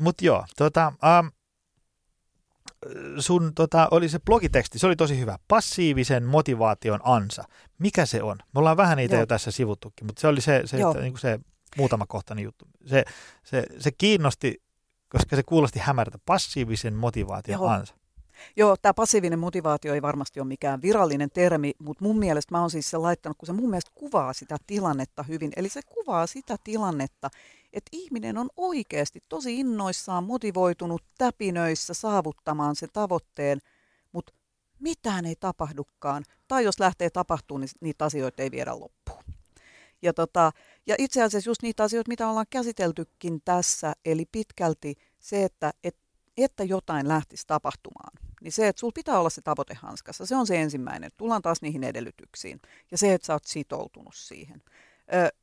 Mutta 0.00 0.24
joo, 0.24 0.44
tota, 0.56 0.92
um, 1.20 1.30
sun 3.18 3.52
tota, 3.54 3.88
oli 3.90 4.08
se 4.08 4.18
blogiteksti, 4.18 4.78
se 4.78 4.86
oli 4.86 4.96
tosi 4.96 5.20
hyvä. 5.20 5.38
Passiivisen 5.48 6.24
motivaation 6.24 7.00
ansa. 7.04 7.44
Mikä 7.78 8.06
se 8.06 8.22
on? 8.22 8.36
Me 8.54 8.58
ollaan 8.58 8.76
vähän 8.76 8.96
niitä 8.96 9.14
joo. 9.14 9.22
jo 9.22 9.26
tässä 9.26 9.50
sivuttukin, 9.50 10.06
mutta 10.06 10.20
se 10.20 10.28
oli 10.28 10.40
se, 10.40 10.62
se, 10.64 10.76
että, 10.76 11.00
niin 11.00 11.18
se 11.18 11.40
muutama 11.76 12.06
kohtainen 12.06 12.44
juttu. 12.44 12.68
Se, 12.86 13.04
se, 13.44 13.64
se 13.78 13.90
kiinnosti, 13.92 14.62
koska 15.08 15.36
se 15.36 15.42
kuulosti 15.42 15.78
hämärtä. 15.78 16.18
Passiivisen 16.26 16.94
motivaation 16.94 17.60
joo. 17.60 17.68
ansa. 17.68 17.94
Joo, 18.56 18.76
tämä 18.76 18.94
passiivinen 18.94 19.38
motivaatio 19.38 19.94
ei 19.94 20.02
varmasti 20.02 20.40
ole 20.40 20.48
mikään 20.48 20.82
virallinen 20.82 21.30
termi, 21.30 21.72
mutta 21.78 22.04
mun 22.04 22.18
mielestä 22.18 22.54
mä 22.54 22.60
oon 22.60 22.70
siis 22.70 22.90
sen 22.90 23.02
laittanut, 23.02 23.38
kun 23.38 23.46
se 23.46 23.52
mun 23.52 23.70
mielestä 23.70 23.90
kuvaa 23.94 24.32
sitä 24.32 24.56
tilannetta 24.66 25.22
hyvin. 25.22 25.52
Eli 25.56 25.68
se 25.68 25.80
kuvaa 25.82 26.26
sitä 26.26 26.56
tilannetta, 26.64 27.30
että 27.72 27.88
ihminen 27.92 28.38
on 28.38 28.48
oikeasti 28.56 29.20
tosi 29.28 29.60
innoissaan 29.60 30.24
motivoitunut 30.24 31.02
täpinöissä 31.18 31.94
saavuttamaan 31.94 32.76
sen 32.76 32.88
tavoitteen, 32.92 33.58
mutta 34.12 34.32
mitään 34.78 35.26
ei 35.26 35.36
tapahdukaan. 35.40 36.24
Tai 36.48 36.64
jos 36.64 36.80
lähtee 36.80 37.10
tapahtumaan, 37.10 37.60
niin 37.60 37.70
niitä 37.80 38.04
asioita 38.04 38.42
ei 38.42 38.50
viedä 38.50 38.80
loppuun. 38.80 39.24
Ja, 40.02 40.12
tota, 40.12 40.52
ja 40.86 40.94
itse 40.98 41.22
asiassa 41.22 41.50
just 41.50 41.62
niitä 41.62 41.82
asioita, 41.82 42.08
mitä 42.08 42.28
ollaan 42.28 42.46
käsiteltykin 42.50 43.40
tässä, 43.44 43.92
eli 44.04 44.24
pitkälti 44.32 44.94
se, 45.20 45.44
että 45.44 45.72
et, 45.84 45.96
että 46.36 46.64
jotain 46.64 47.08
lähtisi 47.08 47.46
tapahtumaan 47.46 48.23
niin 48.44 48.52
se, 48.52 48.68
että 48.68 48.80
sulla 48.80 48.92
pitää 48.94 49.18
olla 49.18 49.30
se 49.30 49.42
tavoite 49.42 49.74
hanskassa, 49.74 50.26
se 50.26 50.36
on 50.36 50.46
se 50.46 50.60
ensimmäinen. 50.60 51.10
Tullaan 51.16 51.42
taas 51.42 51.62
niihin 51.62 51.84
edellytyksiin. 51.84 52.60
Ja 52.90 52.98
se, 52.98 53.14
että 53.14 53.26
sä 53.26 53.32
oot 53.32 53.44
sitoutunut 53.44 54.14
siihen. 54.14 54.62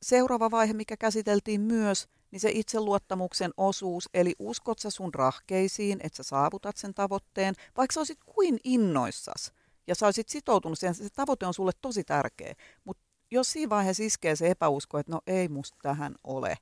Seuraava 0.02 0.50
vaihe, 0.50 0.72
mikä 0.72 0.96
käsiteltiin 0.96 1.60
myös, 1.60 2.08
niin 2.30 2.40
se 2.40 2.50
itseluottamuksen 2.50 3.50
osuus, 3.56 4.08
eli 4.14 4.34
uskot 4.38 4.78
sä 4.78 4.90
sun 4.90 5.14
rahkeisiin, 5.14 6.00
että 6.02 6.16
sä 6.16 6.22
saavutat 6.22 6.76
sen 6.76 6.94
tavoitteen, 6.94 7.54
vaikka 7.76 7.94
sä 7.94 8.00
olisit 8.00 8.18
kuin 8.26 8.58
innoissas 8.64 9.52
ja 9.86 9.94
sä 9.94 10.06
olisit 10.06 10.28
sitoutunut 10.28 10.78
siihen, 10.78 10.94
se 10.94 11.08
tavoite 11.10 11.46
on 11.46 11.54
sulle 11.54 11.72
tosi 11.80 12.04
tärkeä, 12.04 12.54
mutta 12.84 13.02
jos 13.30 13.52
siinä 13.52 13.70
vaiheessa 13.70 14.02
iskee 14.02 14.36
se 14.36 14.50
epäusko, 14.50 14.98
että 14.98 15.12
no 15.12 15.20
ei 15.26 15.48
musta 15.48 15.78
tähän 15.82 16.14
ole, 16.24 16.56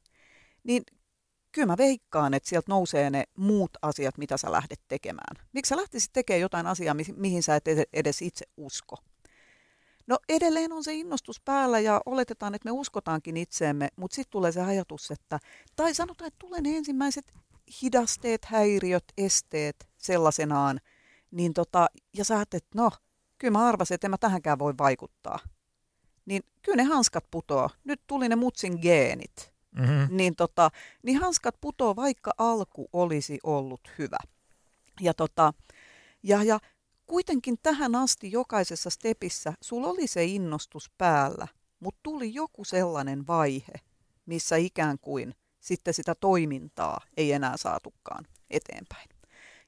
niin 0.64 0.82
kyllä 1.52 1.66
mä 1.66 1.76
veikkaan, 1.76 2.34
että 2.34 2.48
sieltä 2.48 2.72
nousee 2.72 3.10
ne 3.10 3.24
muut 3.36 3.70
asiat, 3.82 4.18
mitä 4.18 4.36
sä 4.36 4.52
lähdet 4.52 4.80
tekemään. 4.88 5.46
Miksi 5.52 5.68
sä 5.68 5.76
lähtisit 5.76 6.12
tekemään 6.12 6.40
jotain 6.40 6.66
asiaa, 6.66 6.94
mi- 6.94 7.14
mihin 7.16 7.42
sä 7.42 7.56
et 7.56 7.64
edes 7.92 8.22
itse 8.22 8.46
usko? 8.56 8.96
No 10.06 10.18
edelleen 10.28 10.72
on 10.72 10.84
se 10.84 10.94
innostus 10.94 11.40
päällä 11.40 11.80
ja 11.80 12.00
oletetaan, 12.06 12.54
että 12.54 12.66
me 12.66 12.72
uskotaankin 12.72 13.36
itseemme, 13.36 13.88
mutta 13.96 14.14
sitten 14.14 14.30
tulee 14.30 14.52
se 14.52 14.60
ajatus, 14.60 15.10
että, 15.10 15.38
tai 15.76 15.94
sanotaan, 15.94 16.28
että 16.28 16.38
tulee 16.38 16.60
ne 16.60 16.76
ensimmäiset 16.76 17.32
hidasteet, 17.82 18.44
häiriöt, 18.44 19.04
esteet 19.18 19.88
sellaisenaan, 19.96 20.80
niin 21.30 21.54
tota, 21.54 21.86
ja 22.16 22.24
sä 22.24 22.40
että 22.42 22.60
no, 22.74 22.90
kyllä 23.38 23.52
mä 23.52 23.68
arvasin, 23.68 23.94
että 23.94 24.06
en 24.06 24.10
mä 24.10 24.18
tähänkään 24.18 24.58
voi 24.58 24.74
vaikuttaa. 24.78 25.38
Niin 26.26 26.42
kyllä 26.62 26.76
ne 26.76 26.82
hanskat 26.82 27.24
putoo. 27.30 27.70
Nyt 27.84 28.00
tuli 28.06 28.28
ne 28.28 28.36
mutsin 28.36 28.78
geenit 28.82 29.49
mm-hmm. 29.76 30.16
niin, 30.16 30.36
tota, 30.36 30.70
niin 31.02 31.20
hanskat 31.20 31.54
putoo, 31.60 31.96
vaikka 31.96 32.30
alku 32.38 32.88
olisi 32.92 33.38
ollut 33.42 33.80
hyvä. 33.98 34.18
Ja, 35.00 35.14
tota, 35.14 35.52
ja, 36.22 36.42
ja 36.42 36.58
kuitenkin 37.06 37.58
tähän 37.62 37.94
asti 37.94 38.32
jokaisessa 38.32 38.90
stepissä 38.90 39.52
sulla 39.60 39.88
oli 39.88 40.06
se 40.06 40.24
innostus 40.24 40.90
päällä, 40.98 41.48
mutta 41.80 42.00
tuli 42.02 42.34
joku 42.34 42.64
sellainen 42.64 43.26
vaihe, 43.26 43.72
missä 44.26 44.56
ikään 44.56 44.98
kuin 44.98 45.34
sitten 45.60 45.94
sitä 45.94 46.14
toimintaa 46.14 47.00
ei 47.16 47.32
enää 47.32 47.56
saatukaan 47.56 48.26
eteenpäin. 48.50 49.08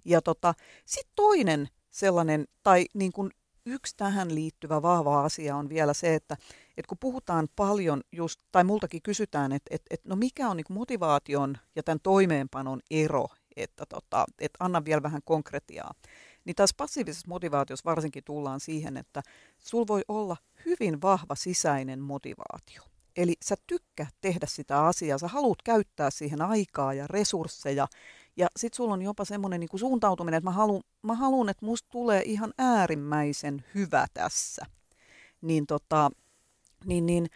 Ja 0.05 0.23
tota, 0.23 0.55
sitten 0.85 1.13
toinen 1.17 1.69
sellainen, 1.91 2.47
tai 2.63 2.87
niin 2.95 3.13
kuin 3.13 3.31
yksi 3.67 3.97
tähän 3.97 4.35
liittyvä 4.35 4.83
vahva 4.83 5.25
asia 5.25 5.57
on 5.57 5.69
vielä 5.69 5.95
se, 5.95 6.15
että, 6.15 6.37
että 6.77 6.89
kun 6.89 6.99
puhutaan 7.01 7.49
paljon 7.57 8.01
just, 8.13 8.41
tai 8.53 8.65
multakin 8.65 9.03
kysytään, 9.03 9.53
että, 9.53 9.75
että, 9.75 9.87
että 9.91 10.09
no 10.09 10.17
mikä 10.17 10.49
on 10.49 10.57
niin 10.57 10.65
motivaation 10.69 11.57
ja 11.77 11.83
tämän 11.83 12.01
toimeenpanon 12.03 12.81
ero, 12.91 13.27
että, 13.57 13.87
tota, 13.87 14.25
että 14.39 14.65
anna 14.65 14.85
vielä 14.85 15.03
vähän 15.03 15.21
konkretiaa. 15.25 15.95
Niin 16.45 16.57
taas 16.57 16.75
passiivisessa 16.75 17.29
motivaatiossa 17.29 17.91
varsinkin 17.91 18.25
tullaan 18.25 18.61
siihen, 18.61 18.97
että 18.97 19.23
sul 19.59 19.85
voi 19.89 20.03
olla 20.09 20.37
hyvin 20.65 21.03
vahva 21.03 21.35
sisäinen 21.35 22.01
motivaatio. 22.01 22.83
Eli 23.17 23.35
sä 23.45 23.57
tykkää 23.67 24.09
tehdä 24.21 24.47
sitä 24.49 24.87
asiaa, 24.87 25.19
sä 25.19 25.29
haluat 25.29 25.63
käyttää 25.65 26.11
siihen 26.11 26.43
aikaa 26.43 26.95
ja 26.95 27.07
resursseja, 27.07 27.89
ja 28.37 28.49
sit 28.57 28.75
sulla 28.75 28.95
on 28.95 29.03
jopa 29.03 29.25
semmoinen 29.25 29.61
niin 29.61 29.79
suuntautuminen, 29.79 30.39
että 30.39 30.51
mä 30.51 30.55
haluan, 30.55 30.83
mä 31.03 31.17
että 31.51 31.67
musta 31.67 31.89
tulee 31.93 32.23
ihan 32.25 32.53
äärimmäisen 32.59 33.65
hyvä 33.75 34.07
tässä. 34.15 34.67
Niin, 35.41 35.67
tota, 35.67 36.11
niin, 36.85 37.07
niin 37.07 37.27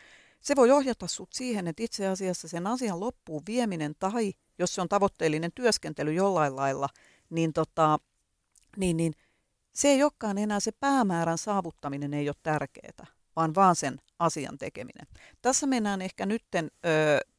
se 0.41 0.57
voi 0.57 0.71
ohjata 0.71 1.07
sut 1.07 1.33
siihen, 1.33 1.69
että 1.69 1.83
itse 1.83 2.07
asiassa 2.07 2.49
sen 2.49 2.67
asian 2.67 3.01
loppuun 3.01 3.43
vieminen 3.47 3.95
tai 3.99 4.33
jos 4.59 4.75
se 4.75 4.81
on 4.81 4.89
tavoitteellinen 4.89 5.51
työskentely 5.55 6.13
jollain 6.13 6.57
lailla, 6.57 6.89
niin, 7.31 7.53
tota, 7.53 7.99
niin, 8.77 8.97
niin 8.97 9.13
se 9.73 9.89
ei 9.89 10.03
olekaan 10.03 10.39
enää 10.39 10.61
se 10.61 10.73
päämäärän 10.81 11.39
saavuttaminen 11.39 12.15
ei 12.15 12.29
ole 12.29 12.37
tärkeää, 12.43 13.07
vaan 13.37 13.55
vaan 13.55 13.77
sen 13.77 13.99
asian 14.19 14.59
tekeminen. 14.59 15.07
Tässä 15.43 15.67
mennään 15.67 16.03
ehkä 16.03 16.27
nytten 16.27 16.71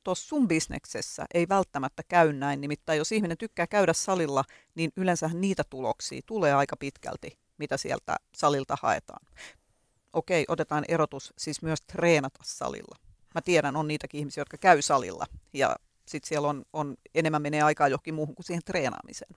tuossa 0.04 0.28
sun 0.28 0.48
bisneksessä 0.48 1.26
ei 1.34 1.50
välttämättä 1.50 2.04
käy 2.08 2.34
näin, 2.34 2.62
nimittäin 2.62 2.98
jos 2.98 3.12
ihminen 3.12 3.38
tykkää 3.38 3.68
käydä 3.68 3.94
salilla, 3.94 4.44
niin 4.76 4.92
yleensä 4.98 5.30
niitä 5.34 5.64
tuloksia 5.70 6.22
tulee 6.26 6.54
aika 6.54 6.78
pitkälti, 6.78 7.40
mitä 7.58 7.78
sieltä 7.78 8.16
salilta 8.36 8.78
haetaan. 8.82 9.26
Okei, 10.14 10.46
otetaan 10.48 10.86
erotus, 10.88 11.34
siis 11.38 11.62
myös 11.62 11.82
treenata 11.82 12.40
salilla. 12.44 12.96
Mä 13.36 13.42
tiedän, 13.42 13.76
on 13.76 13.88
niitäkin 13.88 14.20
ihmisiä, 14.20 14.42
jotka 14.42 14.58
käy 14.58 14.82
salilla 14.82 15.26
ja 15.54 15.76
sitten 16.06 16.28
siellä 16.28 16.48
on, 16.48 16.66
on, 16.74 16.98
enemmän 17.16 17.42
menee 17.42 17.62
aikaa 17.62 17.88
johonkin 17.88 18.14
muuhun 18.14 18.36
kuin 18.36 18.46
siihen 18.46 18.64
treenaamiseen. 18.66 19.36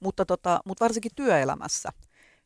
Mutta, 0.00 0.24
tota, 0.26 0.60
mutta 0.64 0.84
varsinkin 0.84 1.12
työelämässä, 1.16 1.92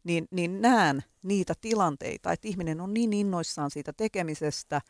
niin, 0.05 0.29
niin 0.31 0.63
näen 0.63 1.05
niitä 1.23 1.55
tilanteita, 1.61 2.33
että 2.33 2.49
ihminen 2.49 2.81
on 2.81 2.95
niin 2.95 3.13
innoissaan 3.13 3.71
siitä 3.71 3.93
tekemisestä 3.93 4.81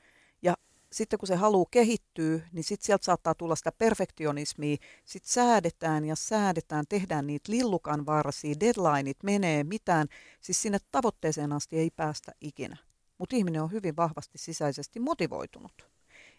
sitten 0.97 1.19
kun 1.19 1.27
se 1.27 1.35
haluaa 1.37 1.69
kehittyä, 1.71 2.41
niin 2.53 2.65
sitten 2.65 2.87
sieltä 2.87 3.05
saattaa 3.05 3.35
tulla 3.35 3.57
sitä 3.57 3.73
perfektionismia. 3.73 4.77
Sitten 5.05 5.33
säädetään 5.33 6.05
ja 6.05 6.17
säädetään, 6.17 6.85
tehdään 6.89 7.27
niitä 7.27 7.53
lillukan 7.53 8.07
varsia, 8.07 8.55
deadlineit 8.61 9.23
menee, 9.23 9.65
mitään. 9.65 10.09
Siis 10.41 10.63
sinne 10.63 10.79
tavoitteeseen 10.93 11.53
asti 11.53 11.79
ei 11.79 11.91
päästä 11.97 12.33
ikinä. 12.41 12.77
Mutta 13.19 13.37
ihminen 13.37 13.63
on 13.63 13.73
hyvin 13.73 13.97
vahvasti 13.97 14.39
sisäisesti 14.39 15.01
motivoitunut. 15.01 15.91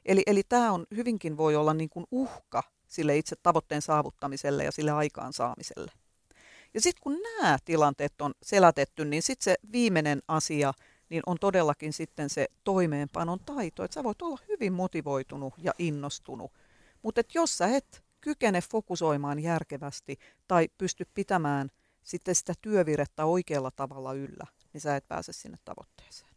Eli, 0.05 0.23
eli 0.27 0.43
tämä 0.49 0.71
on 0.71 0.85
hyvinkin 0.95 1.37
voi 1.37 1.55
olla 1.55 1.73
niin 1.73 1.89
kuin 1.89 2.05
uhka 2.11 2.63
sille 2.87 3.17
itse 3.17 3.35
tavoitteen 3.43 3.81
saavuttamiselle 3.81 4.63
ja 4.63 4.71
sille 4.71 4.91
aikaansaamiselle. 4.91 5.91
Ja 6.73 6.81
sitten 6.81 7.01
kun 7.03 7.19
nämä 7.21 7.57
tilanteet 7.65 8.21
on 8.21 8.33
selätetty, 8.43 9.05
niin 9.05 9.23
sitten 9.23 9.43
se 9.43 9.55
viimeinen 9.71 10.21
asia 10.27 10.73
niin 11.09 11.23
on 11.25 11.37
todellakin 11.39 11.93
sitten 11.93 12.29
se 12.29 12.47
toimeenpanon 12.63 13.39
taito, 13.39 13.83
että 13.83 13.95
sä 13.95 14.03
voit 14.03 14.21
olla 14.21 14.39
hyvin 14.47 14.73
motivoitunut 14.73 15.53
ja 15.57 15.73
innostunut. 15.79 16.51
Mutta 17.01 17.21
jos 17.33 17.57
sä 17.57 17.67
et 17.67 18.03
kykene 18.21 18.61
fokusoimaan 18.61 19.39
järkevästi 19.39 20.19
tai 20.47 20.69
pysty 20.77 21.07
pitämään 21.13 21.69
sitten 22.03 22.35
sitä 22.35 22.53
työvirettä 22.61 23.25
oikealla 23.25 23.71
tavalla 23.71 24.13
yllä, 24.13 24.47
niin 24.73 24.81
sä 24.81 24.95
et 24.95 25.07
pääse 25.07 25.33
sinne 25.33 25.57
tavoitteeseen. 25.65 26.31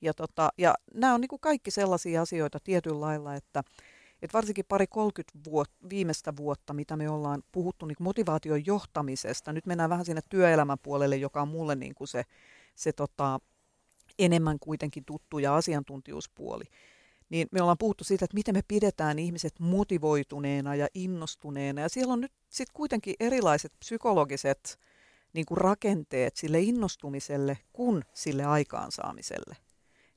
Ja, 0.00 0.14
tota, 0.14 0.50
ja 0.58 0.74
nämä 0.94 1.14
on 1.14 1.20
niin 1.20 1.28
kuin 1.28 1.40
kaikki 1.40 1.70
sellaisia 1.70 2.22
asioita 2.22 2.58
tietyllä 2.64 3.00
lailla, 3.00 3.34
että, 3.34 3.62
että 4.22 4.34
varsinkin 4.34 4.64
pari 4.68 4.86
30 4.86 5.50
vuot, 5.50 5.70
viimeistä 5.90 6.36
vuotta, 6.36 6.72
mitä 6.72 6.96
me 6.96 7.10
ollaan 7.10 7.42
puhuttu 7.52 7.86
niin 7.86 7.96
motivaation 8.00 8.66
johtamisesta, 8.66 9.52
nyt 9.52 9.66
mennään 9.66 9.90
vähän 9.90 10.04
sinne 10.04 10.22
työelämän 10.28 10.78
puolelle, 10.82 11.16
joka 11.16 11.42
on 11.42 11.48
mulle 11.48 11.74
niin 11.74 11.94
kuin 11.94 12.08
se, 12.08 12.24
se 12.80 12.92
tota, 12.92 13.40
enemmän 14.18 14.58
kuitenkin 14.58 15.04
tuttu 15.04 15.38
ja 15.38 15.56
asiantuntijuuspuoli, 15.56 16.64
niin 17.30 17.48
me 17.52 17.62
ollaan 17.62 17.78
puhuttu 17.78 18.04
siitä, 18.04 18.24
että 18.24 18.34
miten 18.34 18.54
me 18.54 18.62
pidetään 18.68 19.18
ihmiset 19.18 19.54
motivoituneena 19.60 20.74
ja 20.74 20.88
innostuneena. 20.94 21.80
Ja 21.80 21.88
siellä 21.88 22.12
on 22.12 22.20
nyt 22.20 22.32
sitten 22.48 22.74
kuitenkin 22.74 23.14
erilaiset 23.20 23.72
psykologiset 23.78 24.78
niin 25.32 25.46
kuin 25.46 25.58
rakenteet 25.58 26.36
sille 26.36 26.60
innostumiselle 26.60 27.58
kuin 27.72 28.04
sille 28.14 28.44
aikaansaamiselle. 28.44 29.56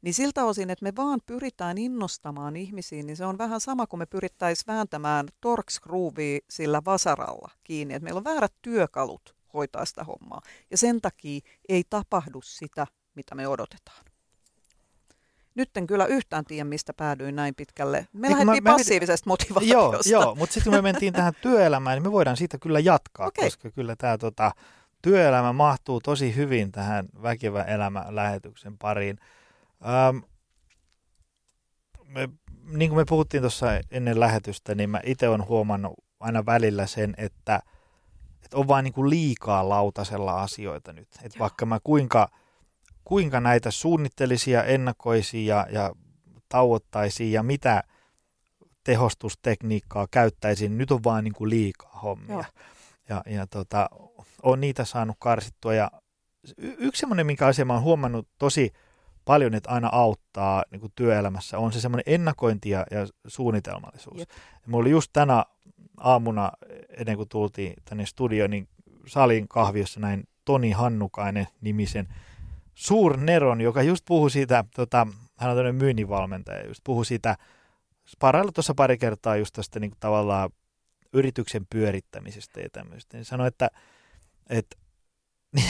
Niin 0.01 0.13
siltä 0.13 0.45
osin, 0.45 0.69
että 0.69 0.83
me 0.83 0.93
vaan 0.95 1.19
pyritään 1.25 1.77
innostamaan 1.77 2.55
ihmisiä, 2.55 3.03
niin 3.03 3.17
se 3.17 3.25
on 3.25 3.37
vähän 3.37 3.61
sama 3.61 3.87
kuin 3.87 3.97
me 3.97 4.05
pyrittäisiin 4.05 4.67
vääntämään 4.67 5.27
torkscroovia 5.41 6.39
sillä 6.49 6.81
vasaralla 6.85 7.51
kiinni. 7.63 7.93
Että 7.93 8.03
meillä 8.03 8.17
on 8.17 8.23
väärät 8.23 8.53
työkalut 8.61 9.32
hoitaa 9.53 9.85
sitä 9.85 10.03
hommaa. 10.03 10.41
Ja 10.71 10.77
sen 10.77 11.01
takia 11.01 11.39
ei 11.69 11.83
tapahdu 11.89 12.41
sitä, 12.41 12.87
mitä 13.15 13.35
me 13.35 13.47
odotetaan. 13.47 14.05
Nyt 15.55 15.77
en 15.77 15.87
kyllä 15.87 16.05
yhtään 16.05 16.45
tiedä, 16.45 16.63
mistä 16.63 16.93
päädyin 16.93 17.35
näin 17.35 17.55
pitkälle. 17.55 18.07
Me 18.13 18.27
niin 18.27 18.37
lähdettiin 18.37 18.63
mä, 18.63 18.71
passiivisesta 18.71 19.29
motivaatiosta. 19.29 20.09
Joo, 20.09 20.21
joo 20.21 20.35
mutta 20.35 20.53
sitten 20.53 20.73
kun 20.73 20.77
me 20.77 20.91
mentiin 20.91 21.13
tähän 21.13 21.33
työelämään, 21.41 21.95
niin 21.95 22.03
me 22.03 22.11
voidaan 22.11 22.37
siitä 22.37 22.57
kyllä 22.57 22.79
jatkaa, 22.79 23.27
okay. 23.27 23.45
koska 23.45 23.71
kyllä 23.71 23.95
tämä 23.95 24.17
tota, 24.17 24.51
työelämä 25.01 25.53
mahtuu 25.53 26.01
tosi 26.01 26.35
hyvin 26.35 26.71
tähän 26.71 27.05
väkevä 27.21 27.63
elämä 27.63 28.05
lähetyksen 28.09 28.77
pariin. 28.77 29.17
Ähm, 29.85 30.17
me, 32.05 32.29
niin 32.65 32.89
kuin 32.89 32.99
me 32.99 33.05
puhuttiin 33.09 33.43
tuossa 33.43 33.67
ennen 33.91 34.19
lähetystä, 34.19 34.75
niin 34.75 34.89
mä 34.89 34.99
itse 35.05 35.29
olen 35.29 35.47
huomannut 35.47 35.93
aina 36.19 36.45
välillä 36.45 36.85
sen, 36.85 37.13
että, 37.17 37.59
että 38.53 38.59
on 38.59 38.67
vaan 38.67 38.83
niin 38.83 38.93
kuin 38.93 39.09
liikaa 39.09 39.69
lautasella 39.69 40.41
asioita 40.41 40.93
nyt. 40.93 41.07
Että 41.23 41.39
vaikka 41.39 41.65
mä 41.65 41.79
kuinka, 41.83 42.29
kuinka 43.03 43.39
näitä 43.39 43.71
suunnittelisia, 43.71 44.59
ja 44.59 44.63
ennakoisin 44.63 45.45
ja, 45.45 45.67
ja 45.71 45.91
tauottaisin 46.49 47.31
ja 47.31 47.43
mitä 47.43 47.83
tehostustekniikkaa 48.83 50.07
käyttäisin, 50.11 50.77
nyt 50.77 50.91
on 50.91 51.03
vaan 51.03 51.23
niin 51.23 51.33
kuin 51.33 51.49
liikaa 51.49 51.99
hommia. 52.03 52.33
Joo. 52.33 52.45
Ja, 53.09 53.23
ja 53.25 53.47
tota, 53.47 53.89
on 54.43 54.61
niitä 54.61 54.85
saanut 54.85 55.15
karsittua. 55.19 55.73
Ja 55.73 55.91
y- 56.57 56.75
yksi 56.77 56.99
semmoinen, 56.99 57.25
minkä 57.25 57.47
asia 57.47 57.65
mä 57.65 57.73
oon 57.73 57.83
huomannut 57.83 58.27
tosi 58.39 58.73
paljon, 59.25 59.53
että 59.53 59.69
aina 59.69 59.89
auttaa 59.91 60.63
niin 60.71 60.79
kuin 60.79 60.91
työelämässä, 60.95 61.57
on 61.57 61.73
se 61.73 61.81
semmoinen 61.81 62.13
ennakointi 62.13 62.69
ja, 62.69 62.85
ja 62.91 63.07
suunnitelmallisuus. 63.27 64.19
Jep. 64.19 64.29
Ja 64.29 64.67
mulla 64.67 64.81
oli 64.81 64.91
just 64.91 65.09
tänä 65.13 65.45
aamuna, 65.97 66.51
ennen 66.97 67.17
kuin 67.17 67.29
tultiin 67.29 67.73
tänne 67.85 68.05
studioon, 68.05 68.49
niin 68.49 68.67
salin 69.07 69.47
kahviossa 69.47 69.99
näin 69.99 70.23
Toni 70.45 70.71
Hannukainen 70.71 71.47
nimisen 71.61 72.07
suurneron, 72.73 73.61
joka 73.61 73.83
just 73.83 74.05
puhui 74.07 74.31
siitä, 74.31 74.63
tota, 74.75 75.07
hän 75.37 75.51
on 75.51 75.57
tämmöinen 75.57 75.75
myynninvalmentaja, 75.75 76.67
just 76.67 76.81
puhui 76.83 77.05
siitä, 77.05 77.37
parailla 78.19 78.51
tuossa 78.51 78.73
pari 78.75 78.97
kertaa 78.97 79.35
just 79.35 79.53
tästä 79.53 79.79
niin 79.79 79.91
kuin 79.91 79.99
tavallaan 79.99 80.49
yrityksen 81.13 81.65
pyörittämisestä 81.69 82.61
ja 82.61 82.69
tämmöistä. 82.71 83.17
Niin 83.17 83.25
sanoi, 83.25 83.47
että, 83.47 83.69
että 84.49 84.75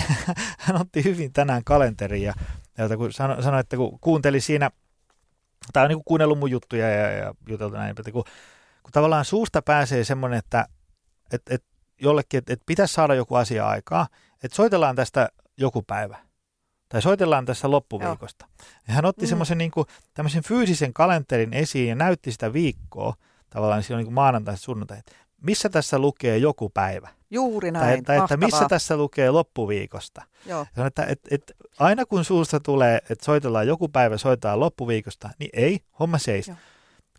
hän 0.60 0.82
otti 0.82 1.04
hyvin 1.04 1.34
tänään 1.34 1.64
kalenterin 1.64 2.22
ja, 2.22 2.34
ja 2.78 2.98
kun 2.98 3.14
sano, 3.14 3.42
sanoi, 3.42 3.60
että 3.60 3.78
kun 3.78 4.00
kuunteli 4.00 4.42
siinä, 4.42 4.72
tai 5.74 5.84
on 5.84 5.90
niin 5.90 6.04
kuunnellut 6.06 6.40
mun 6.40 6.52
juttuja 6.52 6.90
ja, 6.90 7.12
ja 7.12 7.34
juteltu 7.50 7.76
näin, 7.76 7.96
että 8.00 8.12
kun, 8.12 8.24
kun 8.84 8.92
tavallaan 8.92 9.26
suusta 9.26 9.62
pääsee 9.62 10.04
semmoinen, 10.04 10.40
että 10.40 10.68
et, 11.32 11.42
et 11.50 11.64
jollekin, 12.02 12.38
että 12.38 12.54
et 12.54 12.62
pitäisi 12.66 12.94
saada 12.94 13.16
joku 13.16 13.36
asia 13.36 13.68
aikaa, 13.68 14.08
että 14.44 14.56
soitellaan 14.56 14.96
tästä 14.96 15.30
joku 15.58 15.82
päivä. 15.82 16.18
Tai 16.90 17.02
soitellaan 17.02 17.46
tässä 17.46 17.72
loppuviikosta. 17.72 18.46
Joo. 18.50 18.68
Ja 18.88 18.94
hän 18.94 19.06
otti 19.06 19.26
mm. 19.26 19.30
semmoisen 19.30 19.58
niin 19.58 19.72
tämmöisen 20.14 20.44
fyysisen 20.44 20.94
kalenterin 20.94 21.54
esiin 21.54 21.90
ja 21.90 21.96
näytti 21.96 22.32
sitä 22.32 22.54
viikkoa, 22.54 23.14
tavallaan 23.50 23.84
siinä 23.84 23.98
on 23.98 24.04
niin 24.04 24.14
maanantai 24.14 24.58
sunnuntai, 24.58 24.98
missä 25.42 25.70
tässä 25.70 26.00
lukee 26.00 26.38
joku 26.38 26.70
päivä. 26.70 27.10
Juuri 27.32 27.72
näin, 27.72 28.04
Tai, 28.04 28.18
tai 28.18 28.26
että 28.26 28.38
missä 28.38 28.66
tässä 28.70 28.98
lukee 28.98 29.32
loppuviikosta. 29.32 30.22
Joo. 30.46 30.66
Ja 30.78 30.86
että, 30.86 31.06
et, 31.06 31.20
et, 31.32 31.52
aina 31.80 32.06
kun 32.06 32.26
suusta 32.26 32.60
tulee, 32.60 32.98
että 33.10 33.26
soitellaan 33.26 33.68
joku 33.68 33.90
päivä, 33.90 34.18
soitetaan 34.18 34.60
loppuviikosta, 34.60 35.30
niin 35.40 35.50
ei, 35.54 35.80
homma 36.00 36.18
seis. 36.18 36.48
Joo. 36.48 36.58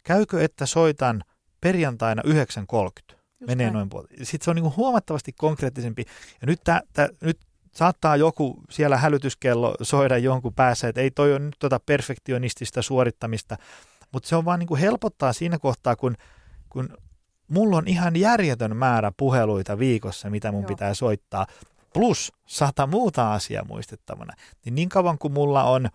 Käykö, 0.03 0.45
että 0.45 0.67
soitan 0.67 1.25
perjantaina 1.65 2.23
9.30? 2.27 3.17
Menee 3.47 3.67
näin. 3.67 3.75
noin 3.75 3.89
puolta. 3.89 4.09
Sitten 4.23 4.45
se 4.45 4.51
on 4.51 4.57
niin 4.57 4.63
kuin 4.63 4.77
huomattavasti 4.77 5.33
konkreettisempi. 5.33 6.05
Ja 6.41 6.47
nyt, 6.47 6.61
tää, 6.65 6.81
tää, 6.93 7.09
nyt 7.21 7.39
saattaa 7.73 8.17
joku 8.17 8.63
siellä 8.71 8.97
hälytyskello 8.97 9.75
soida 9.83 10.19
jonkun 10.19 10.55
päässä, 10.55 10.89
että 10.89 11.01
ei 11.01 11.11
toi 11.11 11.33
ole 11.33 11.39
nyt 11.39 11.57
tota 11.59 11.81
perfektionistista 11.81 12.83
suorittamista, 12.83 13.57
mutta 14.13 14.29
se 14.29 14.37
on 14.37 14.45
vaan 14.45 14.59
niin 14.59 14.67
kuin 14.67 14.81
helpottaa 14.81 15.33
siinä 15.33 15.59
kohtaa, 15.59 15.97
kun, 15.97 16.17
kun 16.69 16.89
mulla 17.49 17.77
on 17.77 17.89
ihan 17.89 18.17
järjetön 18.17 18.77
määrä 18.77 19.13
puheluita 19.17 19.79
viikossa, 19.79 20.31
mitä 20.31 20.53
mun 20.53 20.63
Joo. 20.63 20.69
pitää 20.69 20.95
soittaa, 20.95 21.47
plus 21.95 22.33
sata 22.47 22.87
muuta 22.87 23.33
asiaa 23.33 23.65
muistettavana. 23.65 24.35
Niin 24.65 24.75
niin 24.75 24.89
kauan 24.89 25.19
kuin 25.19 25.33
mulla 25.33 25.65
on 25.65 25.89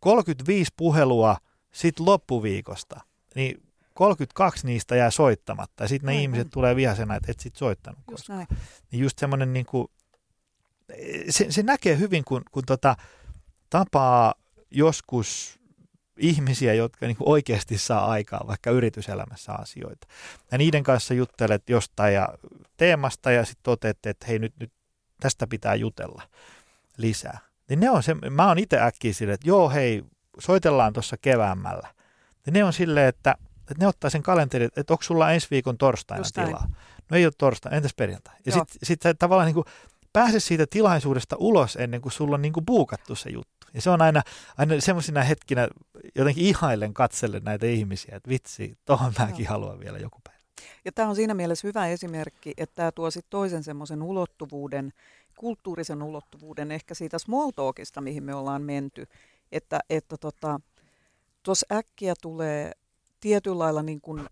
35 0.00 0.72
puhelua 0.76 1.36
sit 1.72 2.00
loppuviikosta, 2.00 3.00
niin 3.34 3.63
32 3.94 4.66
niistä 4.66 4.96
jää 4.96 5.10
soittamatta. 5.10 5.84
Ja 5.84 5.88
sitten 5.88 6.06
ne 6.06 6.12
Aivan. 6.12 6.22
ihmiset 6.22 6.48
tulee 6.50 6.76
vihasena, 6.76 7.16
että 7.16 7.32
et 7.32 7.40
sit 7.40 7.56
soittanut 7.56 7.98
just 7.98 8.06
koskaan. 8.06 8.36
Näin. 8.36 8.48
Niin 8.90 9.02
just 9.02 9.18
semmoinen 9.18 9.52
niin 9.52 9.66
kuin, 9.66 9.88
se, 11.28 11.46
se 11.50 11.62
näkee 11.62 11.98
hyvin, 11.98 12.24
kun, 12.24 12.42
kun 12.50 12.62
tota, 12.66 12.96
tapaa 13.70 14.34
joskus 14.70 15.60
ihmisiä, 16.18 16.74
jotka 16.74 17.06
niin 17.06 17.16
oikeasti 17.20 17.78
saa 17.78 18.06
aikaa 18.10 18.44
vaikka 18.46 18.70
yrityselämässä 18.70 19.52
asioita. 19.52 20.06
Ja 20.52 20.58
niiden 20.58 20.82
kanssa 20.82 21.14
juttelet 21.14 21.70
jostain 21.70 22.14
ja 22.14 22.28
teemasta 22.76 23.30
ja 23.30 23.44
sitten 23.44 23.62
toteatte, 23.62 24.10
että 24.10 24.26
hei 24.26 24.38
nyt, 24.38 24.52
nyt 24.60 24.72
tästä 25.20 25.46
pitää 25.46 25.74
jutella 25.74 26.22
lisää. 26.96 27.38
Niin 27.68 27.80
ne 27.80 27.90
on 27.90 28.02
se, 28.02 28.14
mä 28.14 28.48
oon 28.48 28.58
itse 28.58 28.80
äkkiä 28.80 29.12
silleen, 29.12 29.34
että 29.34 29.48
joo 29.48 29.70
hei, 29.70 30.04
soitellaan 30.38 30.92
tuossa 30.92 31.16
keväämällä. 31.16 31.88
Ja 32.46 32.52
ne 32.52 32.64
on 32.64 32.72
silleen, 32.72 33.08
että, 33.08 33.34
että 33.70 33.84
ne 33.84 33.86
ottaa 33.86 34.10
sen 34.10 34.22
kalenterin, 34.22 34.70
että 34.76 34.94
onko 34.94 35.02
sulla 35.02 35.32
ensi 35.32 35.46
viikon 35.50 35.78
torstaina 35.78 36.24
tilaa. 36.34 36.68
No 37.10 37.16
ei 37.16 37.24
ole 37.24 37.32
torstaina, 37.38 37.76
entäs 37.76 37.94
perjantai? 37.94 38.34
Ja 38.46 38.52
sitten 38.52 38.78
sit 38.82 39.00
tavallaan 39.18 39.46
niin 39.46 39.54
kuin 39.54 39.66
pääse 40.12 40.40
siitä 40.40 40.66
tilaisuudesta 40.70 41.36
ulos 41.38 41.76
ennen 41.76 42.00
kuin 42.00 42.12
sulla 42.12 42.34
on 42.34 42.42
niin 42.42 42.52
kuin 42.52 42.66
buukattu 42.66 43.14
se 43.14 43.30
juttu. 43.30 43.66
Ja 43.74 43.80
se 43.80 43.90
on 43.90 44.02
aina, 44.02 44.22
aina 44.58 44.80
semmoisina 44.80 45.22
hetkinä 45.22 45.68
jotenkin 46.14 46.44
ihailen 46.44 46.94
katselle 46.94 47.40
näitä 47.40 47.66
ihmisiä, 47.66 48.16
että 48.16 48.30
vitsi, 48.30 48.78
tohon 48.84 49.12
mäkin 49.18 49.48
haluan 49.48 49.80
vielä 49.80 49.98
joku 49.98 50.18
päivä. 50.24 50.40
Ja 50.84 50.92
tämä 50.92 51.08
on 51.08 51.16
siinä 51.16 51.34
mielessä 51.34 51.68
hyvä 51.68 51.86
esimerkki, 51.86 52.54
että 52.56 52.74
tämä 52.74 52.92
tuo 52.92 53.10
sitten 53.10 53.30
toisen 53.30 53.64
semmoisen 53.64 54.02
ulottuvuuden, 54.02 54.92
kulttuurisen 55.38 56.02
ulottuvuuden 56.02 56.70
ehkä 56.70 56.94
siitä 56.94 57.18
small 57.18 57.50
talkista, 57.50 58.00
mihin 58.00 58.24
me 58.24 58.34
ollaan 58.34 58.62
menty, 58.62 59.06
että 59.52 59.80
että 59.90 60.16
tota, 60.16 60.60
äkkiä 61.72 62.14
tulee 62.22 62.72
tietyllä 63.24 63.58
lailla 63.58 63.82
niin 63.82 64.00
kuin, 64.00 64.20
äh, 64.20 64.26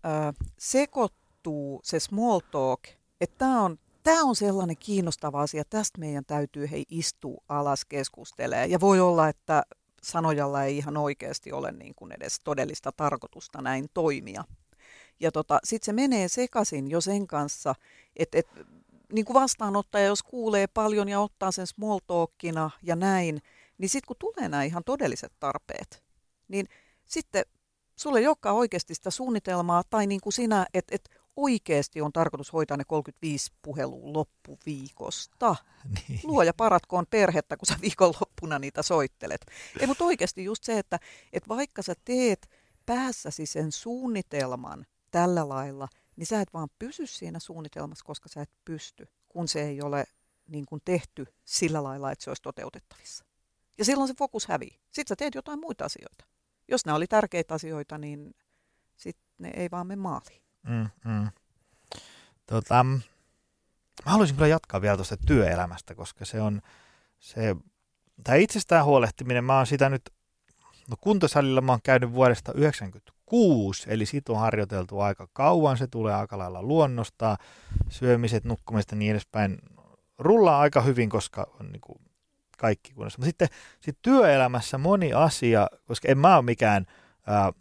sekoittuu 0.57 1.81
se 1.83 1.99
small 1.99 2.39
talk, 2.51 2.79
että 3.21 3.37
tämä 3.37 3.61
on 3.61 3.77
tämä 4.03 4.23
on 4.23 4.35
sellainen 4.35 4.77
kiinnostava 4.77 5.41
asia. 5.41 5.63
Tästä 5.69 5.99
meidän 5.99 6.25
täytyy 6.25 6.71
hei 6.71 6.85
istua 6.89 7.43
alas 7.49 7.85
keskustelemaan. 7.85 8.71
Ja 8.71 8.79
voi 8.79 8.99
olla, 8.99 9.29
että 9.29 9.63
sanojalla 10.01 10.63
ei 10.63 10.77
ihan 10.77 10.97
oikeasti 10.97 11.51
ole 11.51 11.71
niin 11.71 11.95
kuin 11.95 12.11
edes 12.11 12.39
todellista 12.43 12.91
tarkoitusta 12.91 13.61
näin 13.61 13.89
toimia. 13.93 14.43
Ja 15.19 15.31
tota, 15.31 15.59
sitten 15.63 15.85
se 15.85 15.93
menee 15.93 16.27
sekaisin 16.27 16.89
jo 16.89 17.01
sen 17.01 17.27
kanssa, 17.27 17.75
että 18.15 18.37
et, 18.37 18.47
niin 19.13 19.25
kuin 19.25 19.33
vastaanottaja, 19.33 20.05
jos 20.05 20.23
kuulee 20.23 20.67
paljon 20.67 21.09
ja 21.09 21.19
ottaa 21.19 21.51
sen 21.51 21.67
small 21.67 21.99
talkina 22.07 22.69
ja 22.81 22.95
näin, 22.95 23.41
niin 23.77 23.89
sitten 23.89 24.07
kun 24.07 24.15
tulee 24.19 24.49
nämä 24.49 24.63
ihan 24.63 24.83
todelliset 24.83 25.33
tarpeet, 25.39 26.03
niin 26.47 26.67
sitten 27.05 27.45
sulle 27.95 28.19
ei 28.19 28.27
olekaan 28.27 28.55
oikeasti 28.55 28.95
sitä 28.95 29.11
suunnitelmaa, 29.11 29.83
tai 29.89 30.07
niin 30.07 30.21
kuin 30.21 30.33
sinä, 30.33 30.65
että 30.73 30.95
et 30.95 31.09
oikeasti 31.35 32.01
on 32.01 32.13
tarkoitus 32.13 32.53
hoitaa 32.53 32.77
ne 32.77 32.83
35 32.87 33.51
puhelua 33.61 34.13
loppuviikosta. 34.13 35.55
Niin. 36.09 36.19
Luoja 36.23 36.53
paratkoon 36.53 37.05
perhettä, 37.09 37.57
kun 37.57 37.65
sä 37.65 37.75
viikonloppuna 37.81 38.59
niitä 38.59 38.81
soittelet. 38.81 39.45
Ei, 39.79 39.87
mutta 39.87 40.03
oikeasti 40.03 40.43
just 40.43 40.63
se, 40.63 40.79
että, 40.79 40.99
että 41.33 41.49
vaikka 41.49 41.81
sä 41.81 41.93
teet 42.05 42.49
päässäsi 42.85 43.45
sen 43.45 43.71
suunnitelman 43.71 44.85
tällä 45.11 45.49
lailla, 45.49 45.87
niin 46.15 46.27
sä 46.27 46.41
et 46.41 46.53
vaan 46.53 46.69
pysy 46.79 47.07
siinä 47.07 47.39
suunnitelmassa, 47.39 48.05
koska 48.05 48.29
sä 48.29 48.41
et 48.41 48.51
pysty, 48.65 49.07
kun 49.29 49.47
se 49.47 49.61
ei 49.61 49.81
ole 49.81 50.05
niin 50.47 50.65
kuin 50.65 50.81
tehty 50.85 51.25
sillä 51.45 51.83
lailla, 51.83 52.11
että 52.11 52.23
se 52.23 52.29
olisi 52.29 52.41
toteutettavissa. 52.41 53.25
Ja 53.77 53.85
silloin 53.85 54.07
se 54.07 54.13
fokus 54.17 54.47
hävii. 54.47 54.79
Sitten 54.91 55.07
sä 55.09 55.15
teet 55.15 55.35
jotain 55.35 55.59
muita 55.59 55.85
asioita. 55.85 56.25
Jos 56.67 56.85
ne 56.85 56.93
oli 56.93 57.07
tärkeitä 57.07 57.53
asioita, 57.53 57.97
niin 57.97 58.35
sitten 58.95 59.25
ne 59.37 59.51
ei 59.55 59.71
vaan 59.71 59.87
mene 59.87 60.01
maaliin. 60.01 60.41
Mm, 60.67 60.87
mm. 61.05 61.29
Tota, 62.45 62.83
mä 62.83 64.11
haluaisin 64.11 64.35
kyllä 64.35 64.47
jatkaa 64.47 64.81
vielä 64.81 64.95
tuosta 64.95 65.17
työelämästä, 65.17 65.95
koska 65.95 66.25
se 66.25 66.41
on 66.41 66.61
se, 67.19 67.55
tämä 68.23 68.35
itsestään 68.35 68.85
huolehtiminen, 68.85 69.43
mä 69.43 69.57
oon 69.57 69.67
sitä 69.67 69.89
nyt, 69.89 70.09
no 70.89 70.95
kuntosalilla 71.01 71.61
mä 71.61 71.71
oon 71.71 71.81
käynyt 71.83 72.13
vuodesta 72.13 72.51
1996, 72.51 73.93
eli 73.93 74.05
siitä 74.05 74.31
on 74.31 74.39
harjoiteltu 74.39 74.99
aika 74.99 75.27
kauan, 75.33 75.77
se 75.77 75.87
tulee 75.87 76.15
aika 76.15 76.37
lailla 76.37 76.63
luonnosta, 76.63 77.37
syömiset, 77.89 78.43
nukkumiset 78.43 78.91
ja 78.91 78.97
niin 78.97 79.11
edespäin, 79.11 79.57
rullaa 80.19 80.59
aika 80.59 80.81
hyvin, 80.81 81.09
koska 81.09 81.47
on 81.59 81.71
niin 81.71 81.81
kuin 81.81 81.99
kaikki 82.63 82.93
kunnossa. 82.93 83.19
Mutta 83.19 83.27
sitten 83.27 83.47
sit 83.81 83.97
työelämässä 84.01 84.77
moni 84.77 85.13
asia, 85.13 85.67
koska 85.87 86.07
en 86.07 86.17
mä 86.17 86.35
ole 86.35 86.45
mikään 86.45 86.85
ää, 87.27 87.51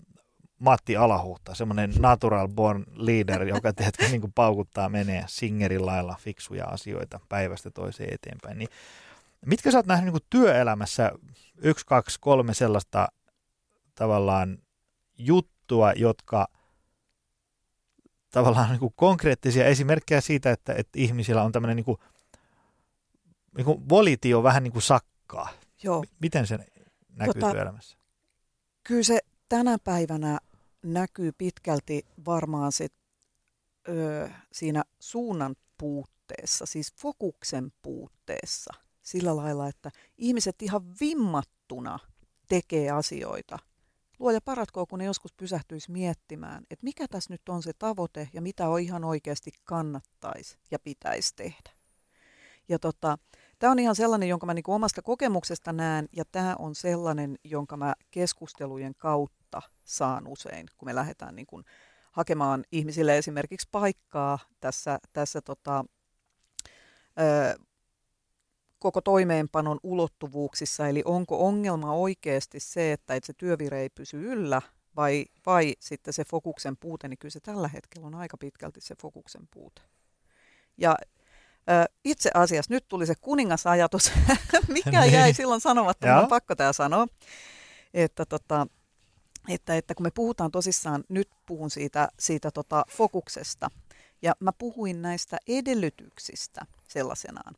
Matti 0.58 0.96
Alahuhta, 0.96 1.54
semmoinen 1.54 1.92
natural 1.98 2.48
born 2.48 2.84
leader, 2.94 3.42
joka 3.42 3.72
teetkö, 3.82 4.08
niin 4.08 4.20
kuin 4.20 4.32
paukuttaa 4.32 4.88
menee 4.88 5.24
singerin 5.26 5.86
lailla 5.86 6.16
fiksuja 6.20 6.64
asioita 6.64 7.20
päivästä 7.28 7.70
toiseen 7.70 8.14
eteenpäin. 8.14 8.58
Niin 8.58 8.68
mitkä 9.46 9.70
sä 9.70 9.78
oot 9.78 9.86
nähnyt 9.86 10.04
niin 10.04 10.12
kuin 10.12 10.26
työelämässä 10.30 11.12
yksi, 11.58 11.86
kaksi, 11.86 12.18
kolme 12.20 12.54
sellaista 12.54 13.08
tavallaan 13.94 14.58
juttua, 15.18 15.92
jotka 15.92 16.48
tavallaan 18.30 18.70
niin 18.70 18.80
kuin 18.80 18.94
konkreettisia 18.96 19.66
esimerkkejä 19.66 20.20
siitä, 20.20 20.50
että, 20.50 20.72
että 20.72 20.98
ihmisillä 20.98 21.42
on 21.42 21.52
tämmöinen 21.52 21.76
niin 21.76 21.84
kuin, 21.84 21.98
niin 23.56 23.64
kuin 23.64 23.88
volitio 23.88 24.42
vähän 24.42 24.62
niin 24.62 24.72
kuin 24.72 24.82
sakkaa. 24.82 25.48
Joo. 25.82 26.04
Miten 26.20 26.46
se 26.46 26.58
näkyy 27.08 27.34
tota, 27.34 27.52
työelämässä? 27.52 27.96
Kyllä 28.84 29.02
se 29.02 29.18
tänä 29.48 29.76
päivänä 29.84 30.38
näkyy 30.82 31.32
pitkälti 31.32 32.06
varmaan 32.26 32.72
se, 32.72 32.86
ö, 33.88 34.28
siinä 34.52 34.82
suunnan 35.00 35.56
puutteessa, 35.78 36.66
siis 36.66 36.92
fokuksen 36.94 37.72
puutteessa. 37.82 38.74
Sillä 39.02 39.36
lailla, 39.36 39.68
että 39.68 39.90
ihmiset 40.18 40.62
ihan 40.62 40.82
vimmattuna 41.00 41.98
tekee 42.48 42.90
asioita. 42.90 43.58
Luoja 44.18 44.40
paratkoon, 44.40 44.86
kun 44.86 44.98
ne 44.98 45.04
joskus 45.04 45.32
pysähtyisi 45.32 45.90
miettimään, 45.90 46.64
että 46.70 46.84
mikä 46.84 47.08
tässä 47.08 47.34
nyt 47.34 47.48
on 47.48 47.62
se 47.62 47.72
tavoite 47.78 48.28
ja 48.32 48.42
mitä 48.42 48.68
on 48.68 48.80
ihan 48.80 49.04
oikeasti 49.04 49.50
kannattaisi 49.64 50.58
ja 50.70 50.78
pitäisi 50.78 51.36
tehdä. 51.36 51.70
Ja 52.68 52.78
tota, 52.78 53.18
Tämä 53.62 53.70
on 53.70 53.78
ihan 53.78 53.96
sellainen, 53.96 54.28
jonka 54.28 54.46
mä 54.46 54.54
niin 54.54 54.64
omasta 54.66 55.02
kokemuksesta 55.02 55.72
näen, 55.72 56.08
ja 56.12 56.24
tämä 56.32 56.56
on 56.58 56.74
sellainen, 56.74 57.38
jonka 57.44 57.76
mä 57.76 57.94
keskustelujen 58.10 58.94
kautta 58.94 59.62
saan 59.84 60.26
usein, 60.26 60.66
kun 60.78 60.88
me 60.88 60.94
lähdetään 60.94 61.36
niin 61.36 61.46
kuin 61.46 61.64
hakemaan 62.12 62.64
ihmisille 62.72 63.18
esimerkiksi 63.18 63.68
paikkaa 63.72 64.38
tässä, 64.60 64.98
tässä 65.12 65.40
tota, 65.40 65.84
ö, 67.20 67.58
koko 68.78 69.00
toimeenpanon 69.00 69.80
ulottuvuuksissa, 69.82 70.88
eli 70.88 71.02
onko 71.04 71.46
ongelma 71.46 71.92
oikeasti 71.92 72.60
se, 72.60 72.92
että 72.92 73.20
se 73.22 73.32
työvire 73.32 73.80
ei 73.80 73.90
pysy 73.90 74.32
yllä, 74.32 74.62
vai, 74.96 75.24
vai 75.46 75.74
sitten 75.80 76.14
se 76.14 76.24
fokuksen 76.24 76.76
puute, 76.76 77.08
niin 77.08 77.18
kyllä 77.18 77.32
se 77.32 77.40
tällä 77.40 77.68
hetkellä 77.68 78.06
on 78.06 78.14
aika 78.14 78.36
pitkälti 78.36 78.80
se 78.80 78.94
fokuksen 79.02 79.48
puute. 79.54 79.82
Ja 80.76 80.96
itse 82.04 82.30
asiassa 82.34 82.74
nyt 82.74 82.84
tuli 82.88 83.06
se 83.06 83.14
kuningasajatus, 83.20 84.12
mikä 84.68 85.04
jäi 85.04 85.24
niin. 85.24 85.34
silloin 85.34 85.60
sanomatta, 85.60 86.20
on 86.20 86.28
pakko 86.28 86.54
tämä 86.54 86.72
sanoa, 86.72 87.06
että, 87.94 88.26
tota, 88.26 88.66
että, 89.48 89.76
että 89.76 89.94
kun 89.94 90.06
me 90.06 90.10
puhutaan 90.14 90.50
tosissaan, 90.50 91.04
nyt 91.08 91.28
puhun 91.46 91.70
siitä, 91.70 92.08
siitä 92.18 92.50
tota 92.50 92.84
fokuksesta, 92.90 93.70
ja 94.22 94.32
mä 94.40 94.52
puhuin 94.58 95.02
näistä 95.02 95.38
edellytyksistä 95.48 96.60
sellaisenaan, 96.88 97.54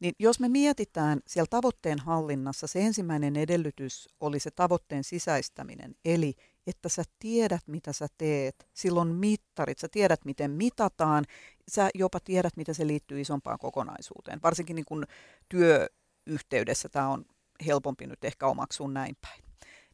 niin 0.00 0.14
jos 0.18 0.40
me 0.40 0.48
mietitään 0.48 1.20
siellä 1.26 1.48
tavoitteen 1.50 1.98
hallinnassa, 1.98 2.66
se 2.66 2.80
ensimmäinen 2.80 3.36
edellytys 3.36 4.08
oli 4.20 4.40
se 4.40 4.50
tavoitteen 4.50 5.04
sisäistäminen, 5.04 5.94
eli 6.04 6.34
että 6.66 6.88
sä 6.88 7.02
tiedät, 7.18 7.62
mitä 7.66 7.92
sä 7.92 8.06
teet. 8.18 8.68
Silloin 8.72 9.08
mittarit, 9.08 9.78
sä 9.78 9.88
tiedät, 9.88 10.24
miten 10.24 10.50
mitataan, 10.50 11.24
sä 11.70 11.90
jopa 11.94 12.20
tiedät, 12.20 12.56
miten 12.56 12.74
se 12.74 12.86
liittyy 12.86 13.20
isompaan 13.20 13.58
kokonaisuuteen. 13.58 14.40
Varsinkin 14.42 14.76
niin 14.76 14.84
kun 14.84 15.06
työyhteydessä 15.48 16.88
tämä 16.88 17.08
on 17.08 17.24
helpompi 17.66 18.06
nyt 18.06 18.24
ehkä 18.24 18.46
omaksua 18.46 18.88
näin 18.88 19.16
päin. 19.20 19.44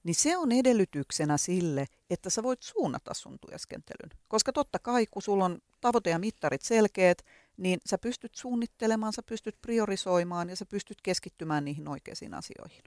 Niin 0.05 0.15
se 0.15 0.37
on 0.37 0.53
edellytyksenä 0.53 1.37
sille, 1.37 1.87
että 2.11 2.31
sä 2.31 2.43
voit 2.43 2.63
suunnata 2.63 3.15
sun 3.15 3.39
työskentelyn. 3.49 4.11
Koska 4.29 4.53
totta 4.53 4.79
kai, 4.79 5.07
kun 5.11 5.23
sulla 5.23 5.45
on 5.45 5.59
tavoite 5.81 6.11
ja 6.11 6.19
mittarit 6.19 6.63
selkeät, 6.63 7.23
niin 7.57 7.79
sä 7.87 7.99
pystyt 7.99 8.35
suunnittelemaan, 8.35 9.13
sä 9.13 9.23
pystyt 9.23 9.57
priorisoimaan 9.63 10.51
ja 10.51 10.57
sä 10.57 10.67
pystyt 10.67 10.99
keskittymään 11.03 11.65
niihin 11.65 11.89
oikeisiin 11.89 12.35
asioihin. 12.35 12.83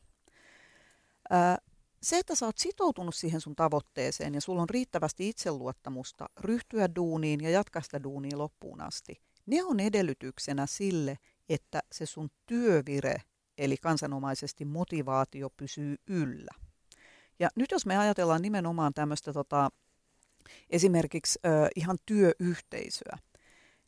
Ää, 1.30 1.58
se, 2.02 2.18
että 2.18 2.36
sä 2.36 2.46
oot 2.46 2.58
sitoutunut 2.58 3.16
siihen 3.16 3.42
sun 3.42 3.56
tavoitteeseen 3.56 4.34
ja 4.34 4.42
sulla 4.42 4.62
on 4.62 4.70
riittävästi 4.70 5.30
itseluottamusta 5.30 6.30
ryhtyä 6.40 6.90
duuniin 6.96 7.42
ja 7.44 7.50
jatkaa 7.50 7.82
sitä 7.82 8.04
duunia 8.04 8.38
loppuun 8.38 8.82
asti, 8.82 9.22
ne 9.46 9.64
on 9.64 9.80
edellytyksenä 9.80 10.66
sille, 10.66 11.18
että 11.50 11.82
se 11.92 12.06
sun 12.06 12.30
työvire, 12.46 13.16
eli 13.58 13.78
kansanomaisesti 13.78 14.66
motivaatio, 14.66 15.50
pysyy 15.50 15.96
yllä. 16.08 16.52
Ja 17.40 17.50
nyt 17.56 17.72
jos 17.72 17.86
me 17.86 17.98
ajatellaan 17.98 18.42
nimenomaan 18.42 18.94
tämmöistä 18.94 19.34
tota, 19.34 19.70
esimerkiksi 20.70 21.40
ö, 21.46 21.50
ihan 21.76 21.98
työyhteisöä, 22.06 23.18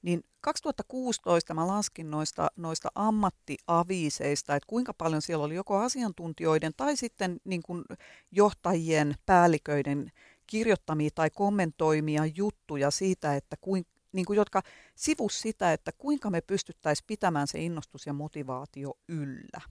niin 0.02 0.24
2016 0.41 1.54
mä 1.54 1.68
laskin 1.68 2.12
noista, 2.12 2.52
noista 2.56 2.89
ammattiaviiseista, 2.95 4.56
että 4.56 4.68
kuinka 4.68 4.93
paljon 4.93 5.22
siellä 5.22 5.45
oli 5.45 5.56
joko 5.56 5.78
asiantuntijoiden 5.78 6.74
tai 6.78 6.97
sitten 6.97 7.38
niin 7.43 7.64
kuin 7.64 7.84
johtajien, 8.32 9.16
päälliköiden 9.26 10.12
kirjoittamia 10.47 11.10
tai 11.16 11.30
kommentoimia 11.30 12.26
juttuja 12.36 12.91
siitä, 12.91 13.36
että 13.36 13.56
kuin, 13.62 13.86
niin 14.12 14.26
kuin, 14.26 14.38
jotka 14.38 14.62
sivus 14.95 15.41
sitä, 15.41 15.74
että 15.74 15.91
kuinka 15.97 16.30
me 16.30 16.41
pystyttäisiin 16.41 17.08
pitämään 17.08 17.47
se 17.47 17.60
innostus 17.60 18.06
ja 18.06 18.14
motivaatio 18.14 18.93
yllä. 19.08 19.62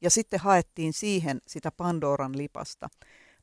Ja 0.00 0.10
sitten 0.10 0.40
haettiin 0.40 0.92
siihen 0.92 1.42
sitä 1.46 1.70
Pandoran 1.70 2.38
lipasta. 2.38 2.88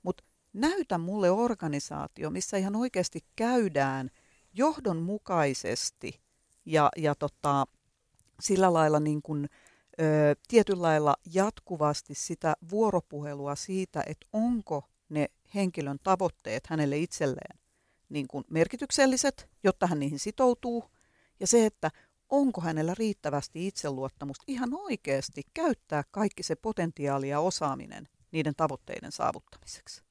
Mutta 0.03 0.23
näytä 0.53 0.97
mulle 0.97 1.31
organisaatio, 1.31 2.29
missä 2.29 2.57
ihan 2.57 2.75
oikeasti 2.75 3.19
käydään 3.35 4.09
johdonmukaisesti 4.53 6.22
ja, 6.65 6.89
ja 6.97 7.15
tota, 7.15 7.65
sillä 8.39 8.73
lailla 8.73 8.99
niin 8.99 9.21
kuin, 9.21 9.49
ö, 9.99 10.35
tietyllä 10.47 10.81
lailla 10.81 11.15
jatkuvasti 11.33 12.15
sitä 12.15 12.53
vuoropuhelua 12.69 13.55
siitä, 13.55 14.03
että 14.07 14.27
onko 14.33 14.89
ne 15.09 15.27
henkilön 15.55 15.99
tavoitteet 16.03 16.67
hänelle 16.67 16.97
itselleen 16.97 17.59
niin 18.09 18.27
kuin 18.27 18.43
merkitykselliset, 18.49 19.49
jotta 19.63 19.87
hän 19.87 19.99
niihin 19.99 20.19
sitoutuu, 20.19 20.83
ja 21.39 21.47
se, 21.47 21.65
että 21.65 21.91
onko 22.29 22.61
hänellä 22.61 22.93
riittävästi 22.97 23.67
itseluottamusta 23.67 24.43
ihan 24.47 24.73
oikeasti 24.73 25.41
käyttää 25.53 26.03
kaikki 26.11 26.43
se 26.43 26.55
potentiaali 26.55 27.29
ja 27.29 27.39
osaaminen 27.39 28.07
niiden 28.31 28.55
tavoitteiden 28.57 29.11
saavuttamiseksi. 29.11 30.03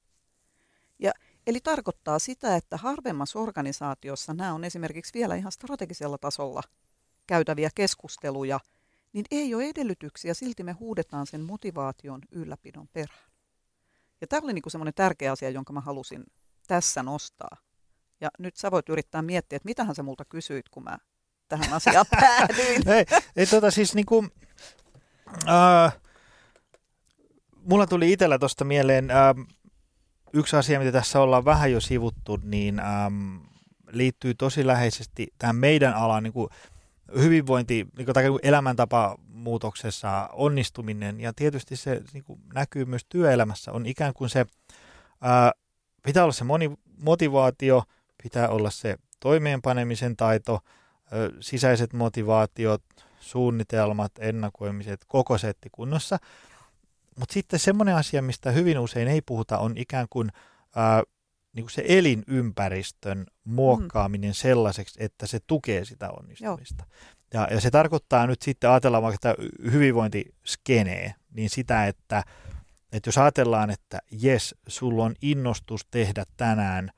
Ja, 0.99 1.13
eli 1.47 1.61
tarkoittaa 1.61 2.19
sitä, 2.19 2.57
että 2.57 2.77
harvemmassa 2.77 3.39
organisaatiossa 3.39 4.35
nämä 4.35 4.55
on 4.55 4.65
esimerkiksi 4.65 5.15
vielä 5.15 5.35
ihan 5.35 5.53
strategisella 5.53 6.19
tasolla 6.19 6.63
käytäviä 7.27 7.71
keskusteluja, 7.75 8.61
niin 9.13 9.25
ei 9.31 9.55
ole 9.55 9.65
edellytyksiä, 9.65 10.35
silti 10.35 10.63
me 10.63 10.73
huudetaan 10.73 11.27
sen 11.27 11.41
motivaation 11.41 12.21
ylläpidon 12.31 12.89
perään. 12.93 13.31
Ja 14.21 14.27
tämä 14.27 14.45
oli 14.45 14.53
niin 14.53 14.63
semmoinen 14.69 14.95
tärkeä 14.95 15.33
asia, 15.33 15.51
jonka 15.51 15.73
mä 15.73 15.81
halusin 15.81 16.25
tässä 16.69 17.03
nostaa. 17.03 17.57
Ja 18.21 18.31
nyt 18.39 18.57
sä 18.57 18.71
voit 18.71 18.89
yrittää 18.89 19.23
miettiä, 19.23 19.57
että 19.57 19.69
mitähän 19.69 19.95
sä 19.95 20.03
multa 20.03 20.25
kysyit, 20.25 20.69
kun 20.69 20.85
mä 20.85 20.99
tähän 21.49 21.73
asiaan 21.73 22.07
päädyin. 22.21 22.89
ei, 22.89 23.05
ei 23.37 23.47
tota 23.47 23.71
siis 23.71 23.95
niinku, 23.95 24.27
äh, 25.49 25.97
mulla 27.55 27.87
tuli 27.87 28.13
itsellä 28.13 28.39
tuosta 28.39 28.65
mieleen 28.65 29.11
äh, 29.11 29.17
yksi 30.33 30.57
asia, 30.57 30.79
mitä 30.79 30.93
tässä 30.93 31.21
ollaan 31.21 31.45
vähän 31.45 31.73
jo 31.73 31.81
sivuttu, 31.81 32.39
niin 32.43 32.81
ähm, 32.81 33.37
liittyy 33.93 34.35
tosi 34.35 34.67
läheisesti 34.67 35.29
tähän 35.39 35.57
meidän 35.57 35.95
alaan 35.95 36.23
niin 36.23 36.33
kuin 36.33 36.49
hyvinvointi, 37.19 37.87
niin 37.97 38.05
kuin, 38.05 38.15
tai 38.15 38.25
elämäntapa 38.43 39.17
muutoksessa 39.29 40.29
onnistuminen, 40.33 41.21
ja 41.21 41.33
tietysti 41.33 41.77
se 41.77 42.03
niin 42.13 42.25
kuin 42.25 42.41
näkyy 42.55 42.85
myös 42.85 43.03
työelämässä, 43.09 43.73
on 43.73 43.87
ikään 43.87 44.15
kuin 44.15 44.31
se, 44.31 44.47
ää, 45.21 45.53
pitää 46.03 46.23
olla 46.23 46.33
se 46.33 46.45
moni, 46.45 46.73
motivaatio, 46.99 47.83
pitää 48.23 48.49
olla 48.49 48.71
se 48.71 48.97
toimeenpanemisen 49.21 50.17
taito, 50.17 50.61
sisäiset 51.41 51.93
motivaatiot, 51.93 52.83
suunnitelmat, 53.21 54.13
ennakoimiset, 54.19 55.01
koko 55.09 55.39
setti 55.39 55.69
kunnossa. 55.73 56.19
Mutta 57.19 57.33
sitten 57.33 57.59
semmoinen 57.59 57.95
asia, 57.95 58.23
mistä 58.23 58.51
hyvin 58.51 58.79
usein 58.79 59.09
ei 59.09 59.21
puhuta, 59.21 59.59
on 59.59 59.73
ikään 59.77 60.07
kuin, 60.11 60.33
ää, 60.77 61.03
niin 61.53 61.65
kuin 61.65 61.71
se 61.71 61.85
elinympäristön 61.87 63.27
muokkaaminen 63.45 64.31
mm. 64.31 64.35
sellaiseksi, 64.35 65.05
että 65.05 65.27
se 65.27 65.39
tukee 65.47 65.85
sitä 65.85 66.11
onnistumista. 66.11 66.85
Ja, 67.35 67.49
ja 67.51 67.61
se 67.61 67.71
tarkoittaa 67.71 68.27
nyt 68.27 68.43
sitten, 68.43 68.71
ajatellaan 68.71 69.03
vaikka 69.03 69.17
sitä 69.17 69.43
hyvinvointiskenee, 69.71 71.15
niin 71.31 71.51
sitä, 71.51 71.87
että, 71.87 72.25
että 72.93 73.09
jos 73.09 73.19
ajatellaan, 73.19 73.71
että 73.71 73.99
jes, 74.11 74.55
sulla 74.69 75.05
on 75.05 75.15
innostus 75.23 75.87
tehdä 75.91 76.25
tänään 76.37 76.91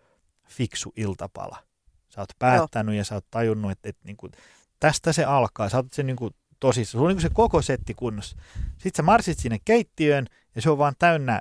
fiksu 0.48 0.92
iltapala– 0.96 1.56
Sä 2.14 2.20
oot 2.20 2.28
päättänyt 2.38 2.94
Joo. 2.94 2.98
ja 2.98 3.04
sä 3.04 3.14
oot 3.14 3.30
tajunnut, 3.30 3.70
että, 3.70 3.88
että 3.88 4.02
niin 4.04 4.16
kuin, 4.16 4.32
tästä 4.80 5.12
se 5.12 5.24
alkaa. 5.24 5.68
Sä 5.68 5.76
oot 5.76 5.92
sen 5.92 6.06
niin 6.06 6.16
kuin, 6.16 6.34
tosissaan. 6.64 7.00
Sulla 7.00 7.08
on 7.08 7.14
niin 7.14 7.22
se 7.22 7.30
koko 7.32 7.62
setti 7.62 7.94
kunnossa. 7.94 8.36
Sitten 8.70 8.96
sä 8.96 9.02
marssit 9.02 9.38
sinne 9.38 9.58
keittiöön 9.64 10.26
ja 10.54 10.62
se 10.62 10.70
on 10.70 10.78
vaan 10.78 10.94
täynnä 10.98 11.40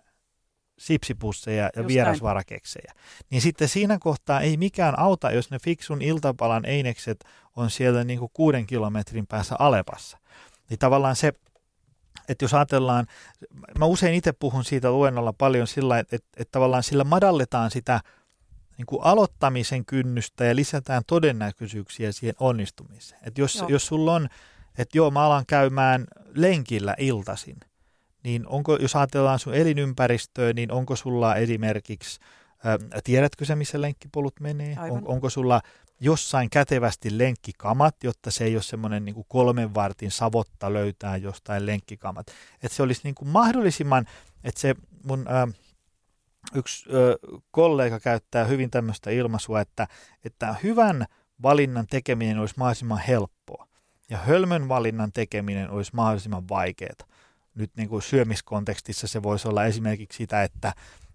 sipsipusseja 0.79 1.63
ja 1.63 1.69
Just 1.75 1.87
vierasvarakeksejä. 1.87 2.93
Niin 3.29 3.41
sitten 3.41 3.67
siinä 3.67 3.97
kohtaa 3.99 4.41
ei 4.41 4.57
mikään 4.57 4.99
auta, 4.99 5.31
jos 5.31 5.51
ne 5.51 5.59
fiksun 5.59 6.01
iltapalan 6.01 6.65
einekset 6.65 7.25
on 7.55 7.69
siellä 7.69 8.03
niin 8.03 8.19
kuin 8.19 8.31
kuuden 8.33 8.65
kilometrin 8.65 9.27
päässä 9.27 9.55
Alepassa. 9.59 10.17
Niin 10.69 10.79
tavallaan 10.79 11.15
se, 11.15 11.33
että 12.29 12.45
jos 12.45 12.53
ajatellaan, 12.53 13.07
mä 13.79 13.85
usein 13.85 14.13
itse 14.15 14.31
puhun 14.31 14.63
siitä 14.63 14.91
luennolla 14.91 15.33
paljon 15.33 15.67
sillä, 15.67 15.99
että, 15.99 16.15
että, 16.15 16.29
että 16.37 16.51
tavallaan 16.51 16.83
sillä 16.83 17.03
madalletaan 17.03 17.71
sitä 17.71 18.01
niin 18.77 18.85
kuin 18.85 19.03
aloittamisen 19.03 19.85
kynnystä 19.85 20.45
ja 20.45 20.55
lisätään 20.55 21.03
todennäköisyyksiä 21.07 22.11
siihen 22.11 22.35
onnistumiseen. 22.39 23.21
Et 23.23 23.37
jos, 23.37 23.63
jos 23.67 23.85
sulla 23.85 24.13
on, 24.13 24.29
että 24.77 24.97
joo, 24.97 25.11
mä 25.11 25.25
alan 25.25 25.45
käymään 25.45 26.07
lenkillä 26.35 26.95
iltasin, 26.97 27.57
niin 28.23 28.47
onko, 28.47 28.75
jos 28.75 28.95
ajatellaan 28.95 29.39
sun 29.39 29.53
elinympäristöä, 29.53 30.53
niin 30.53 30.71
onko 30.71 30.95
sulla 30.95 31.35
esimerkiksi, 31.35 32.19
ää, 32.63 32.77
tiedätkö 33.03 33.45
sä, 33.45 33.55
missä 33.55 33.81
lenkkipolut 33.81 34.39
menee? 34.39 34.77
On, 34.89 35.07
onko 35.07 35.29
sulla 35.29 35.61
jossain 35.99 36.49
kätevästi 36.49 37.17
lenkkikamat, 37.17 37.95
jotta 38.03 38.31
se 38.31 38.43
ei 38.43 38.55
ole 38.55 38.63
semmoinen 38.63 39.05
niin 39.05 39.25
kolmen 39.27 39.73
vartin 39.73 40.11
savotta 40.11 40.73
löytää 40.73 41.17
jostain 41.17 41.65
lenkkikamat. 41.65 42.27
Että 42.63 42.75
se 42.75 42.83
olisi 42.83 43.01
niin 43.03 43.15
kuin 43.15 43.29
mahdollisimman, 43.29 44.05
että 44.43 44.61
se 44.61 44.75
mun... 45.03 45.25
Ää, 45.27 45.47
yksi 46.55 46.89
ö, 46.93 47.17
kollega 47.51 47.99
käyttää 47.99 48.45
hyvin 48.45 48.71
tämmöistä 48.71 49.09
ilmaisua, 49.09 49.61
että, 49.61 49.87
että 50.25 50.55
hyvän 50.63 51.05
valinnan 51.41 51.87
tekeminen 51.87 52.39
olisi 52.39 52.55
mahdollisimman 52.57 53.01
helppoa 53.07 53.32
ja 54.13 54.19
hölmön 54.19 54.69
valinnan 54.69 55.11
tekeminen 55.11 55.69
olisi 55.69 55.91
mahdollisimman 55.95 56.49
vaikeaa. 56.49 57.07
Nyt 57.55 57.71
niin 57.77 57.89
kuin 57.89 58.01
syömiskontekstissa 58.01 59.07
se 59.07 59.23
voisi 59.23 59.47
olla 59.47 59.65
esimerkiksi 59.65 60.17
sitä, 60.17 60.43
että, 60.43 60.73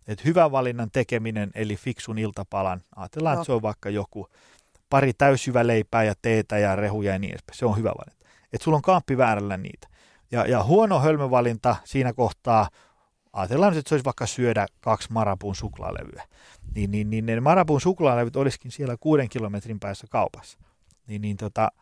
että 0.08 0.24
hyvän 0.24 0.52
valinnan 0.52 0.90
tekeminen 0.90 1.50
eli 1.54 1.76
fiksun 1.76 2.18
iltapalan, 2.18 2.80
ajatellaan, 2.96 3.34
no. 3.34 3.40
että 3.40 3.46
se 3.46 3.52
on 3.52 3.62
vaikka 3.62 3.90
joku 3.90 4.28
pari 4.90 5.12
leipää 5.62 6.04
ja 6.04 6.14
teetä 6.22 6.58
ja 6.58 6.76
rehuja 6.76 7.12
ja 7.12 7.18
niin 7.18 7.30
edespäin. 7.30 7.58
Se 7.58 7.66
on 7.66 7.76
hyvä 7.76 7.88
valinta. 7.88 8.26
Että 8.52 8.64
sulla 8.64 8.76
on 8.76 8.82
kaappi 8.82 9.16
väärällä 9.16 9.56
niitä. 9.56 9.88
Ja, 10.30 10.46
ja 10.46 10.62
huono 10.62 11.00
hölmövalinta 11.00 11.76
siinä 11.84 12.12
kohtaa 12.12 12.68
ajatellaan 13.32 13.72
nyt, 13.72 13.78
että 13.78 13.88
se 13.88 13.94
olisi 13.94 14.04
vaikka 14.04 14.26
syödä 14.26 14.66
kaksi 14.80 15.12
marapun 15.12 15.54
suklaalevyä, 15.54 16.22
niin, 16.74 16.90
niin, 16.90 17.10
niin 17.10 17.26
ne 17.26 17.40
marapun 17.40 17.80
suklaalevyt 17.80 18.36
olisikin 18.36 18.72
siellä 18.72 18.96
kuuden 19.00 19.28
kilometrin 19.28 19.80
päässä 19.80 20.06
kaupassa. 20.10 20.58
Niin, 21.06 21.22
niin 21.22 21.36
tota, 21.36 21.72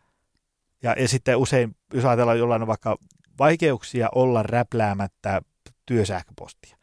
ja, 0.83 0.95
ja 0.99 1.09
sitten 1.09 1.37
usein, 1.37 1.77
jos 1.95 2.05
ajatellaan 2.05 2.39
jollain 2.39 2.63
on 2.63 2.69
vaikka 2.69 2.97
vaikeuksia 3.39 4.09
olla 4.15 4.43
räpläämättä 4.43 5.43
työsähköpostia, 5.87 6.77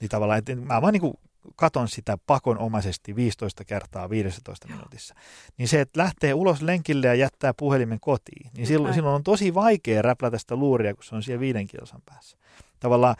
niin 0.00 0.08
tavallaan, 0.08 0.38
että 0.38 0.56
mä 0.56 0.82
vaan 0.82 0.92
niin 0.92 1.00
kuin 1.00 1.14
katon 1.56 1.88
sitä 1.88 2.18
pakonomaisesti 2.26 3.16
15 3.16 3.64
kertaa 3.64 4.10
15 4.10 4.68
minuutissa, 4.68 5.14
niin 5.58 5.68
se, 5.68 5.80
että 5.80 6.00
lähtee 6.00 6.34
ulos 6.34 6.62
lenkille 6.62 7.06
ja 7.06 7.14
jättää 7.14 7.54
puhelimen 7.54 8.00
kotiin, 8.00 8.50
niin 8.56 8.66
silloin, 8.66 8.94
silloin 8.94 9.14
on 9.14 9.24
tosi 9.24 9.54
vaikea 9.54 10.02
räplätä 10.02 10.38
sitä 10.38 10.56
luuria, 10.56 10.94
kun 10.94 11.04
se 11.04 11.14
on 11.14 11.22
siellä 11.22 11.40
viiden 11.40 11.66
kilsan 11.66 12.02
päässä. 12.04 12.38
Tavallaan 12.80 13.16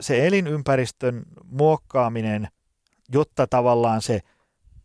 se 0.00 0.26
elinympäristön 0.26 1.22
muokkaaminen, 1.44 2.48
jotta 3.12 3.46
tavallaan 3.46 4.02
se 4.02 4.20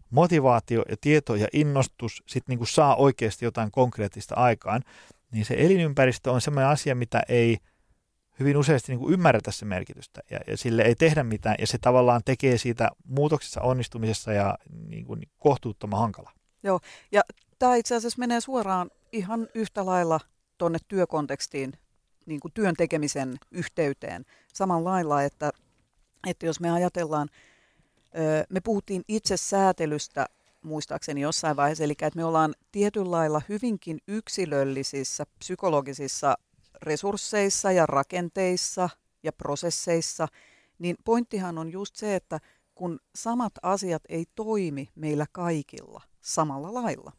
motivaatio 0.10 0.84
ja 0.90 0.96
tieto 1.02 1.36
ja 1.36 1.48
innostus 1.54 2.24
sit 2.26 2.44
niin 2.48 2.58
kuin 2.58 2.68
saa 2.68 2.96
oikeasti 2.96 3.46
jotain 3.46 3.72
konkreettista 3.72 4.36
aikaan, 4.36 4.82
niin 5.32 5.46
se 5.46 5.56
elinympäristö 5.58 6.32
on 6.32 6.42
sellainen 6.42 6.72
asia, 6.72 6.96
mitä 6.96 7.24
ei 7.30 7.58
hyvin 8.40 8.58
useasti 8.58 8.92
niin 8.92 9.00
kuin 9.00 9.14
ymmärretä 9.14 9.52
se 9.52 9.66
merkitystä 9.66 10.22
ja, 10.32 10.40
ja 10.48 10.58
sille 10.58 10.82
ei 10.82 10.96
tehdä 10.96 11.24
mitään 11.24 11.56
ja 11.60 11.68
se 11.68 11.78
tavallaan 11.78 12.22
tekee 12.26 12.58
siitä 12.58 12.90
muutoksessa 13.08 13.62
onnistumisessa 13.62 14.34
ja 14.34 14.58
niin 14.88 15.06
kuin 15.06 15.22
kohtuuttoman 15.38 16.00
hankala. 16.00 16.32
Joo, 16.64 16.80
ja 17.12 17.22
tämä 17.60 17.76
itse 17.76 17.96
asiassa 17.96 18.20
menee 18.20 18.42
suoraan 18.42 18.92
ihan 19.12 19.48
yhtä 19.56 19.86
lailla 19.86 20.20
tuonne 20.58 20.80
työkontekstiin 20.88 21.74
niin 22.26 22.40
kuin 22.40 22.52
työn 22.54 22.76
tekemisen 22.78 23.38
yhteyteen 23.52 24.26
samalla 24.54 24.90
lailla, 24.90 25.24
että 25.24 25.52
että 26.28 26.46
jos 26.46 26.60
me 26.60 26.72
ajatellaan, 26.72 27.30
me 28.50 28.62
puhuttiin 28.62 29.04
itse 29.08 29.38
säätelystä 29.38 30.26
muistaakseni 30.62 31.22
jossain 31.22 31.56
vaiheessa, 31.56 31.84
eli 31.84 31.92
että 31.92 32.12
me 32.16 32.26
ollaan 32.26 32.54
tietyllä 32.72 33.12
lailla 33.12 33.42
hyvinkin 33.50 34.00
yksilöllisissä 34.08 35.26
psykologisissa 35.40 36.36
resursseissa 36.82 37.72
ja 37.72 37.86
rakenteissa 37.86 38.90
ja 39.24 39.34
prosesseissa, 39.34 40.28
niin 40.80 40.96
pointtihan 41.06 41.58
on 41.58 41.72
just 41.72 41.96
se, 41.96 42.16
että 42.16 42.40
kun 42.76 43.00
samat 43.16 43.54
asiat 43.62 44.04
ei 44.10 44.26
toimi 44.36 44.90
meillä 44.96 45.26
kaikilla 45.32 46.02
samalla 46.22 46.74
lailla, 46.74 47.12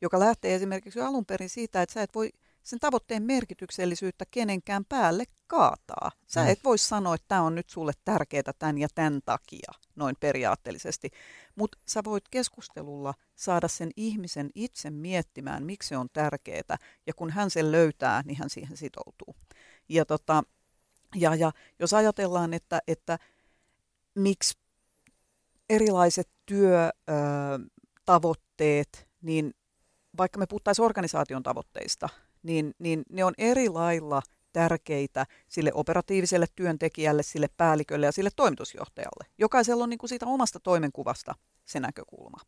joka 0.00 0.18
lähtee 0.18 0.54
esimerkiksi 0.54 0.98
jo 0.98 1.06
alun 1.06 1.26
perin 1.26 1.48
siitä, 1.48 1.82
että 1.82 1.92
sä 1.92 2.02
et 2.02 2.14
voi 2.14 2.30
sen 2.62 2.78
tavoitteen 2.78 3.22
merkityksellisyyttä 3.22 4.24
kenenkään 4.30 4.84
päälle 4.84 5.24
kaataa. 5.46 6.10
Sä 6.26 6.42
mm. 6.42 6.48
et 6.48 6.64
voi 6.64 6.78
sanoa, 6.78 7.14
että 7.14 7.28
tämä 7.28 7.42
on 7.42 7.54
nyt 7.54 7.70
sulle 7.70 7.92
tärkeää 8.04 8.52
tämän 8.58 8.78
ja 8.78 8.88
tämän 8.94 9.20
takia, 9.24 9.72
noin 9.96 10.16
periaatteellisesti. 10.20 11.10
Mutta 11.56 11.78
sä 11.86 12.00
voit 12.04 12.24
keskustelulla 12.30 13.14
saada 13.34 13.68
sen 13.68 13.90
ihmisen 13.96 14.50
itse 14.54 14.90
miettimään, 14.90 15.64
miksi 15.64 15.88
se 15.88 15.96
on 15.96 16.08
tärkeää, 16.12 16.76
ja 17.06 17.14
kun 17.14 17.30
hän 17.30 17.50
sen 17.50 17.72
löytää, 17.72 18.22
niin 18.24 18.38
hän 18.38 18.50
siihen 18.50 18.76
sitoutuu. 18.76 19.36
Ja, 19.88 20.04
tota, 20.04 20.42
ja, 21.14 21.34
ja 21.34 21.52
jos 21.78 21.94
ajatellaan, 21.94 22.54
että, 22.54 22.80
että 22.86 23.18
miksi 24.14 24.58
erilaiset 25.70 26.28
työtavoitteet, 26.46 29.08
niin 29.22 29.54
vaikka 30.18 30.38
me 30.38 30.46
puhuttaisiin 30.46 30.86
organisaation 30.86 31.42
tavoitteista, 31.42 32.08
niin, 32.42 32.74
niin 32.78 33.02
ne 33.10 33.24
on 33.24 33.34
eri 33.38 33.68
lailla 33.68 34.22
tärkeitä 34.52 35.26
sille 35.48 35.70
operatiiviselle 35.74 36.46
työntekijälle, 36.56 37.22
sille 37.22 37.48
päällikölle 37.56 38.06
ja 38.06 38.12
sille 38.12 38.30
toimitusjohtajalle. 38.36 39.26
Jokaisella 39.38 39.84
on 39.84 39.90
niin 39.90 39.98
kuin 39.98 40.08
siitä 40.08 40.26
omasta 40.26 40.60
toimenkuvasta 40.60 41.34
se 41.64 41.80
näkökulma. 41.80 42.38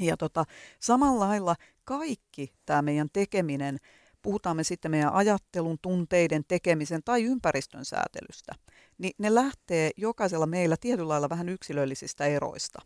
Ja 0.00 0.16
tota, 0.16 0.44
samalla 0.80 1.28
lailla 1.28 1.56
kaikki 1.84 2.52
tämä 2.66 2.82
meidän 2.82 3.08
tekeminen, 3.12 3.78
puhutaan 4.22 4.56
me 4.56 4.64
sitten 4.64 4.90
meidän 4.90 5.12
ajattelun, 5.12 5.78
tunteiden, 5.82 6.44
tekemisen 6.48 7.02
tai 7.04 7.22
ympäristön 7.22 7.84
säätelystä, 7.84 8.52
niin 8.98 9.12
ne 9.18 9.34
lähtee 9.34 9.90
jokaisella 9.96 10.46
meillä 10.46 10.76
tietyllä 10.80 11.08
lailla 11.08 11.28
vähän 11.28 11.48
yksilöllisistä 11.48 12.26
eroista. 12.26 12.78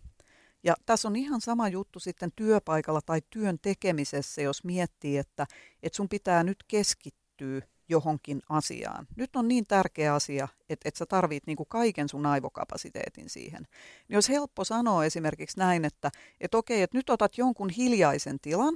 Ja 0.64 0.74
tässä 0.86 1.08
on 1.08 1.16
ihan 1.16 1.40
sama 1.40 1.68
juttu 1.68 2.00
sitten 2.00 2.32
työpaikalla 2.36 3.00
tai 3.06 3.20
työn 3.30 3.58
tekemisessä, 3.62 4.42
jos 4.42 4.64
miettii, 4.64 5.18
että, 5.18 5.46
että 5.82 5.96
sun 5.96 6.08
pitää 6.08 6.44
nyt 6.44 6.64
keskittyä 6.68 7.60
johonkin 7.88 8.42
asiaan. 8.48 9.06
Nyt 9.16 9.36
on 9.36 9.48
niin 9.48 9.66
tärkeä 9.66 10.14
asia, 10.14 10.48
että, 10.68 10.88
että 10.88 10.98
sä 10.98 11.06
tarvit 11.06 11.46
niin 11.46 11.56
kuin 11.56 11.68
kaiken 11.68 12.08
sun 12.08 12.26
aivokapasiteetin 12.26 13.30
siihen. 13.30 13.66
Niin 14.08 14.16
olisi 14.16 14.32
helppo 14.32 14.64
sanoa 14.64 15.04
esimerkiksi 15.04 15.58
näin, 15.58 15.84
että, 15.84 16.10
että 16.40 16.58
okei, 16.58 16.82
että 16.82 16.98
nyt 16.98 17.10
otat 17.10 17.38
jonkun 17.38 17.70
hiljaisen 17.70 18.40
tilan, 18.40 18.74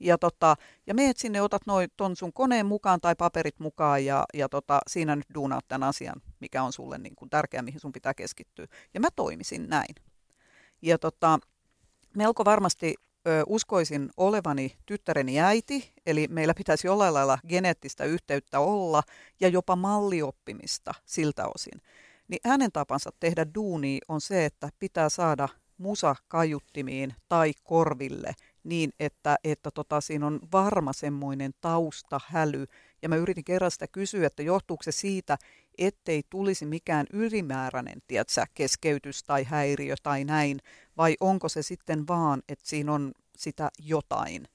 ja, 0.00 0.18
tota, 0.18 0.56
ja 0.86 0.94
meet 0.94 1.16
sinne, 1.16 1.42
otat 1.42 1.62
noi, 1.66 1.86
ton 1.96 2.16
sun 2.16 2.32
koneen 2.32 2.66
mukaan 2.66 3.00
tai 3.00 3.14
paperit 3.14 3.60
mukaan 3.60 4.04
ja, 4.04 4.24
ja 4.34 4.48
tota, 4.48 4.80
siinä 4.86 5.16
nyt 5.16 5.26
duunaat 5.34 5.64
tämän 5.68 5.88
asian, 5.88 6.22
mikä 6.40 6.62
on 6.62 6.72
sulle 6.72 6.98
niin 6.98 7.16
kuin 7.16 7.30
tärkeä, 7.30 7.62
mihin 7.62 7.80
sun 7.80 7.92
pitää 7.92 8.14
keskittyä. 8.14 8.66
Ja 8.94 9.00
mä 9.00 9.08
toimisin 9.16 9.68
näin. 9.68 9.94
Ja 10.82 10.98
tota, 10.98 11.38
melko 12.16 12.44
varmasti 12.44 12.94
ö, 13.26 13.42
uskoisin 13.46 14.10
olevani 14.16 14.76
tyttäreni 14.86 15.40
äiti, 15.40 15.92
eli 16.06 16.28
meillä 16.30 16.54
pitäisi 16.54 16.86
jollain 16.86 17.14
lailla 17.14 17.38
geneettistä 17.48 18.04
yhteyttä 18.04 18.60
olla 18.60 19.02
ja 19.40 19.48
jopa 19.48 19.76
mallioppimista 19.76 20.94
siltä 21.04 21.46
osin. 21.54 21.80
Niin 22.28 22.40
hänen 22.44 22.72
tapansa 22.72 23.10
tehdä 23.20 23.46
duuni 23.54 23.98
on 24.08 24.20
se, 24.20 24.44
että 24.44 24.68
pitää 24.78 25.08
saada 25.08 25.48
musa 25.78 26.16
kaiuttimiin 26.28 27.14
tai 27.28 27.52
korville 27.64 28.34
niin, 28.64 28.92
että, 29.00 29.36
että 29.44 29.70
tota, 29.70 30.00
siinä 30.00 30.26
on 30.26 30.40
varma 30.52 30.92
semmoinen 30.92 31.52
taustahäly. 31.60 32.66
Ja 33.02 33.08
mä 33.08 33.16
yritin 33.16 33.44
kerran 33.44 33.70
sitä 33.70 33.86
kysyä, 33.86 34.26
että 34.26 34.42
johtuuko 34.42 34.82
se 34.82 34.92
siitä, 34.92 35.38
ettei 35.78 36.22
tulisi 36.30 36.66
mikään 36.66 37.06
ylimääräinen 37.12 38.02
tiedätkö, 38.06 38.44
keskeytys 38.54 39.22
tai 39.22 39.44
häiriö 39.44 39.94
tai 40.02 40.24
näin, 40.24 40.58
vai 40.96 41.16
onko 41.20 41.48
se 41.48 41.62
sitten 41.62 42.06
vaan, 42.06 42.42
että 42.48 42.68
siinä 42.68 42.92
on 42.92 43.12
sitä 43.36 43.70
jotain. 43.78 44.48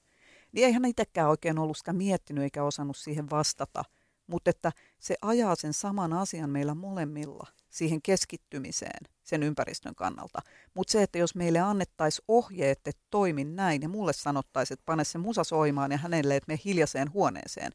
Niin 0.52 0.66
eihän 0.66 0.84
itsekään 0.84 1.28
oikein 1.28 1.58
ollut 1.58 1.76
sitä 1.76 1.92
miettinyt 1.92 2.44
eikä 2.44 2.64
osannut 2.64 2.96
siihen 2.96 3.30
vastata, 3.30 3.84
mutta 4.26 4.50
että 4.50 4.72
se 4.98 5.14
ajaa 5.22 5.54
sen 5.54 5.72
saman 5.72 6.12
asian 6.12 6.50
meillä 6.50 6.74
molemmilla 6.74 7.46
siihen 7.70 8.02
keskittymiseen 8.02 9.06
sen 9.22 9.42
ympäristön 9.42 9.94
kannalta. 9.94 10.38
Mutta 10.74 10.92
se, 10.92 11.02
että 11.02 11.18
jos 11.18 11.34
meille 11.34 11.60
annettaisiin 11.60 12.24
ohjeet, 12.28 12.88
että 12.88 13.02
toimin 13.10 13.56
näin 13.56 13.82
ja 13.82 13.88
mulle 13.88 14.12
sanottaisiin, 14.12 14.74
että 14.74 14.86
pane 14.86 15.04
se 15.04 15.18
musa 15.18 15.44
soimaan 15.44 15.92
ja 15.92 15.98
hänelle, 15.98 16.36
että 16.36 16.52
me 16.52 16.58
hiljaiseen 16.64 17.12
huoneeseen, 17.12 17.72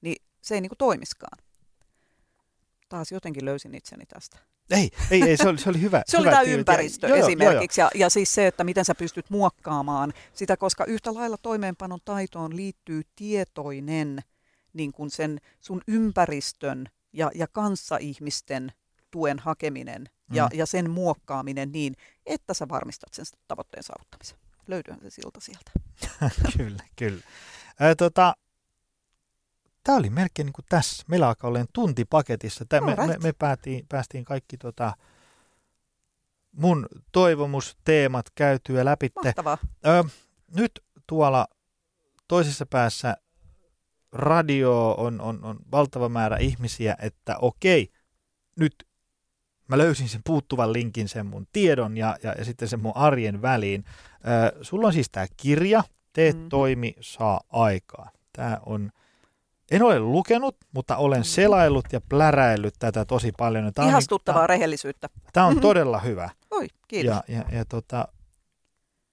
niin 0.00 0.24
se 0.40 0.54
ei 0.54 0.60
niinku 0.60 0.76
toimiskaan 0.76 1.47
taas 2.88 3.12
jotenkin 3.12 3.44
löysin 3.44 3.74
itseni 3.74 4.06
tästä. 4.06 4.38
Ei, 4.70 4.90
ei, 5.10 5.22
ei 5.22 5.36
se, 5.36 5.48
oli, 5.48 5.58
se 5.58 5.70
oli 5.70 5.80
hyvä. 5.80 6.02
se 6.06 6.18
hyvä 6.18 6.28
oli 6.28 6.36
tämä 6.36 6.56
ympäristö 6.56 7.08
ja, 7.08 7.16
esimerkiksi 7.16 7.80
jo, 7.80 7.84
jo. 7.84 7.90
Ja, 7.94 8.00
ja 8.04 8.10
siis 8.10 8.34
se, 8.34 8.46
että 8.46 8.64
miten 8.64 8.84
sä 8.84 8.94
pystyt 8.94 9.30
muokkaamaan 9.30 10.12
sitä, 10.32 10.56
koska 10.56 10.84
yhtä 10.84 11.14
lailla 11.14 11.36
toimeenpanon 11.42 12.00
taitoon 12.04 12.56
liittyy 12.56 13.02
tietoinen 13.16 14.20
niin 14.72 14.92
kuin 14.92 15.10
sen 15.10 15.40
sun 15.60 15.80
ympäristön 15.86 16.88
ja, 17.12 17.30
ja 17.34 17.46
kanssaihmisten 17.52 18.72
tuen 19.10 19.38
hakeminen 19.38 20.08
ja, 20.32 20.48
mm. 20.52 20.58
ja 20.58 20.66
sen 20.66 20.90
muokkaaminen 20.90 21.72
niin, 21.72 21.94
että 22.26 22.54
sä 22.54 22.68
varmistat 22.68 23.14
sen 23.14 23.24
tavoitteen 23.48 23.82
saavuttamisen. 23.82 24.38
Löytyyhän 24.66 25.00
se 25.02 25.10
silta 25.10 25.40
sieltä. 25.40 25.70
kyllä, 26.56 26.82
kyllä. 26.96 27.20
Ää, 27.80 27.94
tota, 27.94 28.34
tämä 29.88 29.98
oli 29.98 30.10
melkein 30.10 30.46
niin 30.46 30.52
kuin 30.52 30.66
tässä. 30.68 31.04
Meillä 31.08 31.28
alkaa 31.28 31.48
olla 31.48 31.64
tunti 31.72 32.04
paketissa. 32.04 32.64
Tämä, 32.68 32.86
me, 32.86 33.06
me, 33.06 33.16
me 33.22 33.32
päätiin, 33.32 33.86
päästiin 33.88 34.24
kaikki 34.24 34.56
tota, 34.56 34.92
mun 36.52 36.86
toivomusteemat 37.12 38.26
käytyä 38.34 38.84
läpi. 38.84 39.10
Ö, 39.86 40.04
nyt 40.56 40.84
tuolla 41.06 41.46
toisessa 42.28 42.66
päässä 42.66 43.16
radio 44.12 44.94
on, 44.98 45.20
on, 45.20 45.44
on 45.44 45.58
valtava 45.72 46.08
määrä 46.08 46.36
ihmisiä, 46.36 46.96
että 47.02 47.36
okei, 47.38 47.88
nyt 48.56 48.74
mä 49.68 49.78
löysin 49.78 50.08
sen 50.08 50.20
puuttuvan 50.24 50.72
linkin 50.72 51.08
sen 51.08 51.26
mun 51.26 51.46
tiedon 51.52 51.96
ja, 51.96 52.16
ja, 52.22 52.32
ja 52.38 52.44
sitten 52.44 52.68
sen 52.68 52.80
mun 52.80 52.96
arjen 52.96 53.42
väliin. 53.42 53.84
Ö, 53.84 54.64
sulla 54.64 54.86
on 54.86 54.92
siis 54.92 55.10
tämä 55.10 55.26
kirja, 55.36 55.84
Tee 56.12 56.32
mm. 56.32 56.48
toimi, 56.48 56.94
saa 57.00 57.40
aikaa. 57.48 58.10
Tämä 58.32 58.58
on 58.66 58.90
en 59.70 59.82
ole 59.82 59.98
lukenut, 60.00 60.56
mutta 60.72 60.96
olen 60.96 61.20
mm. 61.20 61.24
selaillut 61.24 61.84
ja 61.92 62.00
pläräillyt 62.00 62.74
tätä 62.78 63.04
tosi 63.04 63.32
paljon. 63.38 63.72
Tämä 63.74 63.88
Ihastuttavaa 63.88 64.42
on, 64.42 64.48
rehellisyyttä. 64.48 65.08
Tämä 65.32 65.46
on 65.46 65.60
todella 65.60 65.98
hyvä. 65.98 66.30
Oi, 66.50 66.66
kiitos. 66.88 67.14
Ja, 67.14 67.22
ja, 67.36 67.44
ja 67.58 67.64
tota, 67.64 68.08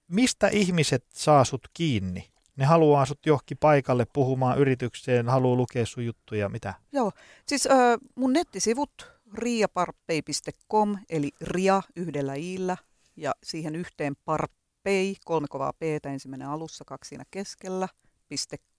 mistä 0.08 0.48
ihmiset 0.48 1.04
saa 1.14 1.44
sut 1.44 1.68
kiinni? 1.74 2.30
Ne 2.56 2.64
haluaa 2.64 3.06
sut 3.06 3.26
johonkin 3.26 3.58
paikalle 3.58 4.06
puhumaan 4.12 4.58
yritykseen, 4.58 5.28
haluaa 5.28 5.56
lukea 5.56 5.86
sun 5.86 6.04
juttuja, 6.04 6.48
mitä? 6.48 6.74
Joo, 6.92 7.12
siis 7.46 7.66
äh, 7.66 7.98
mun 8.14 8.32
nettisivut 8.32 8.90
riaparpei.com, 9.34 10.98
eli 11.10 11.30
ria 11.40 11.82
yhdellä 11.96 12.34
iillä, 12.34 12.76
ja 13.16 13.32
siihen 13.42 13.76
yhteen 13.76 14.14
parpei, 14.24 15.16
kolme 15.24 15.46
kovaa 15.50 15.72
p 15.72 15.82
ensimmäinen 16.06 16.48
alussa, 16.48 16.84
kaksi 16.84 17.08
siinä 17.08 17.24
keskellä, 17.30 17.88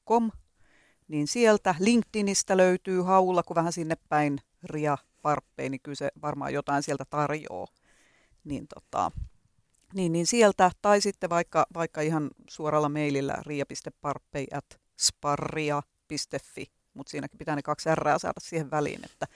.com 0.08 0.32
niin 1.08 1.28
sieltä 1.28 1.76
LinkedInistä 1.80 2.58
löytyy 2.58 3.02
haulla, 3.02 3.44
kun 3.44 3.56
vähän 3.56 3.74
sinne 3.74 3.96
päin 4.10 4.40
Ria 4.64 4.98
Parppei, 5.22 5.70
niin 5.70 5.82
kyllä 5.84 5.96
se 5.96 6.10
varmaan 6.22 6.54
jotain 6.54 6.84
sieltä 6.84 7.06
tarjoaa. 7.10 7.68
Niin, 8.44 8.68
tota, 8.68 9.12
niin, 9.94 10.12
niin 10.12 10.28
sieltä, 10.28 10.72
tai 10.82 11.02
sitten 11.02 11.30
vaikka, 11.30 11.66
vaikka 11.74 12.02
ihan 12.02 12.30
suoralla 12.50 12.90
mailillä 12.90 13.36
ria.parppei 13.46 14.48
at 14.54 14.80
sparria.fi, 15.00 16.66
mutta 16.94 17.12
siinäkin 17.12 17.38
pitää 17.38 17.56
ne 17.56 17.62
kaksi 17.62 17.90
R 17.96 18.20
saada 18.20 18.40
siihen 18.40 18.72
väliin, 18.72 19.06
että 19.06 19.28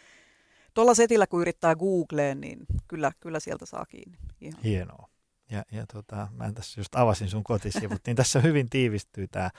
tuolla 0.73 0.93
setillä 0.93 1.27
kun 1.27 1.41
yrittää 1.41 1.75
Googleen, 1.75 2.41
niin 2.41 2.59
kyllä, 2.87 3.11
kyllä 3.19 3.39
sieltä 3.39 3.65
saa 3.65 3.85
kiinni. 3.85 4.17
Ihan. 4.41 4.61
Hienoa. 4.63 5.09
Ja, 5.49 5.63
ja 5.71 5.85
tota, 5.93 6.27
mä 6.31 6.51
tässä 6.51 6.79
just 6.79 6.95
avasin 6.95 7.29
sun 7.29 7.43
kotisivut, 7.43 8.01
niin 8.05 8.15
tässä 8.15 8.39
hyvin 8.39 8.69
tiivistyy 8.69 9.27
tämä 9.27 9.49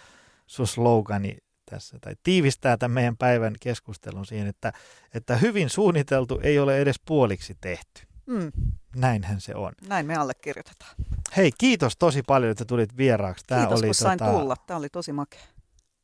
sun 0.46 0.66
slogani 0.66 1.36
tässä, 1.72 1.98
tai 2.00 2.14
tiivistää 2.22 2.76
tämän 2.76 2.94
meidän 2.94 3.16
päivän 3.16 3.54
keskustelun 3.60 4.26
siihen, 4.26 4.46
että, 4.46 4.72
että 5.14 5.36
hyvin 5.36 5.70
suunniteltu 5.70 6.40
ei 6.42 6.58
ole 6.58 6.78
edes 6.80 6.96
puoliksi 7.06 7.56
tehty. 7.60 8.02
Mm. 8.26 8.52
Näinhän 8.96 9.40
se 9.40 9.54
on. 9.54 9.72
Näin 9.88 10.06
me 10.06 10.14
allekirjoitetaan. 10.16 10.94
Hei, 11.36 11.52
kiitos 11.58 11.96
tosi 11.98 12.22
paljon, 12.26 12.50
että 12.50 12.64
tulit 12.64 12.96
vieraaksi. 12.96 13.44
Tämä 13.46 13.60
kiitos, 13.60 13.78
oli, 13.80 13.86
kun 13.86 13.94
sain 13.94 14.18
tota... 14.18 14.30
tulla. 14.30 14.56
Tämä 14.66 14.78
oli 14.78 14.88
tosi 14.88 15.12
makea. 15.12 15.40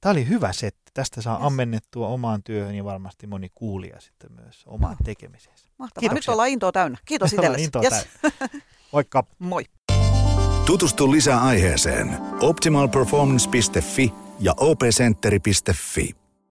Tämä 0.00 0.10
oli 0.10 0.28
hyvä 0.28 0.52
setti. 0.52 0.90
Tästä 0.94 1.22
saa 1.22 1.36
Yes. 1.36 1.46
ammennettua 1.46 2.08
omaan 2.08 2.42
työhön 2.42 2.74
ja 2.74 2.84
varmasti 2.84 3.26
moni 3.26 3.48
kuulija 3.54 4.00
sitten 4.00 4.32
myös 4.32 4.62
omaan 4.66 4.92
Joo. 4.92 5.04
tekemiseen. 5.04 5.56
Mahtavaa. 5.78 6.00
Kiitoksia. 6.00 6.30
Nyt 6.30 6.34
ollaan 6.34 6.48
intoa 6.48 6.72
täynnä. 6.72 6.98
Kiitos 7.04 7.32
itsellesi. 7.34 7.64
intoa 7.64 7.82
Yes. 7.82 8.06
täynnä. 8.22 8.62
Moikka! 8.92 9.24
Moi. 9.38 9.64
Tutustu 10.66 11.10
lisää 11.12 11.40
aiheeseen 11.42 12.18
optimalperformance.fi 12.40 14.14
ja 14.40 14.54
opcenteri.fi. 14.56 16.17